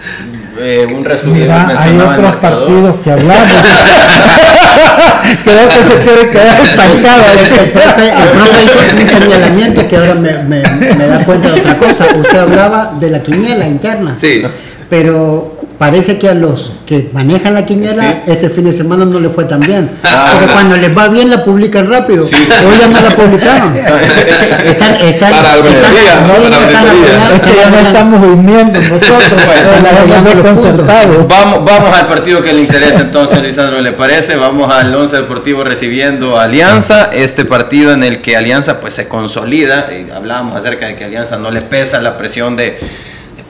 eh, 0.61 0.86
un 0.94 1.04
resumen. 1.04 1.42
Mira, 1.42 1.68
hay 1.80 1.94
el 1.94 2.00
otros 2.00 2.36
partidos 2.36 2.96
que 3.02 3.11
hablamos. 3.11 3.50
Creo 5.44 5.68
que 5.68 5.82
se 5.82 6.02
quiere 6.02 6.30
quedar 6.30 6.61
estancado. 6.61 7.24
El 7.32 7.70
profe, 7.70 8.09
el 8.09 8.28
profe 8.28 8.64
hizo 8.64 8.78
un 8.96 9.09
señalamiento 9.22 9.88
que 9.88 9.96
ahora 9.96 10.14
me, 10.14 10.32
me- 10.44 10.62
me 10.94 11.06
da 11.06 11.24
cuenta 11.24 11.50
de 11.52 11.61
otra 11.61 11.76
cosa. 11.78 12.06
Usted 12.16 12.38
hablaba 12.38 12.92
de 12.98 13.11
la 13.11 13.22
quiniela 13.22 13.66
interna. 13.66 14.14
Sí. 14.14 14.42
Pero 14.90 15.57
parece 15.79 16.18
que 16.18 16.29
a 16.29 16.35
los 16.35 16.72
que 16.87 17.09
manejan 17.12 17.55
la 17.55 17.64
quiniela 17.64 18.03
Sí. 18.03 18.14
este 18.33 18.51
fin 18.51 18.64
de 18.64 18.72
semana 18.72 19.05
no 19.05 19.20
le 19.20 19.29
fue 19.29 19.45
tan 19.45 19.61
bien. 19.61 19.89
Ah. 20.20 20.33
Porque 20.33 20.53
cuando 20.53 20.76
les 20.76 20.97
va 20.97 21.07
bien 21.09 21.31
la 21.31 21.45
publican 21.45 21.89
rápido. 21.89 22.24
Sí. 22.24 22.35
Hoy 22.35 22.79
ya 22.79 22.89
no 22.89 23.01
la 23.01 23.14
publicaron. 23.14 23.76
Están, 24.66 24.95
están, 25.01 25.31
Para 25.31 25.43
la 25.43 25.55
están- 25.55 25.66
auditoría, 25.66 26.16
¿no? 26.20 26.29
Para 26.51 26.66
están 26.66 27.35
Es 27.35 27.41
que 27.41 27.57
ya 27.57 27.70
no 27.70 27.79
estamos 27.79 28.20
viniendo 28.22 28.81
nosotros. 28.81 29.43
Bueno. 30.85 31.26
Vamos, 31.29 31.64
vamos 31.64 31.99
al 31.99 32.07
partido 32.07 32.43
que 32.43 32.53
le 32.53 32.62
interesa 32.62 33.01
entonces, 33.01 33.41
Lisandro, 33.43 33.81
¿le 33.81 33.93
parece? 33.93 34.37
Vamos 34.37 34.72
al 34.72 34.95
Once 34.95 35.14
Deportivo 35.16 35.64
recibiendo 35.64 36.39
a 36.39 36.45
Alianza, 36.45 37.11
este 37.12 37.45
partido 37.45 37.93
en 37.93 38.03
el 38.03 38.20
que 38.20 38.37
Alianza 38.37 38.81
pues 38.81 38.95
se 38.95 39.09
consolida, 39.09 39.87
y 39.93 40.11
hablábamos 40.11 40.57
acerca 40.57 40.87
de 40.87 40.97
que 40.97 41.05
Alianza 41.05 41.37
no 41.39 41.51
le 41.51 41.61
pesa 41.62 42.01
la 42.01 42.16
presión 42.18 42.57
de, 42.57 42.79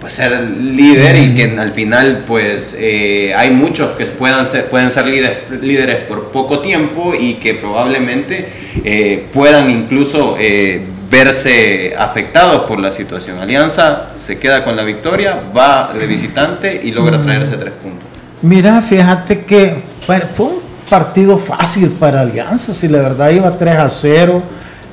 ser 0.08 0.40
líder 0.42 1.16
y 1.16 1.34
que 1.34 1.58
al 1.58 1.72
final 1.72 2.24
pues 2.26 2.76
eh, 2.78 3.32
hay 3.36 3.50
muchos 3.50 3.92
que 3.92 4.06
puedan 4.06 4.46
ser, 4.46 4.66
pueden 4.66 4.90
ser 4.90 5.06
líderes, 5.06 5.50
líderes 5.62 6.06
por 6.06 6.30
poco 6.30 6.60
tiempo 6.60 7.14
y 7.18 7.34
que 7.34 7.54
probablemente 7.54 8.48
eh, 8.84 9.26
puedan 9.32 9.70
incluso 9.70 10.36
eh, 10.38 10.82
verse 11.10 11.94
afectados 11.98 12.62
por 12.62 12.80
la 12.80 12.92
situación. 12.92 13.38
Alianza 13.38 14.10
se 14.14 14.38
queda 14.38 14.64
con 14.64 14.76
la 14.76 14.84
victoria, 14.84 15.40
va 15.56 15.92
de 15.92 16.06
visitante 16.06 16.80
y 16.82 16.92
logra 16.92 17.20
traerse 17.22 17.56
tres 17.56 17.72
puntos. 17.74 18.08
Mira, 18.42 18.80
fíjate 18.82 19.44
que 19.44 19.74
fue, 20.06 20.20
fue 20.20 20.46
un 20.46 20.60
partido 20.88 21.38
fácil 21.38 21.90
para 21.90 22.20
Alianza, 22.20 22.72
si 22.74 22.88
la 22.88 23.00
verdad 23.00 23.30
iba 23.30 23.56
3 23.56 23.76
a 23.76 23.90
0, 23.90 24.42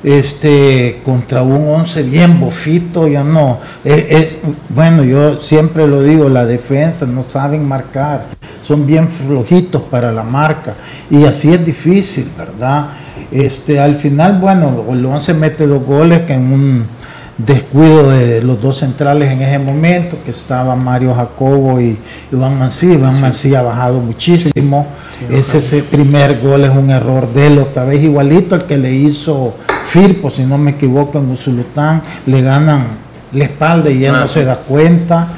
este, 0.06 1.00
contra 1.04 1.42
un 1.42 1.68
11 1.68 2.04
bien 2.04 2.38
bofito, 2.38 3.08
ya 3.08 3.24
no. 3.24 3.58
es- 3.84 4.38
bueno, 4.68 5.02
yo 5.02 5.40
siempre 5.42 5.86
lo 5.88 6.00
digo, 6.00 6.28
la 6.28 6.46
defensa 6.46 7.06
no 7.06 7.24
saben 7.24 7.66
marcar, 7.66 8.24
son 8.64 8.86
bien 8.86 9.08
flojitos 9.08 9.82
para 9.82 10.12
la 10.12 10.22
marca, 10.22 10.74
y 11.10 11.24
así 11.24 11.52
es 11.52 11.66
difícil, 11.66 12.30
¿verdad? 12.38 12.86
Este, 13.32 13.80
al 13.80 13.96
final, 13.96 14.38
bueno, 14.40 14.84
el 14.92 15.04
11 15.04 15.34
mete 15.34 15.66
dos 15.66 15.84
goles 15.84 16.20
que 16.22 16.34
en 16.34 16.52
un 16.52 16.84
descuido 17.36 18.10
de 18.10 18.40
los 18.42 18.62
dos 18.62 18.78
centrales 18.78 19.32
en 19.32 19.42
ese 19.42 19.58
momento, 19.58 20.16
que 20.24 20.30
estaba 20.30 20.76
Mario 20.76 21.14
Jacobo 21.16 21.80
y 21.80 21.98
Iván 22.32 22.58
Mancilla. 22.58 22.94
Iván 22.94 23.20
Mancilla 23.20 23.58
ha 23.58 23.62
bajado 23.62 23.98
muchísimo. 23.98 24.86
ese, 25.30 25.58
ese 25.58 25.82
primer 25.82 26.40
gol 26.40 26.64
es 26.64 26.70
un 26.70 26.90
error 26.90 27.28
de 27.34 27.48
él, 27.48 27.58
otra 27.58 27.84
vez 27.84 28.02
igualito 28.02 28.54
al 28.54 28.66
que 28.66 28.78
le 28.78 28.92
hizo 28.94 29.54
Firpo, 29.88 30.30
si 30.30 30.44
no 30.44 30.58
me 30.58 30.72
equivoco, 30.72 31.18
en 31.18 31.30
Usulután. 31.30 32.02
Le 32.26 32.42
ganan 32.42 32.86
la 33.32 33.44
espalda 33.44 33.90
y 33.90 34.04
él 34.04 34.14
Ah, 34.14 34.20
no 34.20 34.26
sí. 34.26 34.34
se 34.34 34.44
da 34.44 34.56
cuenta. 34.56 35.28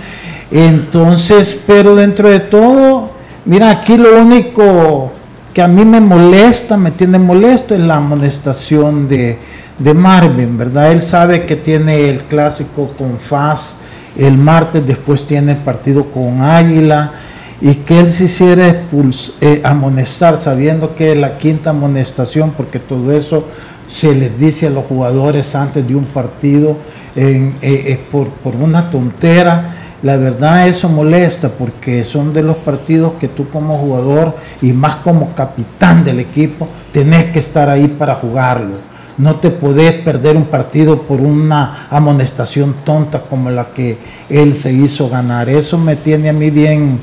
Entonces, 0.51 1.61
pero 1.67 1.95
dentro 1.95 2.29
de 2.29 2.41
todo, 2.41 3.11
mira, 3.45 3.71
aquí 3.71 3.97
lo 3.97 4.21
único 4.21 5.13
que 5.53 5.63
a 5.63 5.69
mí 5.69 5.85
me 5.85 6.01
molesta, 6.01 6.77
me 6.77 6.91
tiene 6.91 7.19
molesto, 7.19 7.75
es 7.75 7.81
la 7.81 7.97
amonestación 7.97 9.09
de, 9.09 9.39
de 9.79 9.95
Marvin, 9.95 10.57
¿verdad? 10.57 10.93
Él 10.93 11.03
sabe 11.03 11.45
que 11.45 11.57
tiene 11.57 12.09
el 12.09 12.21
clásico 12.21 12.93
con 12.97 13.19
FAS 13.19 13.77
el 14.17 14.37
martes, 14.37 14.85
después 14.87 15.27
tiene 15.27 15.53
el 15.53 15.59
partido 15.59 16.07
con 16.11 16.43
Águila, 16.43 17.13
y 17.61 17.75
que 17.75 18.01
él 18.01 18.11
se 18.11 18.25
hiciera 18.25 18.83
eh, 19.41 19.61
amonestar, 19.65 20.37
sabiendo 20.37 20.95
que 20.97 21.13
es 21.13 21.19
la 21.19 21.39
quinta 21.39 21.71
amonestación, 21.71 22.53
porque 22.57 22.79
todo 22.81 23.13
eso 23.17 23.45
se 23.89 24.15
les 24.15 24.39
dice 24.39 24.67
a 24.67 24.71
los 24.71 24.85
jugadores 24.85 25.55
antes 25.55 25.87
de 25.87 25.95
un 25.95 26.05
partido 26.05 26.77
eh, 27.17 27.53
eh, 27.63 28.01
por, 28.11 28.29
por 28.29 28.55
una 28.55 28.91
tontera. 28.91 29.75
La 30.03 30.17
verdad 30.17 30.69
eso 30.69 30.89
molesta 30.89 31.49
porque 31.49 32.05
son 32.05 32.33
de 32.33 32.43
los 32.43 32.57
partidos 32.59 33.15
que 33.19 33.27
tú 33.27 33.49
como 33.49 33.77
jugador 33.79 34.37
y 34.63 34.73
más 34.73 34.97
como 34.97 35.35
capitán 35.35 36.05
del 36.05 36.21
equipo 36.21 36.69
tenés 36.93 37.33
que 37.33 37.41
estar 37.41 37.69
ahí 37.69 37.89
para 37.89 38.15
jugarlo. 38.15 38.77
No 39.17 39.37
te 39.37 39.51
podés 39.51 39.95
perder 39.95 40.37
un 40.37 40.45
partido 40.45 41.03
por 41.03 41.21
una 41.21 41.89
amonestación 41.91 42.77
tonta 42.85 43.23
como 43.23 43.51
la 43.51 43.67
que 43.71 43.99
él 44.29 44.55
se 44.55 44.73
hizo 44.73 45.09
ganar. 45.09 45.49
Eso 45.49 45.77
me 45.77 45.97
tiene 45.97 46.29
a 46.29 46.33
mí 46.33 46.51
bien, 46.51 47.01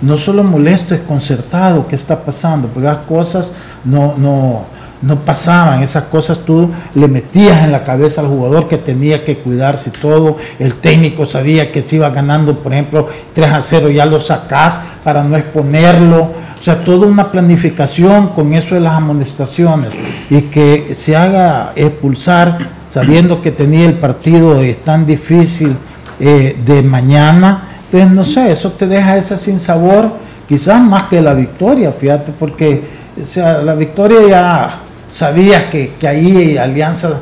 no 0.00 0.16
solo 0.16 0.42
molesto, 0.42 0.94
es 0.94 1.02
concertado. 1.02 1.86
¿Qué 1.86 1.94
está 1.94 2.24
pasando? 2.24 2.68
Porque 2.68 2.88
las 2.88 2.98
cosas 2.98 3.52
no, 3.84 4.16
no, 4.16 4.64
no 5.00 5.16
pasaban, 5.16 5.82
esas 5.82 6.04
cosas 6.04 6.40
tú 6.40 6.70
le 6.94 7.08
metías 7.08 7.62
en 7.62 7.72
la 7.72 7.84
cabeza 7.84 8.20
al 8.20 8.28
jugador 8.28 8.68
que 8.68 8.78
tenía 8.78 9.24
que 9.24 9.36
cuidarse 9.36 9.90
todo, 9.90 10.36
el 10.58 10.74
técnico 10.74 11.24
sabía 11.24 11.70
que 11.70 11.82
se 11.82 11.96
iba 11.96 12.10
ganando, 12.10 12.58
por 12.58 12.72
ejemplo, 12.72 13.08
3 13.34 13.52
a 13.52 13.62
0, 13.62 13.90
ya 13.90 14.06
lo 14.06 14.20
sacás 14.20 14.80
para 15.04 15.22
no 15.22 15.36
exponerlo, 15.36 16.22
o 16.58 16.62
sea, 16.62 16.82
toda 16.82 17.06
una 17.06 17.30
planificación 17.30 18.28
con 18.28 18.52
eso 18.54 18.74
de 18.74 18.80
las 18.80 18.94
amonestaciones 18.94 19.92
y 20.28 20.42
que 20.42 20.94
se 20.96 21.14
haga 21.14 21.72
expulsar 21.76 22.58
sabiendo 22.92 23.40
que 23.40 23.52
tenía 23.52 23.84
el 23.84 23.94
partido 23.94 24.60
eh, 24.60 24.74
tan 24.74 25.06
difícil 25.06 25.76
eh, 26.18 26.56
de 26.64 26.82
mañana, 26.82 27.68
entonces 27.84 28.10
no 28.10 28.24
sé, 28.24 28.50
eso 28.50 28.72
te 28.72 28.88
deja 28.88 29.16
ese 29.16 29.36
sin 29.36 29.60
sabor, 29.60 30.10
quizás 30.48 30.80
más 30.80 31.04
que 31.04 31.20
la 31.20 31.34
victoria, 31.34 31.92
fíjate, 31.92 32.32
porque 32.36 32.98
o 33.20 33.24
sea, 33.24 33.62
la 33.62 33.74
victoria 33.74 34.18
ya 34.28 34.70
sabías 35.08 35.64
que, 35.64 35.92
que 35.98 36.08
ahí 36.08 36.56
Alianza 36.56 37.20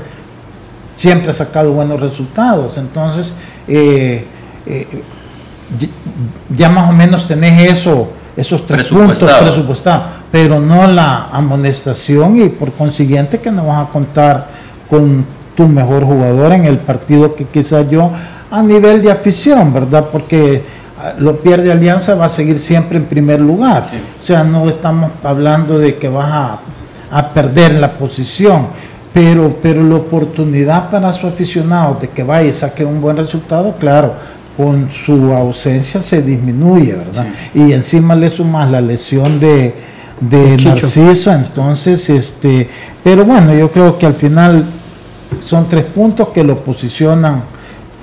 siempre 0.95 1.31
ha 1.31 1.35
sacado 1.35 1.73
buenos 1.73 2.01
resultados, 2.01 2.79
entonces 2.79 3.33
eh, 3.69 4.25
eh, 4.67 4.87
ya 6.49 6.69
más 6.69 6.91
o 6.91 6.93
menos 6.93 7.27
tenés 7.27 7.79
eso, 7.79 8.11
esos 8.37 8.67
tres 8.67 8.89
puntos 8.89 9.23
presupuestados, 9.23 10.03
pero 10.33 10.61
no 10.61 10.87
la 10.87 11.29
amonestación 11.33 12.43
y 12.43 12.49
por 12.49 12.73
consiguiente 12.73 13.39
que 13.39 13.51
no 13.51 13.67
vas 13.67 13.87
a 13.87 13.91
contar 13.91 14.49
con 14.89 15.25
tu 15.57 15.67
mejor 15.67 16.05
jugador 16.05 16.53
en 16.53 16.65
el 16.67 16.79
partido 16.79 17.35
que 17.35 17.45
quizás 17.45 17.89
yo 17.91 18.11
a 18.51 18.63
nivel 18.63 19.03
de 19.03 19.11
afición, 19.11 19.73
¿verdad? 19.73 20.07
Porque 20.13 20.63
ah, 21.01 21.15
lo 21.19 21.41
pierde 21.41 21.73
Alianza 21.73 22.15
va 22.15 22.27
a 22.27 22.29
seguir 22.29 22.59
siempre 22.59 22.99
en 22.99 23.07
primer 23.07 23.41
lugar. 23.41 23.83
O 24.21 24.25
sea, 24.25 24.45
no 24.45 24.69
estamos 24.69 25.11
hablando 25.25 25.79
de 25.79 25.97
que 25.97 26.09
vas 26.09 26.31
a 26.31 26.59
a 27.11 27.31
perder 27.31 27.75
la 27.75 27.93
posición. 27.93 28.69
Pero, 29.13 29.57
pero 29.63 29.83
la 29.83 29.97
oportunidad 29.97 30.91
para 30.91 31.11
su 31.13 31.27
aficionado 31.27 31.97
de 31.99 32.09
que 32.09 32.23
vaya 32.23 32.49
y 32.51 32.53
saque 32.53 32.85
un 32.85 33.01
buen 33.01 33.17
resultado, 33.17 33.75
claro, 33.81 34.15
con 34.57 34.91
su 34.91 35.33
ausencia 35.33 36.03
se 36.03 36.21
disminuye, 36.21 36.93
¿verdad? 36.93 37.27
Y 37.55 37.73
encima 37.73 38.15
le 38.15 38.29
sumas 38.29 38.71
la 38.71 38.83
lesión 38.83 39.41
de, 39.41 39.75
de 40.21 40.57
Narciso, 40.59 41.33
entonces, 41.33 42.11
este, 42.11 42.69
pero 43.03 43.25
bueno, 43.25 43.55
yo 43.55 43.71
creo 43.71 43.99
que 43.99 44.05
al 44.05 44.15
final 44.15 44.65
son 45.45 45.69
tres 45.69 45.85
puntos 45.85 46.29
que 46.29 46.45
lo 46.45 46.59
posicionan 46.59 47.43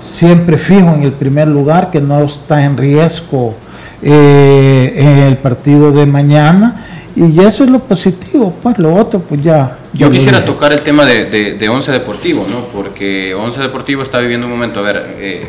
siempre 0.02 0.58
fijo 0.58 0.94
en 0.94 1.02
el 1.02 1.12
primer 1.12 1.48
lugar, 1.48 1.90
que 1.90 2.00
no 2.00 2.22
está 2.22 2.64
en 2.64 2.76
riesgo 2.76 3.54
eh, 4.02 4.94
en 4.96 5.22
el 5.24 5.36
partido 5.38 5.90
de 5.92 6.06
mañana 6.06 7.03
y 7.16 7.40
eso 7.40 7.64
es 7.64 7.70
lo 7.70 7.78
positivo, 7.78 8.56
pues 8.62 8.78
lo 8.78 8.94
otro, 8.94 9.20
pues 9.20 9.42
ya. 9.42 9.78
Yo 9.92 10.10
quisiera 10.10 10.44
tocar 10.44 10.72
el 10.72 10.80
tema 10.80 11.04
de, 11.04 11.54
de, 11.56 11.68
Once 11.68 11.90
Deportivo, 11.92 12.46
¿no? 12.48 12.64
Porque 12.66 13.34
Once 13.34 13.60
Deportivo 13.60 14.02
está 14.02 14.20
viviendo 14.20 14.46
un 14.46 14.52
momento, 14.52 14.80
a 14.80 14.82
ver, 14.82 15.14
eh, 15.18 15.46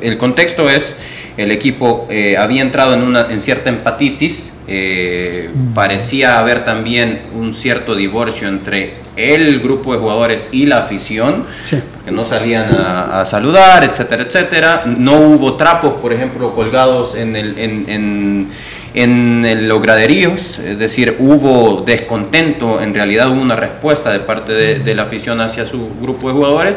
el 0.00 0.16
contexto 0.16 0.70
es, 0.70 0.94
el 1.36 1.50
equipo 1.50 2.06
eh, 2.08 2.36
había 2.38 2.62
entrado 2.62 2.94
en, 2.94 3.02
una, 3.02 3.26
en 3.30 3.40
cierta 3.40 3.68
empatitis, 3.68 4.50
eh, 4.68 5.50
mm. 5.52 5.74
parecía 5.74 6.38
haber 6.38 6.64
también 6.64 7.20
un 7.34 7.52
cierto 7.52 7.94
divorcio 7.94 8.48
entre 8.48 8.94
el 9.16 9.60
grupo 9.60 9.92
de 9.92 9.98
jugadores 9.98 10.48
y 10.52 10.64
la 10.64 10.78
afición, 10.78 11.44
que 11.68 12.10
no 12.10 12.24
salían 12.24 12.74
a, 12.74 13.26
saludar, 13.26 13.84
etcétera, 13.84 14.22
etcétera. 14.22 14.84
No 14.86 15.20
hubo 15.20 15.56
trapos, 15.56 16.00
por 16.00 16.14
ejemplo, 16.14 16.54
colgados 16.54 17.14
en 17.14 17.36
el... 17.36 17.58
en 17.58 17.84
en 17.88 18.48
los 18.94 19.82
graderíos, 19.82 20.58
es 20.58 20.78
decir, 20.78 21.16
hubo 21.18 21.82
descontento, 21.82 22.82
en 22.82 22.92
realidad 22.94 23.30
hubo 23.30 23.40
una 23.40 23.56
respuesta 23.56 24.10
de 24.10 24.20
parte 24.20 24.52
de, 24.52 24.94
la 24.94 25.04
afición 25.04 25.40
hacia 25.40 25.64
su 25.64 25.90
grupo 26.00 26.28
de 26.28 26.34
jugadores. 26.34 26.76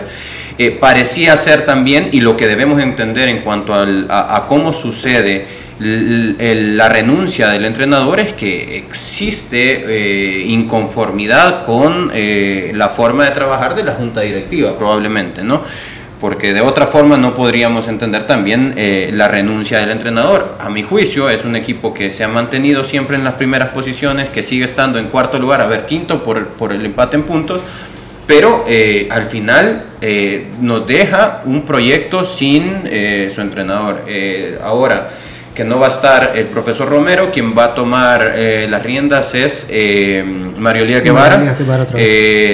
Eh, 0.57 0.71
parecía 0.71 1.35
ser 1.35 1.65
también, 1.65 2.09
y 2.13 2.21
lo 2.21 2.37
que 2.37 2.47
debemos 2.47 2.81
entender 2.81 3.27
en 3.27 3.41
cuanto 3.41 3.73
a, 3.73 4.45
cómo 4.47 4.71
sucede 4.71 5.45
la 5.77 6.87
renuncia 6.87 7.49
del 7.49 7.65
entrenador 7.65 8.21
es 8.21 8.31
que 8.31 8.77
existe 8.77 9.83
eh, 9.85 10.45
inconformidad 10.47 11.65
con 11.65 12.11
eh, 12.13 12.71
la 12.73 12.87
forma 12.87 13.25
de 13.25 13.31
trabajar 13.31 13.75
de 13.75 13.83
la 13.83 13.91
junta 13.91 14.21
directiva, 14.21 14.77
probablemente, 14.77 15.43
¿no? 15.43 15.63
Porque 16.25 16.55
de 16.55 16.61
otra 16.61 16.87
forma 16.87 17.17
no 17.17 17.35
podríamos 17.35 17.87
entender 17.87 18.25
también 18.25 18.73
eh, 18.77 19.11
la 19.13 19.27
renuncia 19.27 19.77
del 19.77 19.91
entrenador. 19.91 20.55
A 20.59 20.71
mi 20.71 20.81
juicio 20.81 21.29
es 21.29 21.45
un 21.45 21.55
equipo 21.55 21.93
que 21.93 22.09
se 22.09 22.23
ha 22.23 22.27
mantenido 22.27 22.83
siempre 22.83 23.15
en 23.15 23.23
las 23.23 23.35
primeras 23.35 23.69
posiciones, 23.69 24.29
que 24.29 24.41
sigue 24.41 24.65
estando 24.65 24.97
en 24.97 25.09
cuarto 25.09 25.37
lugar, 25.37 25.61
a 25.61 25.67
ver, 25.67 25.85
quinto 25.85 26.23
por, 26.23 26.47
por 26.47 26.71
el 26.71 26.83
empate 26.83 27.17
en 27.17 27.25
puntos, 27.25 27.61
pero 28.25 28.65
eh, 28.67 29.07
al 29.11 29.27
final 29.27 29.83
eh, 30.01 30.47
nos 30.61 30.87
deja 30.87 31.43
un 31.45 31.61
proyecto 31.61 32.25
sin 32.25 32.89
su 33.29 33.41
entrenador. 33.41 34.01
ahora 34.63 35.11
que 35.53 35.63
no 35.63 35.77
va 35.77 35.85
a 35.85 35.89
estar 35.89 36.31
el 36.35 36.47
profesor 36.47 36.89
Romero, 36.89 37.29
quien 37.31 37.55
va 37.55 37.65
a 37.65 37.75
tomar 37.75 38.33
las 38.67 38.81
riendas 38.81 39.35
es 39.35 39.67
Mario 40.57 40.85
Lía 40.85 41.01
Guevara, 41.01 41.55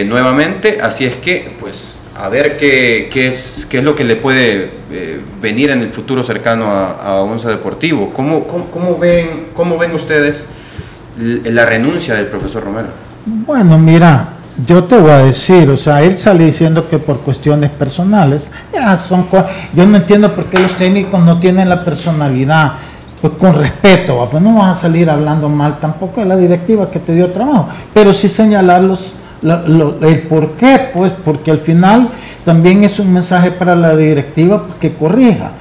nuevamente, 0.06 0.78
así 0.82 1.06
es 1.06 1.16
que 1.16 1.50
pues 1.58 2.01
a 2.22 2.30
ver 2.30 2.56
qué, 2.56 3.10
qué, 3.12 3.30
es, 3.30 3.66
qué 3.68 3.80
es 3.80 3.84
lo 3.84 3.96
que 3.96 4.04
le 4.04 4.16
puede 4.16 4.70
eh, 4.92 5.20
venir 5.42 5.72
en 5.72 5.82
el 5.82 5.90
futuro 5.92 6.24
cercano 6.24 6.66
a, 6.66 6.92
a 6.92 7.22
Onza 7.22 7.50
Deportivo. 7.50 8.12
¿Cómo, 8.14 8.46
cómo, 8.46 9.00
ven, 9.00 9.48
¿Cómo 9.56 9.76
ven 9.80 9.96
ustedes 9.96 10.46
la 11.18 11.66
renuncia 11.66 12.14
del 12.14 12.28
profesor 12.28 12.64
Romero? 12.64 12.90
Bueno, 13.26 13.80
mira, 13.80 14.34
yo 14.68 14.84
te 14.84 15.00
voy 15.00 15.10
a 15.10 15.18
decir, 15.18 15.68
o 15.72 15.78
sea, 15.78 16.04
él 16.04 16.16
sale 16.16 16.46
diciendo 16.46 16.88
que 16.88 17.00
por 17.00 17.22
cuestiones 17.22 17.72
personales, 17.72 18.52
ya 18.72 18.96
son 18.98 19.26
yo 19.74 19.86
no 19.88 19.98
entiendo 19.98 20.36
por 20.36 20.46
qué 20.46 20.60
los 20.60 20.78
técnicos 20.78 21.20
no 21.22 21.40
tienen 21.40 21.70
la 21.70 21.84
personalidad, 21.84 22.74
pues 23.20 23.34
con 23.40 23.56
respeto, 23.56 24.28
pues 24.30 24.44
no 24.44 24.60
vas 24.60 24.78
a 24.78 24.82
salir 24.82 25.10
hablando 25.10 25.50
mal 25.50 25.80
tampoco 25.80 26.22
de 26.22 26.28
la 26.28 26.38
directiva 26.38 26.92
que 26.92 27.00
te 27.00 27.16
dio 27.16 27.32
trabajo, 27.32 27.68
pero 27.96 28.14
sí 28.14 28.30
señalarlos 28.30 29.14
el 29.42 30.20
por 30.30 30.52
qué, 30.52 30.90
pues 30.94 31.12
porque 31.24 31.52
al 31.52 31.60
final 31.60 32.10
también 32.46 32.84
es 32.84 33.00
un 33.00 33.12
mensaje 33.12 33.52
para 33.52 33.76
la 33.76 33.96
directiva 33.96 34.66
pues, 34.66 34.80
que 34.80 34.94
corrija. 34.94 35.52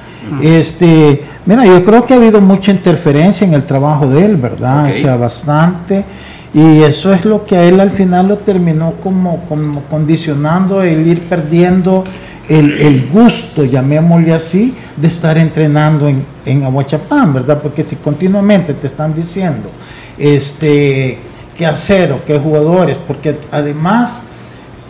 Este, 0.41 1.25
mira, 1.45 1.65
yo 1.65 1.83
creo 1.83 2.05
que 2.05 2.13
ha 2.13 2.17
habido 2.17 2.39
mucha 2.41 2.71
interferencia 2.71 3.45
en 3.45 3.53
el 3.53 3.63
trabajo 3.63 4.07
de 4.07 4.25
él, 4.25 4.37
¿verdad? 4.37 4.89
O 4.89 5.01
sea, 5.01 5.17
bastante. 5.17 6.05
Y 6.53 6.81
eso 6.81 7.13
es 7.13 7.25
lo 7.25 7.43
que 7.45 7.55
a 7.55 7.63
él 7.63 7.79
al 7.79 7.91
final 7.91 8.27
lo 8.27 8.37
terminó 8.37 8.93
como, 9.01 9.43
como 9.47 9.81
condicionando 9.83 10.83
el 10.83 11.07
ir 11.07 11.21
perdiendo 11.21 12.03
el, 12.49 12.77
el, 12.79 13.09
gusto, 13.09 13.63
llamémosle 13.63 14.33
así, 14.33 14.75
de 14.97 15.07
estar 15.07 15.37
entrenando 15.37 16.09
en, 16.09 16.23
en 16.45 16.63
Aguachapán, 16.63 17.33
¿verdad? 17.33 17.59
Porque 17.61 17.83
si 17.83 17.95
continuamente 17.95 18.73
te 18.73 18.87
están 18.87 19.15
diciendo, 19.15 19.69
este, 20.17 21.17
qué 21.57 21.65
hacer 21.65 22.11
o 22.11 22.23
qué 22.25 22.37
jugadores, 22.39 22.97
porque 22.97 23.37
además 23.51 24.23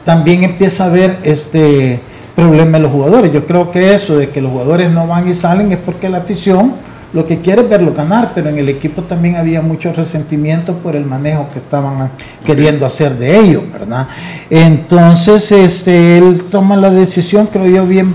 también 0.06 0.44
empieza 0.44 0.86
a 0.86 0.88
haber 0.88 1.20
este 1.24 2.00
problema 2.36 2.78
en 2.78 2.84
los 2.84 2.92
jugadores. 2.92 3.32
Yo 3.32 3.46
creo 3.46 3.72
que 3.72 3.94
eso 3.94 4.18
de 4.18 4.30
que 4.30 4.42
los 4.42 4.52
jugadores 4.52 4.92
no 4.92 5.08
van 5.08 5.30
y 5.30 5.34
salen 5.34 5.72
es 5.72 5.78
porque 5.78 6.10
la 6.10 6.20
afición 6.20 6.74
lo 7.14 7.28
que 7.28 7.40
quiere 7.40 7.64
es 7.64 7.70
verlo 7.70 7.94
ganar, 7.94 8.32
pero 8.34 8.50
en 8.50 8.58
el 8.58 8.70
equipo 8.70 9.02
también 9.02 9.36
había 9.36 9.62
mucho 9.62 9.92
resentimiento 9.92 10.76
por 10.78 10.96
el 10.96 11.06
manejo 11.06 11.50
que 11.52 11.60
estaban 11.60 12.10
queriendo 12.46 12.86
hacer 12.86 13.18
de 13.18 13.38
ellos, 13.38 13.64
¿verdad? 13.72 14.08
Entonces, 14.50 15.52
este, 15.52 16.18
él 16.18 16.44
toma 16.50 16.78
la 16.78 16.90
decisión, 16.90 17.48
creo 17.52 17.68
yo, 17.68 17.86
bien 17.86 18.14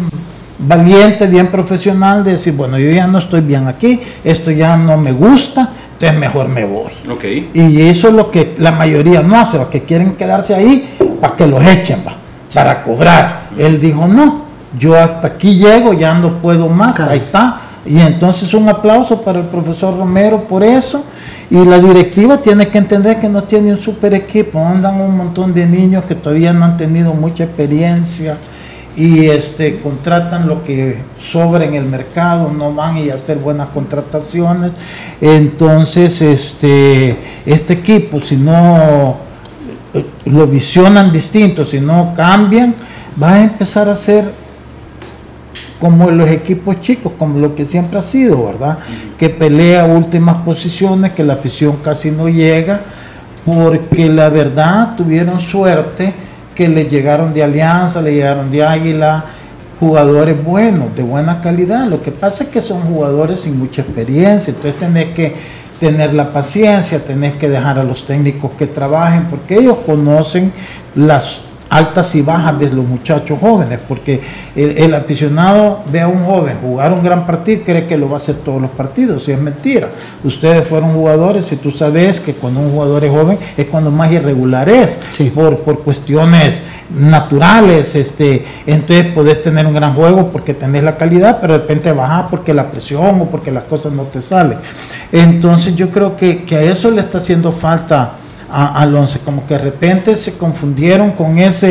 valiente, 0.58 1.26
bien 1.26 1.48
profesional, 1.48 2.24
de 2.24 2.32
decir, 2.32 2.54
bueno, 2.54 2.78
yo 2.78 2.90
ya 2.90 3.06
no 3.06 3.18
estoy 3.18 3.42
bien 3.42 3.68
aquí, 3.68 4.00
esto 4.24 4.50
ya 4.50 4.78
no 4.78 4.96
me 4.96 5.12
gusta, 5.12 5.68
entonces 5.98 6.18
mejor 6.18 6.48
me 6.48 6.64
voy. 6.64 6.92
Okay. 7.10 7.50
Y 7.54 7.80
eso 7.82 8.08
es 8.08 8.14
lo 8.14 8.30
que 8.30 8.54
la 8.58 8.70
mayoría 8.70 9.22
no 9.22 9.38
hace, 9.38 9.58
que 9.70 9.82
quieren 9.84 10.14
quedarse 10.14 10.54
ahí 10.54 10.94
para 11.20 11.34
que 11.34 11.46
los 11.46 11.64
echen, 11.64 12.02
va, 12.06 12.14
para 12.52 12.82
cobrar. 12.82 13.48
Él 13.56 13.80
dijo, 13.80 14.06
no, 14.06 14.42
yo 14.78 14.94
hasta 14.94 15.28
aquí 15.28 15.56
llego, 15.56 15.94
ya 15.94 16.12
no 16.12 16.42
puedo 16.42 16.68
más, 16.68 17.00
ahí 17.00 17.18
está. 17.18 17.60
Y 17.86 17.98
entonces 18.00 18.52
un 18.52 18.68
aplauso 18.68 19.22
para 19.22 19.40
el 19.40 19.46
profesor 19.46 19.96
Romero 19.96 20.42
por 20.42 20.62
eso. 20.62 21.02
Y 21.50 21.64
la 21.64 21.78
directiva 21.78 22.38
tiene 22.38 22.68
que 22.68 22.76
entender 22.76 23.18
que 23.18 23.28
no 23.28 23.44
tiene 23.44 23.72
un 23.72 23.78
super 23.78 24.12
equipo, 24.12 24.58
andan 24.58 25.00
un 25.00 25.16
montón 25.16 25.54
de 25.54 25.64
niños 25.64 26.04
que 26.04 26.14
todavía 26.14 26.52
no 26.52 26.64
han 26.64 26.76
tenido 26.76 27.14
mucha 27.14 27.44
experiencia 27.44 28.36
y 28.96 29.26
este, 29.26 29.78
contratan 29.80 30.48
lo 30.48 30.64
que 30.64 30.96
sobra 31.20 31.64
en 31.64 31.74
el 31.74 31.84
mercado, 31.84 32.50
no 32.50 32.72
van 32.72 32.96
a 32.96 33.14
hacer 33.14 33.36
buenas 33.36 33.68
contrataciones. 33.68 34.72
Entonces, 35.20 36.22
este, 36.22 37.14
este 37.44 37.74
equipo, 37.74 38.20
si 38.20 38.36
no 38.36 39.16
eh, 39.92 40.04
lo 40.24 40.46
visionan 40.46 41.12
distinto, 41.12 41.66
si 41.66 41.78
no 41.78 42.14
cambian, 42.16 42.74
va 43.22 43.34
a 43.34 43.42
empezar 43.42 43.88
a 43.88 43.94
ser 43.94 44.24
como 45.78 46.10
los 46.10 46.30
equipos 46.30 46.80
chicos, 46.80 47.12
como 47.18 47.38
lo 47.38 47.54
que 47.54 47.66
siempre 47.66 47.98
ha 47.98 48.02
sido, 48.02 48.46
¿verdad? 48.46 48.78
Que 49.18 49.28
pelea 49.28 49.84
últimas 49.84 50.36
posiciones, 50.36 51.12
que 51.12 51.22
la 51.22 51.34
afición 51.34 51.76
casi 51.84 52.10
no 52.10 52.30
llega 52.30 52.80
porque 53.44 54.08
la 54.08 54.28
verdad 54.28 54.96
tuvieron 54.96 55.38
suerte 55.38 56.12
que 56.56 56.68
le 56.68 56.86
llegaron 56.86 57.32
de 57.32 57.44
Alianza, 57.44 58.02
le 58.02 58.14
llegaron 58.14 58.50
de 58.50 58.64
Águila, 58.64 59.24
jugadores 59.78 60.42
buenos, 60.42 60.96
de 60.96 61.02
buena 61.02 61.40
calidad. 61.40 61.86
Lo 61.86 62.02
que 62.02 62.10
pasa 62.10 62.44
es 62.44 62.50
que 62.50 62.60
son 62.60 62.80
jugadores 62.82 63.40
sin 63.40 63.58
mucha 63.58 63.82
experiencia, 63.82 64.52
entonces 64.52 64.80
tenés 64.80 65.14
que 65.14 65.32
tener 65.78 66.14
la 66.14 66.30
paciencia, 66.30 66.98
tenés 66.98 67.34
que 67.34 67.48
dejar 67.48 67.78
a 67.78 67.84
los 67.84 68.06
técnicos 68.06 68.52
que 68.58 68.66
trabajen, 68.66 69.26
porque 69.26 69.58
ellos 69.58 69.76
conocen 69.84 70.52
las 70.94 71.42
altas 71.68 72.14
y 72.14 72.22
bajas 72.22 72.58
de 72.58 72.70
los 72.70 72.84
muchachos 72.84 73.38
jóvenes, 73.40 73.80
porque 73.88 74.20
el, 74.54 74.78
el 74.78 74.94
aficionado 74.94 75.82
ve 75.90 76.00
a 76.00 76.08
un 76.08 76.24
joven 76.24 76.56
jugar 76.60 76.92
un 76.92 77.02
gran 77.02 77.26
partido, 77.26 77.62
cree 77.64 77.86
que 77.86 77.96
lo 77.96 78.08
va 78.08 78.14
a 78.14 78.16
hacer 78.18 78.36
todos 78.36 78.60
los 78.60 78.70
partidos, 78.70 79.28
y 79.28 79.32
es 79.32 79.40
mentira. 79.40 79.88
Ustedes 80.24 80.66
fueron 80.66 80.94
jugadores 80.94 81.50
y 81.52 81.56
tú 81.56 81.72
sabes 81.72 82.20
que 82.20 82.34
cuando 82.34 82.60
un 82.60 82.72
jugador 82.72 83.04
es 83.04 83.10
joven 83.10 83.38
es 83.56 83.66
cuando 83.66 83.90
más 83.90 84.12
irregular 84.12 84.68
es, 84.68 85.00
por, 85.34 85.58
por 85.58 85.82
cuestiones 85.82 86.62
naturales, 86.94 87.94
este, 87.96 88.44
entonces 88.66 89.06
podés 89.06 89.42
tener 89.42 89.66
un 89.66 89.72
gran 89.72 89.94
juego 89.94 90.28
porque 90.28 90.54
tenés 90.54 90.84
la 90.84 90.96
calidad, 90.96 91.38
pero 91.40 91.54
de 91.54 91.60
repente 91.60 91.92
baja 91.92 92.28
porque 92.28 92.54
la 92.54 92.70
presión 92.70 93.20
o 93.20 93.26
porque 93.26 93.50
las 93.50 93.64
cosas 93.64 93.92
no 93.92 94.04
te 94.04 94.22
salen. 94.22 94.58
Entonces 95.10 95.74
yo 95.74 95.90
creo 95.90 96.16
que, 96.16 96.44
que 96.44 96.56
a 96.56 96.62
eso 96.62 96.90
le 96.90 97.00
está 97.00 97.18
haciendo 97.18 97.52
falta 97.52 98.12
a- 98.50 98.80
al 98.80 98.94
11, 98.94 99.18
como 99.20 99.46
que 99.46 99.54
de 99.54 99.60
repente 99.60 100.16
se 100.16 100.36
confundieron 100.38 101.12
con 101.12 101.38
esa 101.38 101.68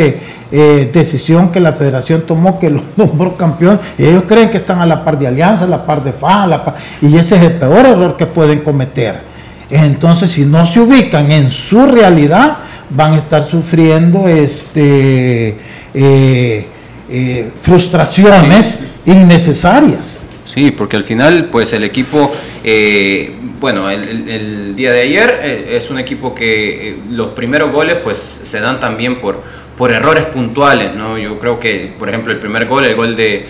decisión 0.51 1.51
que 1.51 1.59
la 1.59 1.73
federación 1.73 2.21
tomó, 2.21 2.59
que 2.59 2.69
lo 2.69 2.81
nombró 2.97 3.35
campeón, 3.35 3.79
y 3.97 4.05
ellos 4.05 4.23
creen 4.27 4.49
que 4.49 4.57
están 4.57 4.79
a 4.79 4.85
la 4.85 5.03
par 5.03 5.17
de 5.19 5.27
Alianza, 5.27 5.65
a 5.65 5.67
la 5.67 5.85
par 5.85 6.03
de 6.03 6.11
FA, 6.13 6.43
a 6.43 6.47
la 6.47 6.63
par- 6.63 6.75
y 7.01 7.15
ese 7.17 7.35
es 7.37 7.41
el 7.43 7.53
peor 7.53 7.85
error 7.85 8.15
que 8.15 8.25
pueden 8.25 8.59
cometer. 8.59 9.19
Entonces, 9.69 10.31
si 10.31 10.45
no 10.45 10.65
se 10.67 10.79
ubican 10.79 11.31
en 11.31 11.49
su 11.51 11.85
realidad, 11.87 12.57
van 12.91 13.13
a 13.13 13.17
estar 13.17 13.45
sufriendo 13.47 14.27
este, 14.27 15.57
eh, 15.93 16.67
eh, 17.09 17.51
frustraciones 17.61 18.79
innecesarias. 19.05 20.19
Sí, 20.45 20.71
porque 20.71 20.95
al 20.95 21.03
final, 21.03 21.49
pues 21.51 21.73
el 21.73 21.83
equipo, 21.83 22.31
eh, 22.63 23.35
bueno, 23.65 23.89
el, 23.89 24.75
día 24.75 24.93
de 24.93 25.01
ayer 25.01 25.39
eh, 25.41 25.77
es 25.77 25.89
un 25.89 25.97
equipo 25.97 26.35
que 26.35 26.89
eh, 26.89 26.97
los 27.09 27.29
primeros 27.29 27.71
goles, 27.71 27.95
pues 28.03 28.41
se 28.43 28.59
dan 28.59 28.79
también 28.79 29.15
por, 29.15 29.41
por 29.75 29.91
errores 29.91 30.27
puntuales, 30.27 30.93
¿no? 30.93 31.17
Yo 31.17 31.39
creo 31.39 31.59
que, 31.59 31.91
por 31.97 32.07
ejemplo, 32.07 32.31
el 32.31 32.37
primer 32.37 32.67
gol, 32.67 32.85
el 32.85 32.93
gol 32.93 33.15
de, 33.15 33.43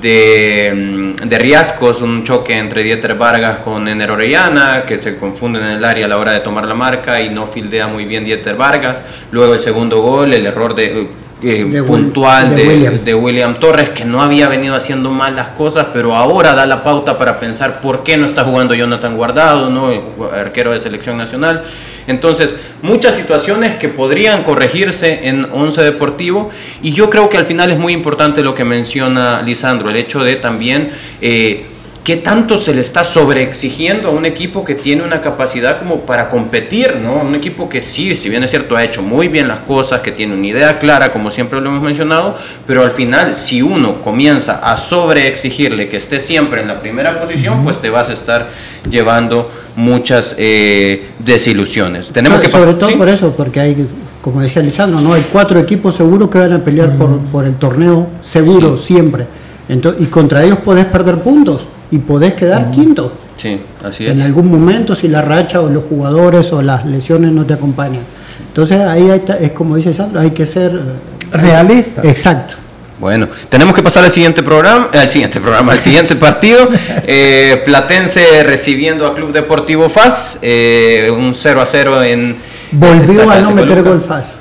de, 0.00 1.16
mm, 1.20 1.28
Riascos, 1.28 2.02
un 2.02 2.22
choque 2.22 2.56
entre 2.56 2.84
Dieter 2.84 3.16
Vargas 3.16 3.58
con 3.58 3.88
Ener 3.88 4.12
Orellana, 4.12 4.84
que 4.86 4.96
se 4.96 5.16
confunden 5.16 5.64
en 5.64 5.70
el 5.70 5.84
área 5.84 6.06
a 6.06 6.08
la 6.08 6.18
hora 6.18 6.30
de 6.30 6.38
tomar 6.38 6.64
la 6.64 6.74
marca 6.74 7.20
y 7.20 7.30
no 7.30 7.48
fildea 7.48 7.88
muy 7.88 8.04
bien 8.04 8.24
Dieter 8.24 8.54
Vargas. 8.54 9.02
Luego 9.32 9.54
el 9.54 9.60
segundo 9.60 10.00
gol, 10.02 10.34
el 10.34 10.46
error 10.46 10.76
de... 10.76 11.08
eh, 11.42 11.64
De 11.64 11.82
puntual 11.82 12.50
de 12.50 12.56
de, 12.56 12.68
William. 12.68 13.04
de 13.04 13.14
William 13.14 13.54
Torres, 13.54 13.90
que 13.90 14.04
no 14.04 14.22
había 14.22 14.48
venido 14.48 14.74
haciendo 14.74 15.10
mal 15.10 15.36
las 15.36 15.50
cosas, 15.50 15.86
pero 15.92 16.14
ahora 16.16 16.54
da 16.54 16.66
la 16.66 16.82
pauta 16.82 17.18
para 17.18 17.38
pensar 17.38 17.80
por 17.80 18.02
qué 18.02 18.16
no 18.16 18.26
está 18.26 18.44
jugando 18.44 18.74
Jonathan 18.74 19.16
Guardado, 19.16 19.70
¿no? 19.70 19.90
El 19.90 20.00
arquero 20.34 20.72
de 20.72 20.80
selección 20.80 21.16
nacional. 21.16 21.64
Entonces, 22.06 22.54
muchas 22.82 23.14
situaciones 23.14 23.76
que 23.76 23.88
podrían 23.88 24.42
corregirse 24.42 25.28
en 25.28 25.46
11 25.52 25.82
Deportivo, 25.82 26.50
y 26.82 26.92
yo 26.92 27.10
creo 27.10 27.28
que 27.28 27.36
al 27.36 27.44
final 27.44 27.70
es 27.70 27.78
muy 27.78 27.92
importante 27.92 28.42
lo 28.42 28.54
que 28.54 28.64
menciona 28.64 29.42
Lisandro, 29.42 29.90
el 29.90 29.96
hecho 29.96 30.24
de 30.24 30.36
también... 30.36 30.90
eh, 31.20 31.66
¿Qué 32.08 32.16
tanto 32.16 32.56
se 32.56 32.72
le 32.72 32.80
está 32.80 33.04
sobreexigiendo 33.04 34.08
a 34.08 34.12
un 34.12 34.24
equipo 34.24 34.64
que 34.64 34.74
tiene 34.74 35.02
una 35.02 35.20
capacidad 35.20 35.78
como 35.78 36.06
para 36.06 36.30
competir, 36.30 36.96
¿no? 37.02 37.16
Un 37.16 37.34
equipo 37.34 37.68
que 37.68 37.82
sí, 37.82 38.16
si 38.16 38.30
bien 38.30 38.42
es 38.42 38.48
cierto, 38.48 38.78
ha 38.78 38.82
hecho 38.82 39.02
muy 39.02 39.28
bien 39.28 39.46
las 39.46 39.60
cosas, 39.60 40.00
que 40.00 40.10
tiene 40.10 40.32
una 40.32 40.46
idea 40.46 40.78
clara, 40.78 41.12
como 41.12 41.30
siempre 41.30 41.60
lo 41.60 41.68
hemos 41.68 41.82
mencionado, 41.82 42.34
pero 42.66 42.82
al 42.82 42.92
final, 42.92 43.34
si 43.34 43.60
uno 43.60 44.00
comienza 44.00 44.54
a 44.54 44.78
sobreexigirle 44.78 45.90
que 45.90 45.98
esté 45.98 46.18
siempre 46.18 46.62
en 46.62 46.68
la 46.68 46.80
primera 46.80 47.20
posición, 47.20 47.62
pues 47.62 47.78
te 47.78 47.90
vas 47.90 48.08
a 48.08 48.14
estar 48.14 48.48
llevando 48.88 49.50
muchas 49.76 50.34
eh, 50.38 51.10
desilusiones. 51.18 52.08
Tenemos 52.08 52.40
que 52.40 52.48
sobre 52.48 52.72
todo 52.72 52.88
¿sí? 52.88 52.94
por 52.94 53.10
eso, 53.10 53.34
porque 53.36 53.60
hay, 53.60 53.86
como 54.22 54.40
decía 54.40 54.62
Lisandro, 54.62 54.98
no 55.02 55.12
hay 55.12 55.26
cuatro 55.30 55.60
equipos 55.60 55.96
seguros 55.96 56.30
que 56.30 56.38
van 56.38 56.54
a 56.54 56.64
pelear 56.64 56.96
por, 56.96 57.18
por 57.26 57.44
el 57.44 57.56
torneo 57.56 58.06
seguro 58.22 58.78
siempre. 58.78 59.26
Entonces, 59.68 60.00
y 60.00 60.06
contra 60.06 60.42
ellos 60.42 60.60
podés 60.64 60.86
perder 60.86 61.16
puntos 61.16 61.66
y 61.90 61.98
podés 61.98 62.34
quedar 62.34 62.70
quinto. 62.70 63.12
Sí, 63.36 63.60
así 63.84 64.06
es. 64.06 64.12
En 64.12 64.22
algún 64.22 64.50
momento, 64.50 64.94
si 64.94 65.08
la 65.08 65.22
racha 65.22 65.60
o 65.60 65.68
los 65.68 65.84
jugadores 65.84 66.52
o 66.52 66.60
las 66.60 66.84
lesiones 66.84 67.32
no 67.32 67.44
te 67.44 67.54
acompañan. 67.54 68.02
Entonces, 68.48 68.80
ahí 68.80 69.08
es 69.40 69.52
como 69.52 69.76
dice 69.76 69.94
Sandro, 69.94 70.20
hay 70.20 70.30
que 70.30 70.46
ser 70.46 70.72
eh, 70.74 71.36
Realistas. 71.36 72.04
Exacto. 72.04 72.54
Bueno, 72.98 73.28
tenemos 73.48 73.74
que 73.76 73.82
pasar 73.82 74.04
al 74.04 74.10
siguiente 74.10 74.42
programa, 74.42 74.88
al 74.92 75.08
siguiente 75.08 75.40
programa, 75.40 75.72
al 75.72 75.78
siguiente 75.78 76.16
partido. 76.16 76.68
Eh, 77.06 77.62
Platense 77.64 78.42
recibiendo 78.42 79.06
a 79.06 79.14
Club 79.14 79.32
Deportivo 79.32 79.88
FAS, 79.88 80.38
eh, 80.42 81.12
un 81.14 81.32
0 81.34 81.60
a 81.60 81.66
0 81.66 82.02
en. 82.02 82.36
Volvió 82.72 83.30
a 83.30 83.40
no 83.40 83.50
meter 83.52 83.82
gol 83.82 84.00
fácil. 84.00 84.36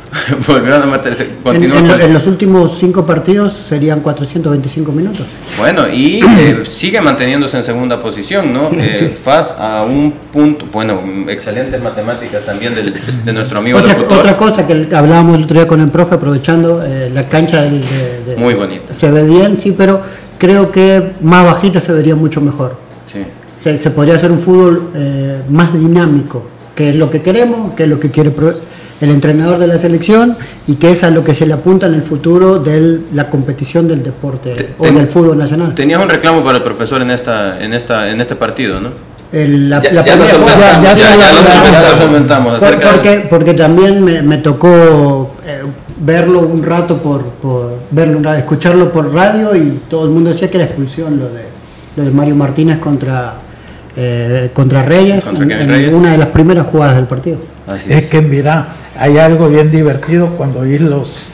Volvió 0.47 0.75
a 0.75 0.79
no 0.79 0.87
meterse. 0.87 1.23
En, 1.23 1.29
continúa 1.43 1.79
en 1.79 1.87
con- 1.87 2.01
en 2.01 2.13
los 2.13 2.27
últimos 2.27 2.77
cinco 2.77 3.05
partidos 3.05 3.53
serían 3.53 4.01
425 4.01 4.91
minutos. 4.91 5.25
Bueno, 5.57 5.87
y 5.87 6.19
eh, 6.39 6.61
sigue 6.65 6.99
manteniéndose 6.99 7.57
en 7.57 7.63
segunda 7.63 8.01
posición, 8.01 8.51
¿no? 8.53 8.69
Eh, 8.71 8.95
Sí. 8.97 9.07
FAS 9.23 9.53
a 9.57 9.83
un 9.83 10.11
punto, 10.33 10.65
bueno, 10.71 11.01
excelentes 11.27 11.81
matemáticas 11.81 12.43
también 12.45 12.75
del- 12.75 12.93
de 13.23 13.33
nuestro 13.33 13.59
amigo 13.59 13.77
Otra, 13.79 13.93
locutor. 13.93 14.17
otra 14.19 14.37
cosa 14.37 14.67
que 14.67 14.73
hablábamos 14.95 15.37
el 15.37 15.43
otro 15.45 15.55
día 15.55 15.67
con 15.67 15.79
el 15.81 15.89
profe, 15.89 16.15
aprovechando 16.15 16.83
eh, 16.85 17.09
la 17.13 17.29
cancha 17.29 17.61
del- 17.61 17.81
de, 17.81 18.23
de- 18.31 18.35
Muy 18.37 18.53
bonita. 18.55 18.93
se 18.93 19.09
ve 19.11 19.23
bien, 19.23 19.57
sí, 19.57 19.73
pero 19.77 20.01
creo 20.37 20.71
que 20.71 21.13
más 21.21 21.45
bajita 21.45 21.79
se 21.79 21.91
vería 21.93 22.15
mucho 22.15 22.41
mejor. 22.41 22.77
Sí. 23.05 23.19
Se, 23.59 23.77
se 23.77 23.89
podría 23.91 24.15
hacer 24.15 24.31
un 24.31 24.39
fútbol 24.39 24.91
eh, 24.95 25.41
más 25.49 25.73
dinámico, 25.73 26.45
que 26.77 26.91
es 26.91 26.95
lo 26.95 27.09
que 27.09 27.21
queremos, 27.23 27.73
que 27.73 27.83
es 27.83 27.89
lo 27.89 27.99
que 27.99 28.11
quiere 28.11 28.31
el 29.01 29.09
entrenador 29.11 29.57
de 29.59 29.67
la 29.67 29.77
selección 29.77 30.37
y 30.67 30.75
que 30.75 30.91
es 30.91 31.03
a 31.03 31.09
lo 31.09 31.23
que 31.23 31.33
se 31.33 31.45
le 31.45 31.53
apunta 31.53 31.87
en 31.87 31.93
el 31.95 32.01
futuro 32.03 32.59
de 32.59 32.99
la 33.13 33.29
competición 33.29 33.87
del 33.87 34.03
deporte 34.03 34.55
o 34.77 34.83
ten- 34.83 34.95
del 34.95 35.07
fútbol 35.07 35.37
nacional. 35.37 35.73
Tenías 35.75 36.01
un 36.01 36.09
reclamo 36.09 36.43
para 36.43 36.57
el 36.59 36.63
profesor 36.63 37.01
en 37.01 37.11
esta, 37.11 37.61
en 37.63 37.73
esta, 37.73 38.09
en 38.11 38.21
este 38.21 38.35
partido, 38.35 38.79
¿no? 38.79 38.89
El- 39.31 39.69
la, 39.69 39.81
Ya- 39.81 39.91
la 39.91 40.05
ya 40.05 40.95
se 40.95 41.17
lo 41.17 41.97
solventamos, 42.01 42.59
Por- 42.59 42.79
porque, 42.79 43.25
porque 43.29 43.53
también 43.53 44.03
me, 44.03 44.21
me 44.21 44.37
tocó 44.37 45.35
eh, 45.45 45.61
verlo 45.99 46.39
un 46.41 46.63
rato 46.63 46.97
por, 46.97 47.23
por 47.23 47.79
verlo 47.91 48.33
escucharlo 48.33 48.91
por 48.91 49.13
radio 49.13 49.55
y 49.55 49.79
todo 49.89 50.05
el 50.05 50.11
mundo 50.11 50.29
decía 50.29 50.49
que 50.49 50.57
era 50.57 50.65
expulsión 50.65 51.19
lo 51.19 51.25
de 51.29 51.47
lo 51.97 52.03
de 52.03 52.11
Mario 52.11 52.35
Martínez 52.35 52.77
contra 52.77 53.33
eh, 53.99 54.51
contra 54.53 54.83
Reyes 54.83 55.23
Contra 55.23 55.43
en, 55.43 55.49
Kevin 55.49 55.63
en 55.63 55.69
Reyes. 55.71 55.93
una 55.93 56.11
de 56.11 56.17
las 56.19 56.27
primeras 56.27 56.67
jugadas 56.67 56.95
del 56.95 57.07
partido. 57.07 57.39
es 57.87 58.05
que 58.05 58.21
mira, 58.21 58.67
hay 58.97 59.17
algo 59.17 59.49
bien 59.49 59.71
divertido 59.71 60.29
cuando 60.37 60.59
oís 60.59 60.81
los 60.81 61.31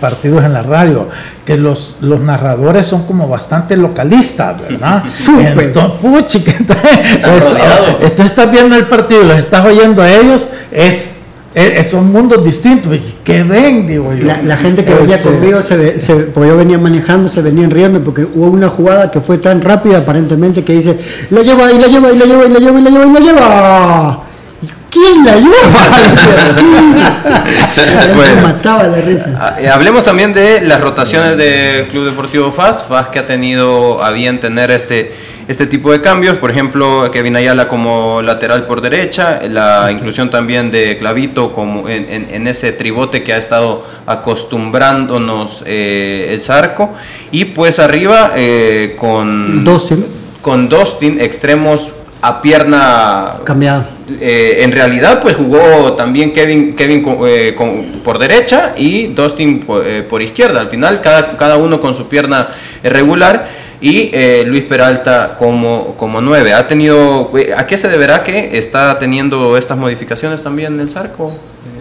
partidos 0.00 0.44
en 0.44 0.52
la 0.52 0.62
radio, 0.62 1.08
que 1.44 1.56
los, 1.56 1.96
los 2.00 2.20
narradores 2.20 2.86
son 2.86 3.06
como 3.06 3.26
bastante 3.26 3.76
localistas, 3.76 4.60
¿verdad? 4.60 5.02
Entonces, 5.40 6.00
puchi, 6.00 6.40
que 6.40 6.52
rodeados. 7.22 8.14
tú 8.14 8.22
estás 8.22 8.50
viendo 8.50 8.76
el 8.76 8.86
partido 8.86 9.22
y 9.22 9.26
los 9.26 9.38
estás 9.38 9.64
oyendo 9.64 10.02
a 10.02 10.12
ellos, 10.12 10.46
es, 10.70 11.13
es- 11.54 11.90
son 11.90 12.10
mundos 12.12 12.42
distintos. 12.44 12.96
¿Qué 13.24 13.42
ven? 13.42 13.86
Digo 13.86 14.12
yo. 14.14 14.24
La, 14.24 14.42
la 14.42 14.56
gente 14.56 14.84
que 14.84 14.92
venía 14.94 15.16
Este, 15.16 15.28
conmigo, 15.28 15.62
se, 15.62 15.76
ve- 15.76 15.98
se- 16.00 16.14
porque 16.14 16.48
yo 16.48 16.56
venía 16.56 16.78
manejando, 16.78 17.28
se 17.28 17.40
venían 17.42 17.70
riendo 17.70 18.00
porque 18.00 18.22
hubo 18.24 18.46
una 18.46 18.68
jugada 18.68 19.10
que 19.10 19.20
fue 19.20 19.38
tan 19.38 19.60
rápida 19.60 19.98
aparentemente 19.98 20.64
que 20.64 20.72
dice, 20.74 20.98
la 21.30 21.42
lleva 21.42 21.70
y 21.72 21.78
la 21.78 21.86
lleva 21.86 22.12
y 22.12 22.18
la 22.18 22.24
lleva 22.26 22.44
y 22.46 22.50
la 22.50 22.58
lleva 22.58 22.78
y 22.78 22.82
la 22.82 22.90
lleva 22.90 23.06
y 23.06 23.12
la 23.12 23.20
lleva. 23.20 24.20
¿Y 24.62 24.66
¿Quién 24.90 25.24
la 25.24 25.36
lleva? 25.36 27.14
Bueno. 28.14 28.42
Mataba 28.42 28.84
la 28.84 28.96
risa. 28.98 29.26
Ah, 29.40 29.56
eh, 29.60 29.68
Hablemos 29.68 30.04
también 30.04 30.32
de 30.32 30.60
las 30.62 30.80
rotaciones 30.80 31.36
del 31.36 31.86
Club 31.88 32.06
Deportivo 32.06 32.50
FAS. 32.52 32.84
FAS 32.88 33.08
que 33.08 33.18
ha 33.18 33.26
tenido 33.26 34.02
a 34.04 34.10
bien 34.12 34.38
tener 34.40 34.70
este, 34.70 35.12
este 35.48 35.66
tipo 35.66 35.92
de 35.92 36.00
cambios. 36.00 36.36
Por 36.38 36.50
ejemplo, 36.50 37.10
Kevin 37.12 37.36
Ayala 37.36 37.68
como 37.68 38.22
lateral 38.22 38.64
por 38.66 38.80
derecha. 38.80 39.40
La 39.50 39.90
inclusión 39.92 40.30
también 40.30 40.70
de 40.70 40.96
Clavito 40.96 41.52
como 41.52 41.88
en, 41.88 42.06
en- 42.10 42.28
en 42.30 42.46
ese 42.48 42.72
tribote 42.72 43.22
que 43.22 43.32
ha 43.32 43.38
estado 43.38 43.84
acostumbrándonos 44.06 45.62
eh, 45.66 46.30
el 46.32 46.40
Zarco. 46.40 46.92
Y 47.30 47.46
pues 47.46 47.78
arriba 47.78 48.32
eh, 48.36 48.96
con, 48.98 49.62
Dustin. 49.64 50.04
con 50.40 50.68
Dustin, 50.68 51.20
extremos 51.20 51.90
a 52.22 52.40
pierna 52.40 53.34
Cambiado. 53.44 53.84
eh, 54.20 54.58
en 54.60 54.72
realidad, 54.72 55.20
pues 55.20 55.36
jugó 55.36 55.92
también 55.92 56.32
Kevin, 56.32 56.74
Kevin 56.74 57.04
eh, 57.26 57.54
con- 57.54 57.86
por 58.02 58.18
derecha 58.18 58.72
y 58.76 59.08
Dustin 59.08 59.60
po- 59.60 59.82
eh, 59.82 60.02
por, 60.02 60.22
izquierda. 60.22 60.60
Al 60.60 60.68
final, 60.68 61.00
cada, 61.02 61.36
cada 61.36 61.56
uno 61.58 61.80
con 61.80 61.94
su 61.94 62.08
pierna 62.08 62.48
regular. 62.82 63.63
Y 63.80 64.10
eh, 64.12 64.44
Luis 64.46 64.64
Peralta 64.64 65.36
como, 65.38 65.94
como 65.96 66.20
9. 66.20 66.52
¿Ha 66.54 66.66
tenido, 66.68 67.30
¿A 67.56 67.66
qué 67.66 67.76
se 67.78 67.88
deberá 67.88 68.22
que 68.24 68.56
está 68.58 68.98
teniendo 68.98 69.56
estas 69.56 69.76
modificaciones 69.78 70.42
también 70.42 70.78
el 70.80 70.90
Zarco? 70.90 71.32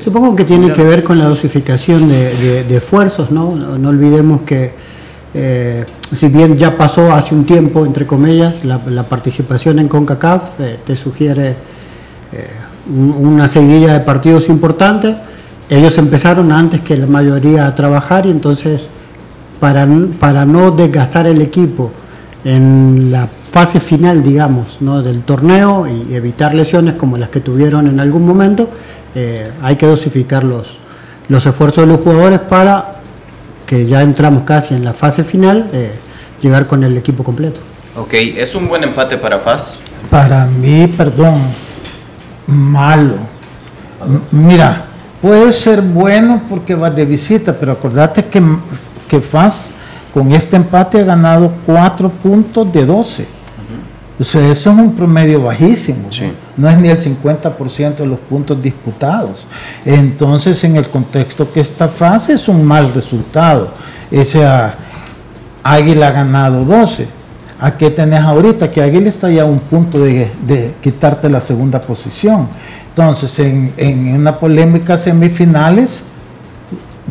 Supongo 0.03 0.35
que 0.35 0.43
tiene 0.43 0.73
que 0.73 0.83
ver 0.83 1.03
con 1.03 1.17
la 1.17 1.25
dosificación 1.25 2.09
de, 2.09 2.33
de- 2.35 2.63
de 2.65 2.77
esfuerzos, 2.77 3.31
¿no? 3.31 3.55
No, 3.55 3.77
no 3.77 3.89
olvidemos 3.89 4.41
que 4.41 4.71
eh, 5.33 5.85
si 6.11 6.27
bien 6.27 6.55
ya 6.55 6.75
pasó 6.77 7.11
hace 7.13 7.33
un 7.33 7.45
tiempo, 7.45 7.85
entre 7.85 8.05
comillas, 8.05 8.63
la, 8.65 8.79
la 8.87 9.03
participación 9.03 9.79
en 9.79 9.87
CONCACAF 9.87 10.59
eh, 10.59 10.77
te 10.85 10.95
sugiere 10.95 11.49
eh, 12.31 12.47
un- 12.89 13.15
una 13.27 13.47
seguidilla 13.47 13.93
de 13.93 13.99
partidos 14.01 14.49
importantes. 14.49 15.15
Ellos 15.69 15.97
empezaron 15.97 16.51
antes 16.51 16.81
que 16.81 16.97
la 16.97 17.07
mayoría 17.07 17.65
a 17.65 17.73
trabajar 17.73 18.25
y 18.25 18.31
entonces 18.31 18.87
para, 19.63 19.87
para 20.19 20.45
no 20.45 20.71
desgastar 20.71 21.25
el 21.25 21.41
equipo 21.41 21.89
en 22.43 23.09
la 23.13 23.29
fase 23.49 23.79
final, 23.79 24.21
digamos, 24.21 24.81
¿no? 24.81 25.01
del 25.01 25.21
torneo 25.23 25.87
y 25.87 26.15
evitar 26.15 26.53
lesiones 26.53 26.95
como 26.95 27.15
las 27.15 27.29
que 27.29 27.39
tuvieron 27.39 27.87
en 27.87 28.01
algún 28.01 28.25
momento, 28.25 28.69
eh, 29.15 29.49
hay 29.61 29.77
que 29.77 29.85
dosificar 29.85 30.43
los, 30.43 30.79
los 31.29 31.45
esfuerzos 31.45 31.87
de 31.87 31.93
los 31.93 32.01
jugadores 32.01 32.41
para 32.41 32.95
que 33.65 33.85
ya 33.85 34.01
entramos 34.01 34.43
casi 34.43 34.73
en 34.73 34.83
la 34.83 34.91
fase 34.91 35.23
final, 35.23 35.69
eh, 35.71 35.93
llegar 36.41 36.67
con 36.67 36.83
el 36.83 36.97
equipo 36.97 37.23
completo. 37.23 37.61
Ok, 37.95 38.15
es 38.15 38.55
un 38.55 38.67
buen 38.67 38.83
empate 38.83 39.17
para 39.17 39.39
FAS. 39.39 39.75
Para 40.09 40.45
mí, 40.45 40.87
perdón, 40.97 41.39
malo. 42.47 43.15
Mira, 44.29 44.87
puede 45.21 45.53
ser 45.53 45.81
bueno 45.81 46.41
porque 46.49 46.75
vas 46.75 46.93
de 46.93 47.05
visita, 47.05 47.55
pero 47.57 47.71
acordate 47.71 48.25
que, 48.25 48.41
que 49.13 49.21
FAS 49.21 49.75
con 50.11 50.31
este 50.31 50.55
empate 50.55 50.99
ha 50.99 51.03
ganado 51.03 51.51
4 51.67 52.09
puntos 52.09 52.73
de 52.73 52.83
12. 52.83 53.27
O 54.19 54.23
sea, 54.23 54.41
eso 54.49 54.71
es 54.71 54.77
un 54.77 54.95
promedio 54.95 55.43
bajísimo. 55.43 56.07
¿no? 56.19 56.31
No 56.57 56.69
es 56.69 56.77
ni 56.79 56.87
el 56.89 56.99
50% 56.99 57.95
de 57.97 58.05
los 58.07 58.17
puntos 58.19 58.61
disputados. 58.61 59.47
Entonces, 59.85 60.63
en 60.63 60.77
el 60.77 60.87
contexto 60.87 61.51
que 61.51 61.59
esta 61.59 61.87
fase 61.87 62.33
es 62.33 62.47
un 62.47 62.63
mal 62.65 62.91
resultado. 62.93 63.69
O 64.11 64.23
sea, 64.23 64.75
Águila 65.63 66.07
ha 66.07 66.11
ganado 66.11 66.65
12. 66.65 67.07
¿A 67.59 67.71
qué 67.77 67.91
tenés 67.91 68.21
ahorita? 68.21 68.71
Que 68.71 68.81
Águila 68.81 69.09
está 69.09 69.29
ya 69.29 69.43
a 69.43 69.45
un 69.45 69.59
punto 69.59 69.99
de, 69.99 70.31
de 70.47 70.73
quitarte 70.81 71.29
la 71.29 71.41
segunda 71.41 71.81
posición. 71.81 72.47
Entonces, 72.89 73.37
en, 73.39 73.73
en 73.77 74.15
una 74.15 74.37
polémica 74.37 74.97
semifinales, 74.97 76.03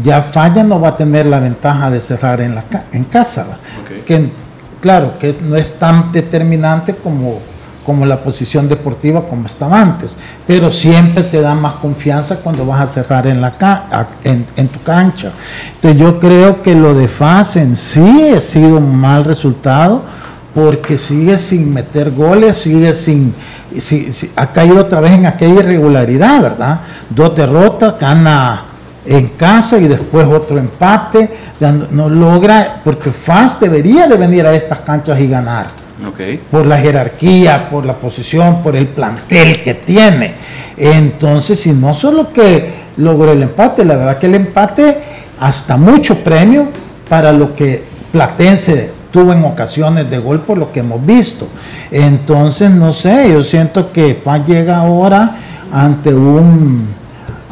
ya 0.02 0.22
Falla 0.22 0.62
no 0.64 0.80
va 0.80 0.88
a 0.90 0.96
tener 0.96 1.26
la 1.26 1.40
ventaja 1.40 1.90
de 1.90 2.00
cerrar 2.00 2.40
en, 2.40 2.54
la, 2.54 2.64
en 2.92 3.04
casa. 3.04 3.46
Que, 4.06 4.28
claro, 4.80 5.12
que 5.18 5.34
no 5.42 5.56
es 5.56 5.78
tan 5.78 6.10
determinante 6.12 6.94
como, 6.94 7.38
como 7.84 8.06
la 8.06 8.18
posición 8.22 8.68
deportiva 8.68 9.22
como 9.28 9.46
estaba 9.46 9.80
antes, 9.80 10.16
pero 10.46 10.70
siempre 10.70 11.24
te 11.24 11.40
da 11.40 11.54
más 11.54 11.74
confianza 11.74 12.36
cuando 12.40 12.64
vas 12.64 12.80
a 12.80 12.86
cerrar 12.86 13.26
en, 13.26 13.40
la 13.40 13.52
en, 14.24 14.46
en 14.56 14.68
tu 14.68 14.80
cancha. 14.82 15.32
Entonces 15.74 16.00
yo 16.00 16.18
creo 16.20 16.62
que 16.62 16.74
lo 16.74 16.94
de 16.94 17.08
FAS 17.08 17.56
en 17.56 17.76
sí 17.76 18.32
ha 18.36 18.40
sido 18.40 18.76
un 18.78 18.96
mal 18.96 19.24
resultado 19.24 20.02
porque 20.54 20.98
sigue 20.98 21.38
sin 21.38 21.72
meter 21.72 22.10
goles, 22.12 22.56
sigue 22.56 22.92
sin, 22.94 23.34
si- 23.80 24.12
si- 24.12 24.30
ha 24.36 24.46
caído 24.48 24.80
otra 24.80 25.00
vez 25.00 25.12
en 25.12 25.24
aquella 25.26 25.60
irregularidad, 25.60 26.42
¿verdad? 26.42 26.80
Dos 27.10 27.34
derrotas, 27.34 27.98
gana 27.98 28.62
en 29.04 29.28
casa 29.28 29.78
y 29.78 29.88
después 29.88 30.26
otro 30.26 30.58
empate, 30.58 31.28
no, 31.90 32.08
logra, 32.08 32.80
porque 32.84 33.10
FAS 33.10 33.60
debería 33.60 34.06
de 34.06 34.16
venir 34.16 34.46
a 34.46 34.54
estas 34.54 34.80
canchas 34.80 35.18
y 35.20 35.28
ganar, 35.28 35.66
por 36.50 36.66
la 36.66 36.78
jerarquía, 36.78 37.68
por 37.68 37.84
la 37.84 37.94
posición, 37.94 38.62
por 38.62 38.76
el 38.76 38.86
plantel 38.86 39.62
que 39.62 39.74
tiene. 39.74 40.34
Entonces, 40.76 41.60
si 41.60 41.72
no 41.72 41.94
solo 41.94 42.32
que 42.32 42.82
logró 42.96 43.32
el 43.32 43.42
empate, 43.42 43.84
la 43.84 43.96
verdad 43.96 44.18
que 44.18 44.26
el 44.26 44.34
empate 44.34 44.98
hasta 45.40 45.76
mucho 45.76 46.18
premio 46.18 46.68
para 47.08 47.32
lo 47.32 47.54
que 47.54 47.82
Platense 48.12 48.90
tuvo 49.10 49.32
en 49.32 49.44
ocasiones 49.44 50.08
de 50.10 50.18
gol 50.18 50.40
por 50.40 50.58
lo 50.58 50.72
que 50.72 50.80
hemos 50.80 51.04
visto. 51.04 51.48
Entonces, 51.90 52.70
no 52.70 52.92
sé, 52.92 53.30
yo 53.30 53.42
siento 53.42 53.92
que 53.92 54.14
FAS 54.14 54.46
llega 54.46 54.78
ahora 54.78 55.36
ante 55.72 56.12
un 56.12 57.01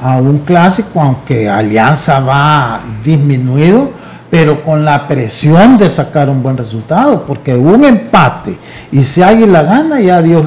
a 0.03 0.17
un 0.17 0.39
clásico, 0.39 1.01
aunque 1.01 1.49
Alianza 1.49 2.21
va 2.21 2.81
disminuido, 3.05 3.91
pero 4.31 4.63
con 4.63 4.85
la 4.85 5.09
presión 5.09 5.77
de 5.77 5.91
sacar 5.91 6.31
un 6.31 6.43
buen 6.43 6.57
resultado, 6.57 7.25
porque 7.27 7.55
un 7.55 7.85
empate 7.85 8.59
y 8.93 9.05
si 9.05 9.23
Águila 9.23 9.63
gana, 9.63 10.01
ya 10.01 10.23
dio 10.23 10.47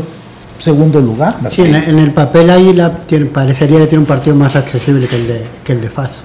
segundo 0.60 1.02
lugar. 1.02 1.36
Sí, 1.50 1.62
en, 1.62 1.76
el 1.76 2.12
papel 2.12 2.50
Águila 2.50 2.92
tiene, 3.06 3.26
parecería 3.26 3.80
que 3.80 3.88
tiene 3.88 4.02
un 4.04 4.08
partido 4.08 4.36
más 4.36 4.56
accesible 4.56 5.08
que 5.08 5.18
el 5.18 5.28
de, 5.28 5.46
que 5.64 5.74
el 5.74 5.82
de 5.82 5.90
FAS. 5.90 6.24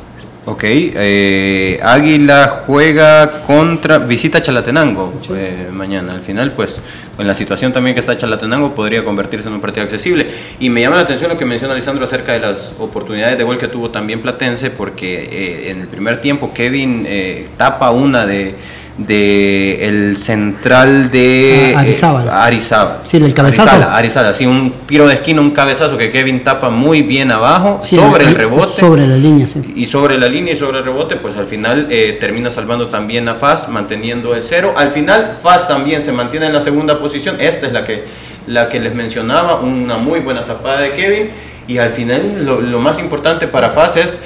Ok, 0.51 0.65
eh, 0.65 1.79
Águila 1.83 2.63
juega 2.67 3.43
contra, 3.43 3.99
visita 3.99 4.41
Chalatenango 4.41 5.13
eh, 5.37 5.69
mañana. 5.71 6.15
Al 6.15 6.23
final, 6.23 6.53
pues, 6.53 6.81
con 7.19 7.27
la 7.27 7.35
situación 7.35 7.75
también 7.75 7.93
que 7.93 8.01
está 8.01 8.17
Chalatenango, 8.17 8.75
podría 8.75 9.05
convertirse 9.05 9.49
en 9.49 9.55
un 9.57 9.61
partido 9.61 9.83
accesible. 9.83 10.31
Y 10.59 10.71
me 10.71 10.81
llama 10.81 10.97
la 10.97 11.03
atención 11.03 11.31
lo 11.31 11.37
que 11.37 11.45
menciona 11.45 11.75
Lisandro 11.75 12.07
acerca 12.07 12.33
de 12.33 12.41
las 12.41 12.75
oportunidades 12.79 13.37
de 13.37 13.45
gol 13.45 13.59
que 13.59 13.69
tuvo 13.69 13.91
también 13.91 14.23
Platense, 14.23 14.71
porque 14.71 15.29
eh, 15.31 15.71
en 15.71 15.83
el 15.83 15.87
primer 15.87 16.23
tiempo 16.23 16.51
Kevin 16.55 17.05
eh, 17.07 17.47
tapa 17.59 17.91
una 17.91 18.25
de, 18.25 18.55
de 18.99 19.87
el 19.87 20.17
central 20.17 21.11
de 21.11 21.73
Ah, 21.77 21.81
Arizábal. 21.81 22.27
eh, 22.27 22.31
Arizábal. 22.33 22.99
Sí, 23.05 23.17
el 23.19 23.33
cabezazo. 23.33 23.69
Arizala, 23.71 23.97
Arizala, 23.97 24.35
sí, 24.35 24.45
un 24.47 24.73
tiro 24.87 25.07
de 25.07 25.15
esquina, 25.15 25.41
un 25.41 25.53
cabezazo 25.53 25.97
que 25.97 26.11
Kevin 26.11 26.43
tapa 26.43 26.69
muy 26.71 27.03
bien 27.03 27.31
abajo, 27.31 27.81
Sí, 27.83 27.95
sobre 27.97 28.25
el 28.25 28.31
el- 28.31 28.35
rebote 28.35 28.81
Sobre 28.81 29.07
la 29.07 29.17
línea, 29.17 29.47
sí. 29.47 29.73
y 29.77 29.87
sobre 29.87 30.19
la 30.19 30.29
línea 30.29 30.53
y 30.53 30.57
sobre 30.57 30.79
el 30.79 30.85
rebote, 30.85 31.17
pues 31.17 31.37
al 31.37 31.47
final 31.47 31.87
eh, 31.91 32.17
termina 32.21 32.51
salvando 32.51 32.89
también 32.89 33.29
a 33.29 33.35
Faz, 33.37 33.69
manteniendo 33.69 34.35
el 34.35 34.43
cero. 34.43 34.75
Al 34.77 34.91
final, 34.91 35.37
Faz 35.41 35.69
también 35.69 36.01
se 36.03 36.11
mantiene 36.13 36.47
en 36.47 36.53
la 36.53 36.61
segunda 36.61 36.99
posición. 36.99 37.37
Esta 37.41 37.67
es 37.69 37.73
la 37.73 37.85
que, 37.85 38.05
la 38.49 38.69
que 38.69 38.81
les 38.81 38.95
mencionaba, 38.95 39.61
una 39.61 39.97
muy 39.97 40.19
buena 40.21 40.45
tapada 40.45 40.81
de 40.81 40.93
Kevin. 40.93 41.31
Y 41.69 41.77
al 41.79 41.91
final, 41.91 42.47
lo, 42.47 42.63
lo 42.63 42.81
más 42.81 42.99
importante 42.99 43.47
para 43.47 43.69
Faz 43.71 43.97
es 43.97 44.21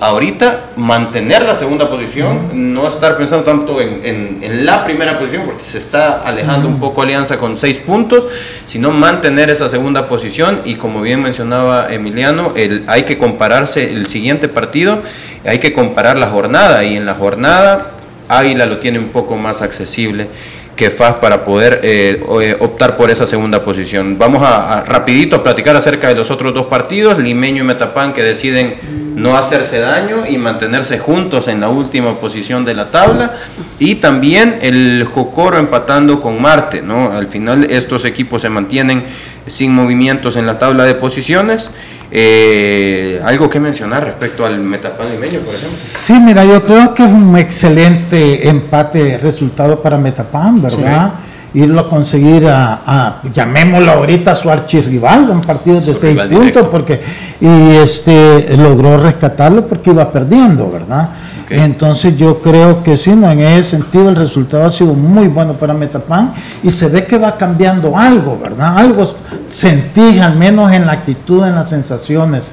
ahorita 0.00 0.70
mantener 0.76 1.42
la 1.42 1.54
segunda 1.54 1.88
posición, 1.90 2.72
no 2.72 2.88
estar 2.88 3.16
pensando 3.18 3.44
tanto 3.44 3.80
en, 3.80 4.00
en- 4.04 4.38
en 4.42 4.64
la 4.66 4.84
primera 4.84 5.18
posición, 5.18 5.44
porque 5.44 5.62
se 5.62 5.78
está 5.78 6.22
alejando 6.22 6.66
un 6.68 6.80
poco 6.80 7.02
Alianza 7.02 7.36
con 7.38 7.56
seis 7.58 7.78
puntos, 7.78 8.26
sino 8.66 8.90
mantener 8.90 9.50
esa 9.50 9.68
segunda 9.68 10.08
posición. 10.08 10.62
Y 10.64 10.76
como 10.76 11.02
bien 11.02 11.22
mencionaba 11.22 11.92
Emiliano, 11.92 12.52
el, 12.56 12.84
hay 12.86 13.02
que 13.02 13.18
compararse 13.18 13.90
el 13.92 14.06
siguiente 14.06 14.48
partido, 14.48 15.02
hay 15.44 15.58
que 15.58 15.72
comparar 15.72 16.18
la 16.18 16.28
jornada, 16.28 16.82
y 16.84 16.96
en 16.96 17.04
la 17.06 17.14
jornada 17.14 17.92
Águila 18.28 18.66
lo 18.66 18.78
tiene 18.78 18.98
un 18.98 19.08
poco 19.08 19.36
más 19.36 19.60
accesible 19.60 20.28
que 20.76 20.88
FAS 20.88 21.16
para 21.16 21.44
poder 21.44 21.80
eh, 21.82 22.24
eh, 22.40 22.56
optar 22.58 22.96
por 22.96 23.10
esa 23.10 23.26
segunda 23.26 23.62
posición. 23.62 24.16
Vamos 24.16 24.42
a, 24.42 24.78
a 24.78 24.84
rapidito 24.84 25.36
a 25.36 25.42
platicar 25.42 25.76
acerca 25.76 26.08
de 26.08 26.14
los 26.14 26.30
otros 26.30 26.54
dos 26.54 26.66
partidos, 26.66 27.18
Limeño 27.18 27.62
y 27.62 27.66
Metapán 27.66 28.14
que 28.14 28.22
deciden 28.22 28.76
no 29.14 29.36
hacerse 29.36 29.78
daño 29.78 30.26
y 30.28 30.38
mantenerse 30.38 30.98
juntos 30.98 31.48
en 31.48 31.60
la 31.60 31.68
última 31.68 32.14
posición 32.14 32.64
de 32.64 32.74
la 32.74 32.90
tabla 32.90 33.32
y 33.78 33.96
también 33.96 34.58
el 34.62 35.04
Jocoro 35.04 35.58
empatando 35.58 36.20
con 36.20 36.40
Marte, 36.40 36.82
¿no? 36.82 37.12
Al 37.12 37.28
final 37.28 37.66
estos 37.70 38.04
equipos 38.04 38.42
se 38.42 38.50
mantienen 38.50 39.04
sin 39.46 39.74
movimientos 39.74 40.36
en 40.36 40.46
la 40.46 40.58
tabla 40.58 40.84
de 40.84 40.94
posiciones. 40.94 41.70
Eh, 42.12 43.20
algo 43.24 43.48
que 43.48 43.60
mencionar 43.60 44.04
respecto 44.04 44.44
al 44.44 44.58
Metapán 44.58 45.10
Limeño, 45.12 45.40
por 45.40 45.48
ejemplo. 45.48 45.70
Sí, 45.70 46.12
mira, 46.14 46.44
yo 46.44 46.64
creo 46.64 46.92
que 46.92 47.04
es 47.04 47.08
un 47.08 47.38
excelente 47.38 48.48
empate 48.48 49.16
resultado 49.18 49.80
para 49.80 49.96
Metapan, 49.96 50.60
¿verdad? 50.60 51.12
Irlo 51.52 51.80
a 51.80 51.88
conseguir 51.88 52.46
a, 52.46 52.80
a- 52.86 53.16
llamémoslo 53.34 53.90
ahorita, 53.92 54.32
a 54.32 54.34
su 54.36 54.48
archirrival, 54.50 55.28
un 55.30 55.40
partido 55.40 55.80
de 55.80 55.86
Su 55.86 55.94
seis 55.94 56.18
puntos, 56.20 56.38
directo. 56.38 56.70
porque, 56.70 57.00
y 57.40 57.76
este 57.76 58.56
logró 58.56 58.96
rescatarlo 58.98 59.66
porque 59.66 59.90
iba 59.90 60.10
perdiendo, 60.12 60.70
¿verdad? 60.70 61.08
Entonces 61.52 62.16
yo 62.16 62.38
creo 62.40 62.80
que 62.84 62.96
sí, 62.96 63.10
no, 63.10 63.28
en 63.28 63.40
ese 63.40 63.70
sentido 63.70 64.08
el 64.08 64.14
resultado 64.14 64.66
ha 64.66 64.70
sido 64.70 64.94
muy 64.94 65.26
bueno 65.26 65.54
para 65.54 65.74
Metapan 65.74 66.32
y 66.62 66.70
se 66.70 66.88
ve 66.88 67.04
que 67.04 67.18
va 67.18 67.36
cambiando 67.36 67.96
algo, 67.98 68.38
¿verdad? 68.40 68.78
Algo 68.78 69.16
sentí 69.48 70.20
al 70.20 70.36
menos 70.36 70.70
en 70.70 70.86
la 70.86 70.92
actitud, 70.92 71.44
en 71.44 71.56
las 71.56 71.68
sensaciones 71.68 72.52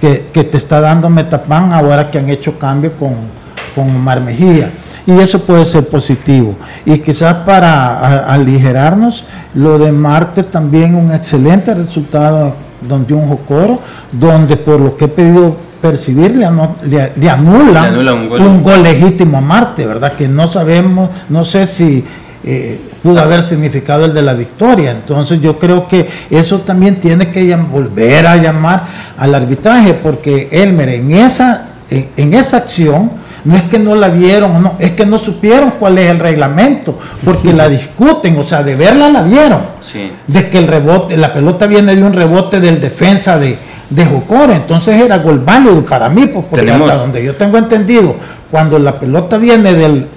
que, 0.00 0.28
que 0.32 0.44
te 0.44 0.56
está 0.56 0.80
dando 0.80 1.10
Metapan 1.10 1.74
ahora 1.74 2.10
que 2.10 2.18
han 2.18 2.30
hecho 2.30 2.58
cambio 2.58 2.92
con, 2.92 3.12
con 3.74 3.94
Omar 3.94 4.22
Mejía. 4.22 4.70
Y 5.08 5.18
eso 5.20 5.40
puede 5.40 5.64
ser 5.64 5.88
positivo. 5.88 6.54
Y 6.84 6.98
quizás 6.98 7.34
para 7.46 8.26
aligerarnos, 8.30 9.24
lo 9.54 9.78
de 9.78 9.90
Marte 9.90 10.42
también 10.42 10.94
un 10.94 11.12
excelente 11.12 11.72
resultado 11.74 12.54
donde 12.82 13.14
un 13.14 13.26
Jocoro, 13.28 13.80
donde 14.12 14.56
por 14.58 14.78
lo 14.78 14.96
que 14.98 15.06
he 15.06 15.08
pedido 15.08 15.56
percibir 15.80 16.36
le, 16.36 16.46
anu- 16.46 16.74
le- 16.82 17.12
le 17.16 17.30
anulan 17.30 17.72
Le 17.84 17.88
anulan 17.88 18.14
un 18.18 18.28
gol. 18.28 18.40
un 18.42 18.62
gol 18.62 18.82
legítimo 18.82 19.38
a 19.38 19.40
Marte, 19.40 19.86
¿verdad? 19.86 20.12
Que 20.12 20.28
no 20.28 20.46
sabemos, 20.46 21.08
no 21.30 21.42
sé 21.44 21.66
si 21.66 22.04
eh, 22.44 22.78
pudo 23.02 23.20
haber 23.20 23.42
significado 23.42 24.04
el 24.04 24.12
de 24.12 24.22
la 24.22 24.34
victoria. 24.34 24.90
Entonces 24.90 25.40
yo 25.40 25.58
creo 25.58 25.88
que 25.88 26.06
eso 26.30 26.58
también 26.60 27.00
tiene 27.00 27.30
que 27.30 27.56
volver 27.56 28.26
a 28.26 28.36
llamar 28.36 28.82
al 29.16 29.34
arbitraje, 29.34 29.94
porque 29.94 30.48
Elmer 30.52 30.90
en 30.90 31.12
esa, 31.12 31.68
en, 31.90 32.34
esa 32.34 32.58
acción 32.58 33.10
no 33.48 33.56
es 33.56 33.62
que 33.64 33.78
no 33.78 33.94
la 33.94 34.10
vieron, 34.10 34.62
no, 34.62 34.74
es 34.78 34.92
que 34.92 35.06
no 35.06 35.18
supieron 35.18 35.72
cuál 35.78 35.96
es 35.96 36.10
el 36.10 36.18
reglamento, 36.18 36.98
porque 37.24 37.54
la 37.54 37.66
discuten, 37.66 38.38
o 38.38 38.44
sea, 38.44 38.62
de 38.62 38.76
verla 38.76 39.08
la 39.08 39.22
vieron. 39.22 39.60
De 40.26 40.50
que 40.50 40.58
el 40.58 40.66
rebote, 40.66 41.16
la 41.16 41.32
pelota 41.32 41.66
viene 41.66 41.96
de 41.96 42.02
un 42.02 42.12
rebote 42.12 42.60
del 42.60 42.78
defensa 42.78 43.38
de, 43.38 43.58
de 43.90 44.04
Jocora, 44.04 44.54
entonces 44.54 45.00
era 45.00 45.18
gol 45.18 45.40
válido 45.40 45.84
para 45.84 46.08
mí, 46.08 46.26
pues, 46.26 46.44
porque 46.50 46.70
hasta 46.70 46.96
donde 46.96 47.24
yo 47.24 47.34
tengo 47.34 47.56
entendido, 47.56 48.16
cuando 48.50 48.78
la 48.78 48.98
pelota 48.98 49.38
viene 49.38 49.74
del, 49.74 50.08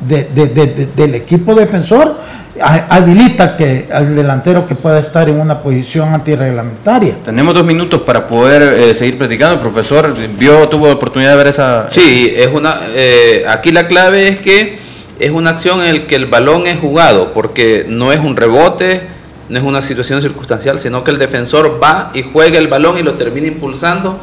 del 0.96 1.16
equipo 1.16 1.56
defensor, 1.56 2.16
habilita 2.60 3.58
que 3.58 3.88
al 3.92 4.16
delantero 4.16 4.68
que 4.68 4.76
pueda 4.76 5.00
estar 5.00 5.28
en 5.30 5.40
una 5.40 5.60
posición 5.60 6.14
antirreglamentaria. 6.14 7.16
Tenemos 7.24 7.54
dos 7.54 7.66
minutos 7.66 8.02
para 8.02 8.28
poder 8.28 8.62
eh, 8.62 8.96
seguir 8.96 9.18
platicando, 9.18 9.62
profesor. 9.62 10.14
¿Vio, 10.38 10.68
tuvo 10.70 10.92
oportunidad 10.92 11.32
de 11.32 11.38
ver 11.38 11.48
esa? 11.48 11.90
Sí, 11.90 12.32
es 12.36 12.48
una. 12.48 12.82
Eh, 12.90 13.46
aquí 13.48 13.72
la 13.72 13.88
clave 13.88 14.28
es 14.28 14.40
que 14.40 14.78
es 15.20 15.32
una 15.32 15.52
acción 15.52 15.82
en 15.82 15.96
la 15.96 16.02
que 16.06 16.16
el 16.16 16.26
balón 16.26 16.68
es 16.68 16.80
jugado, 16.80 17.34
porque 17.34 17.86
no 17.88 18.12
es 18.12 18.20
un 18.20 18.36
rebote 18.36 19.02
no 19.50 19.58
es 19.58 19.64
una 19.64 19.82
situación 19.82 20.22
circunstancial, 20.22 20.80
sino 20.80 21.04
que 21.04 21.12
el 21.12 21.18
defensor 21.18 21.80
va 21.82 22.12
y 22.14 22.24
juega 22.24 22.58
el 22.58 22.68
balón 22.68 22.98
y 22.98 23.04
lo 23.04 23.14
termina 23.14 23.48
impulsando 23.48 24.20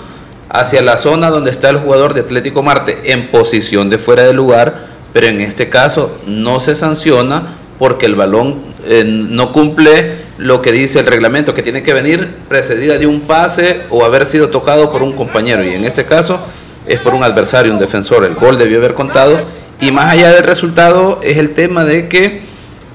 hacia 0.48 0.82
la 0.82 0.96
zona 0.96 1.30
donde 1.30 1.50
está 1.50 1.70
el 1.70 1.78
jugador 1.78 2.14
de 2.14 2.22
Atlético 2.22 2.62
Marte 2.62 3.12
en 3.12 3.30
posición 3.30 3.90
de 3.90 3.98
fuera 3.98 4.24
de 4.24 4.32
lugar, 4.32 4.86
pero 5.12 5.26
en 5.26 5.40
este 5.40 5.68
caso 5.68 6.18
no 6.26 6.60
se 6.60 6.74
sanciona 6.74 7.54
porque 7.78 8.06
el 8.06 8.14
balón 8.14 8.56
eh, 8.84 9.04
no 9.04 9.52
cumple 9.52 10.16
lo 10.38 10.62
que 10.62 10.72
dice 10.72 11.00
el 11.00 11.06
reglamento, 11.06 11.54
que 11.54 11.62
tiene 11.62 11.82
que 11.82 11.94
venir 11.94 12.28
precedida 12.48 12.96
de 12.98 13.06
un 13.06 13.22
pase 13.22 13.82
o 13.90 14.04
haber 14.04 14.26
sido 14.26 14.48
tocado 14.48 14.90
por 14.90 15.02
un 15.02 15.12
compañero, 15.12 15.64
y 15.64 15.74
en 15.74 15.84
este 15.84 16.04
caso 16.04 16.40
es 16.86 16.98
por 17.00 17.14
un 17.14 17.24
adversario, 17.24 17.72
un 17.72 17.78
defensor, 17.78 18.24
el 18.24 18.34
gol 18.34 18.56
debió 18.56 18.78
haber 18.78 18.94
contado, 18.94 19.40
y 19.80 19.90
más 19.90 20.12
allá 20.12 20.32
del 20.32 20.44
resultado 20.44 21.20
es 21.22 21.36
el 21.36 21.54
tema 21.54 21.84
de 21.84 22.08
que 22.08 22.47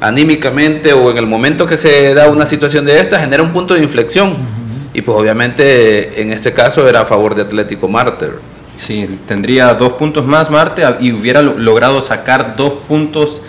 anímicamente 0.04 0.92
o 0.92 1.10
en 1.10 1.18
el 1.18 1.26
momento 1.26 1.66
que 1.66 1.78
se 1.78 2.14
da 2.14 2.28
una 2.28 2.46
situación 2.46 2.84
de 2.86 3.00
esta, 3.00 3.20
genera 3.20 3.42
un 3.42 3.54
punto 3.54 3.74
de 3.74 3.82
inflexión. 3.82 4.36
Y 4.94 5.02
pues 5.02 5.18
obviamente 5.18 6.22
en 6.22 6.32
este 6.32 6.54
caso 6.54 6.88
era 6.88 7.02
a 7.02 7.06
favor 7.06 7.36
de 7.36 7.44
Atlético 7.44 7.88
Marte. 7.88 8.28
Sí, 8.78 9.08
tendría 9.28 9.74
dos 9.76 9.94
puntos 9.94 10.26
más 10.26 10.52
Marte 10.52 10.84
y 11.00 11.14
hubiera 11.14 11.42
logrado 11.42 12.02
sacar 12.02 12.58
dos 12.58 12.74
puntos, 12.88 13.44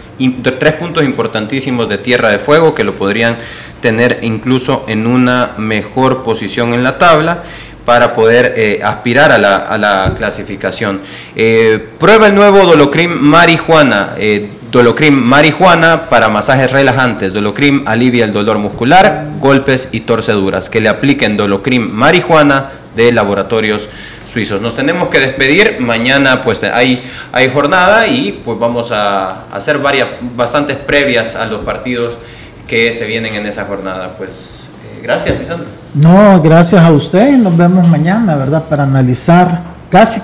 tres 0.60 0.72
puntos 0.74 1.02
importantísimos 1.02 1.88
de 1.88 1.98
Tierra 1.98 2.30
de 2.30 2.38
Fuego 2.38 2.72
que 2.74 2.84
lo 2.84 2.94
podrían 2.94 3.36
tener 3.80 4.20
incluso 4.22 4.84
en 4.86 5.08
una 5.08 5.54
mejor 5.58 6.22
posición 6.22 6.72
en 6.72 6.84
la 6.84 6.98
tabla 6.98 7.42
para 7.84 8.14
poder 8.14 8.54
eh, 8.56 8.80
aspirar 8.82 9.32
a 9.32 9.38
la, 9.38 10.14
clasificación. 10.16 11.00
Eh, 11.34 11.84
prueba 11.98 12.28
el 12.28 12.34
nuevo 12.34 12.64
Dolocrim 12.64 13.10
marihuana. 13.10 14.14
Eh, 14.16 14.48
Dolocrim 14.74 15.14
marihuana 15.14 16.10
para 16.10 16.28
masajes 16.28 16.72
relajantes. 16.72 17.32
Dolocrim 17.32 17.86
alivia 17.86 18.24
el 18.24 18.32
dolor 18.32 18.58
muscular, 18.58 19.28
golpes 19.38 19.88
y 19.92 20.00
torceduras. 20.00 20.68
Que 20.68 20.80
le 20.80 20.88
apliquen 20.88 21.36
Dolocrim 21.36 21.92
marihuana 21.92 22.72
de 22.96 23.12
laboratorios 23.12 23.88
suizos. 24.26 24.60
Nos 24.60 24.74
tenemos 24.74 25.10
que 25.10 25.20
despedir. 25.20 25.76
Mañana 25.78 26.42
pues 26.42 26.60
hay, 26.64 27.08
hay 27.30 27.50
jornada 27.50 28.08
y 28.08 28.42
pues 28.44 28.58
vamos 28.58 28.90
a 28.90 29.44
hacer 29.52 29.78
varias, 29.78 30.08
bastantes 30.34 30.76
previas 30.76 31.36
a 31.36 31.46
los 31.46 31.60
partidos 31.60 32.18
que 32.66 32.92
se 32.94 33.06
vienen 33.06 33.36
en 33.36 33.46
esa 33.46 33.66
jornada. 33.66 34.16
Pues 34.16 34.64
eh, 34.96 35.02
gracias, 35.04 35.38
Lisandro. 35.38 35.68
No, 35.94 36.42
gracias 36.42 36.82
a 36.82 36.90
usted. 36.90 37.30
Nos 37.34 37.56
vemos 37.56 37.86
mañana, 37.86 38.34
¿verdad? 38.34 38.64
Para 38.64 38.82
analizar 38.82 39.60
casi 39.88 40.20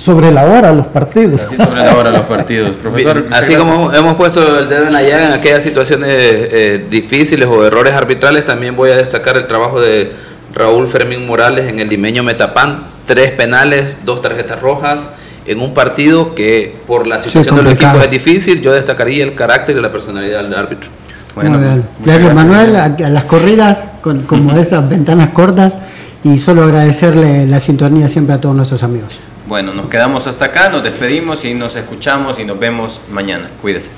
sobre 0.00 0.32
la 0.32 0.44
hora 0.44 0.72
los 0.72 0.86
partidos. 0.86 1.42
Así 1.42 1.56
sobre 1.56 1.84
la 1.84 1.94
hora 1.94 2.10
los 2.10 2.24
partidos, 2.24 2.70
profesor. 2.82 3.26
Así 3.32 3.54
como 3.54 3.92
hemos 3.92 4.14
puesto 4.16 4.58
el 4.58 4.68
dedo 4.68 4.86
en 4.86 4.92
la 4.92 5.02
llaga 5.02 5.26
en 5.26 5.32
aquellas 5.32 5.62
situaciones 5.62 6.08
eh, 6.10 6.86
difíciles 6.88 7.46
o 7.46 7.66
errores 7.66 7.92
arbitrales, 7.92 8.44
también 8.44 8.76
voy 8.76 8.90
a 8.90 8.96
destacar 8.96 9.36
el 9.36 9.46
trabajo 9.46 9.80
de 9.80 10.12
Raúl 10.54 10.88
Fermín 10.88 11.26
Morales 11.26 11.68
en 11.68 11.80
el 11.80 11.88
limeño 11.88 12.22
Metapán. 12.22 12.84
Tres 13.06 13.32
penales, 13.32 13.98
dos 14.04 14.22
tarjetas 14.22 14.60
rojas 14.60 15.10
en 15.46 15.60
un 15.60 15.74
partido 15.74 16.34
que 16.34 16.76
por 16.86 17.06
la 17.06 17.20
situación 17.20 17.56
de 17.56 17.62
los 17.62 17.72
equipos 17.72 18.04
es 18.04 18.10
difícil. 18.10 18.62
Yo 18.62 18.72
destacaría 18.72 19.24
el 19.24 19.34
carácter 19.34 19.76
y 19.76 19.80
la 19.80 19.90
personalidad 19.90 20.44
del 20.44 20.54
árbitro. 20.54 20.88
Bueno, 21.34 21.58
gracias 22.04 22.34
Manuel. 22.34 22.76
A, 22.76 22.88
las 22.88 23.24
corridas, 23.24 23.88
con, 24.00 24.22
como 24.22 24.56
esas 24.56 24.88
ventanas 24.88 25.30
cortas, 25.30 25.76
y 26.22 26.38
solo 26.38 26.62
agradecerle 26.62 27.46
la 27.46 27.60
sintonía 27.60 28.08
siempre 28.08 28.34
a 28.34 28.40
todos 28.40 28.54
nuestros 28.54 28.82
amigos. 28.82 29.18
Bueno, 29.50 29.74
nos 29.74 29.88
quedamos 29.88 30.28
hasta 30.28 30.44
acá, 30.44 30.68
nos 30.68 30.84
despedimos 30.84 31.44
y 31.44 31.54
nos 31.54 31.74
escuchamos 31.74 32.38
y 32.38 32.44
nos 32.44 32.56
vemos 32.56 33.00
mañana. 33.10 33.50
Cuídese. 33.60 33.90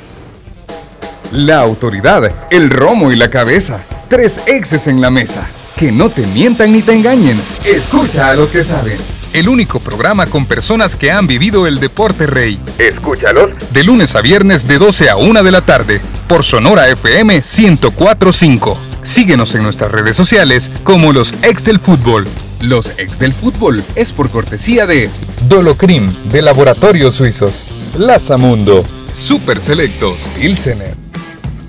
La 1.31 1.61
autoridad, 1.61 2.33
el 2.49 2.71
romo 2.71 3.13
y 3.13 3.17
la 3.17 3.29
cabeza. 3.29 3.85
Tres 4.09 4.41
exes 4.47 4.87
en 4.87 5.03
la 5.03 5.11
mesa. 5.11 5.47
Que 5.77 5.93
no 5.93 6.09
te 6.09 6.27
mientan 6.29 6.73
ni 6.73 6.81
te 6.81 6.95
engañen. 6.95 7.39
Escucha 7.67 8.31
a 8.31 8.35
los 8.35 8.51
que 8.51 8.63
saben. 8.63 8.97
El 9.35 9.47
único 9.47 9.79
programa 9.79 10.27
con 10.27 10.47
personas 10.47 10.97
que 10.97 11.13
han 11.13 11.27
vivido 11.27 11.67
el 11.67 11.81
deporte 11.81 12.27
rey. 12.27 12.59
Escúchalos. 12.79 13.51
De 13.75 13.85
lunes 13.85 14.15
a 14.15 14.23
viernes 14.23 14.67
de 14.67 14.79
12 14.79 15.11
a 15.11 15.17
1 15.17 15.43
de 15.43 15.51
la 15.51 15.61
tarde. 15.61 16.01
Por 16.29 16.45
Sonora 16.45 16.89
FM 16.89 17.43
1045. 17.43 18.92
Síguenos 19.05 19.55
en 19.55 19.63
nuestras 19.63 19.91
redes 19.91 20.17
sociales 20.17 20.71
como 20.85 21.13
los 21.13 21.33
ex 21.43 21.65
del 21.65 21.81
fútbol. 21.81 22.27
Los 22.61 22.99
ex 22.99 23.19
del 23.19 23.33
fútbol 23.33 23.83
es 23.97 24.13
por 24.13 24.31
cortesía 24.31 24.87
de 24.87 25.11
Dolocrim 25.49 26.13
de 26.31 26.43
Laboratorios 26.43 27.15
Suizos, 27.15 27.65
Lazamundo, 27.99 28.85
Super 29.13 29.61
Selectos, 29.61 30.17
Pilsener. 30.41 31.02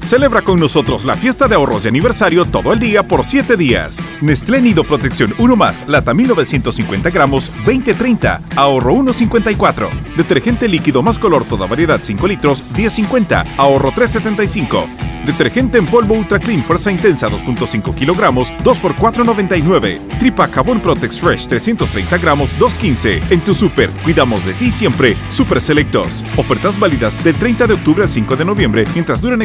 Celebra 0.04 0.42
con 0.42 0.60
nosotros 0.60 1.06
la 1.06 1.16
fiesta 1.16 1.48
de 1.48 1.56
ahorros 1.56 1.84
de 1.84 1.90
aniversario 1.90 2.46
todo 2.46 2.74
el 2.74 2.80
día 2.80 3.04
por 3.04 3.24
7 3.24 3.56
días. 3.56 4.04
Nestlé 4.22 4.62
Nido 4.62 4.84
Protección 4.84 5.34
1 5.38 5.56
más, 5.56 5.86
lata 5.88 6.14
1950 6.14 7.10
gramos, 7.10 7.50
20.30, 7.66 8.40
ahorro 8.56 8.96
1.54. 8.96 9.90
Detergente 10.18 10.68
líquido 10.68 11.02
más 11.02 11.18
color 11.18 11.46
toda 11.46 11.68
variedad 11.68 12.00
5 12.04 12.28
litros, 12.28 12.64
10.50, 12.74 13.46
ahorro 13.58 13.92
3.75. 13.92 14.86
Detergente 15.26 15.78
en 15.78 15.86
polvo 15.86 16.16
Ultra 16.16 16.38
Clean 16.38 16.64
Fuerza 16.64 16.92
Intensa 16.92 17.30
2.5 17.30 17.96
kilogramos, 17.96 18.52
2 18.64 18.78
por 18.80 18.96
4.99. 18.96 20.00
Tripa 20.20 20.48
Jabón 20.48 20.82
Protex 20.82 21.20
Fresh 21.20 21.48
330 21.48 22.18
gramos, 22.18 22.56
2.15. 22.60 23.32
En 23.32 23.42
tu 23.42 23.56
super, 23.56 23.90
cuidamos 24.04 24.46
de 24.46 24.54
ti 24.54 24.72
siempre. 24.72 25.16
Super 25.30 25.62
Selectos. 25.62 26.24
Ofertas 26.36 26.78
válidas 26.78 27.22
del 27.24 27.36
30 27.36 27.68
de 27.68 27.74
octubre 27.74 28.04
al 28.04 28.10
5 28.10 28.36
de 28.36 28.46
noviembre 28.46 28.84
mientras 28.94 29.22
duran 29.22 29.42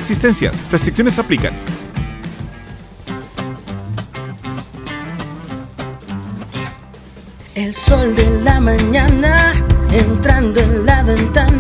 existencias. 0.49 0.73
Restricciones 0.73 1.19
aplican. 1.19 1.53
El 7.55 7.75
sol 7.75 8.15
de 8.15 8.41
la 8.43 8.61
mañana 8.61 9.53
entrando 9.91 10.61
en 10.61 10.87
la 10.87 11.03
ventana 11.03 11.58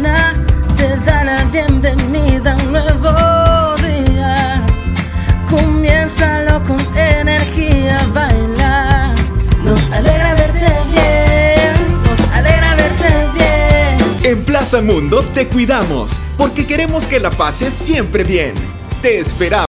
Plaza 14.70 14.84
Mundo 14.84 15.24
te 15.32 15.48
cuidamos, 15.48 16.20
porque 16.36 16.66
queremos 16.66 17.06
que 17.06 17.18
la 17.20 17.30
pases 17.30 17.72
siempre 17.72 18.22
bien. 18.22 18.52
Te 19.00 19.18
esperamos. 19.18 19.66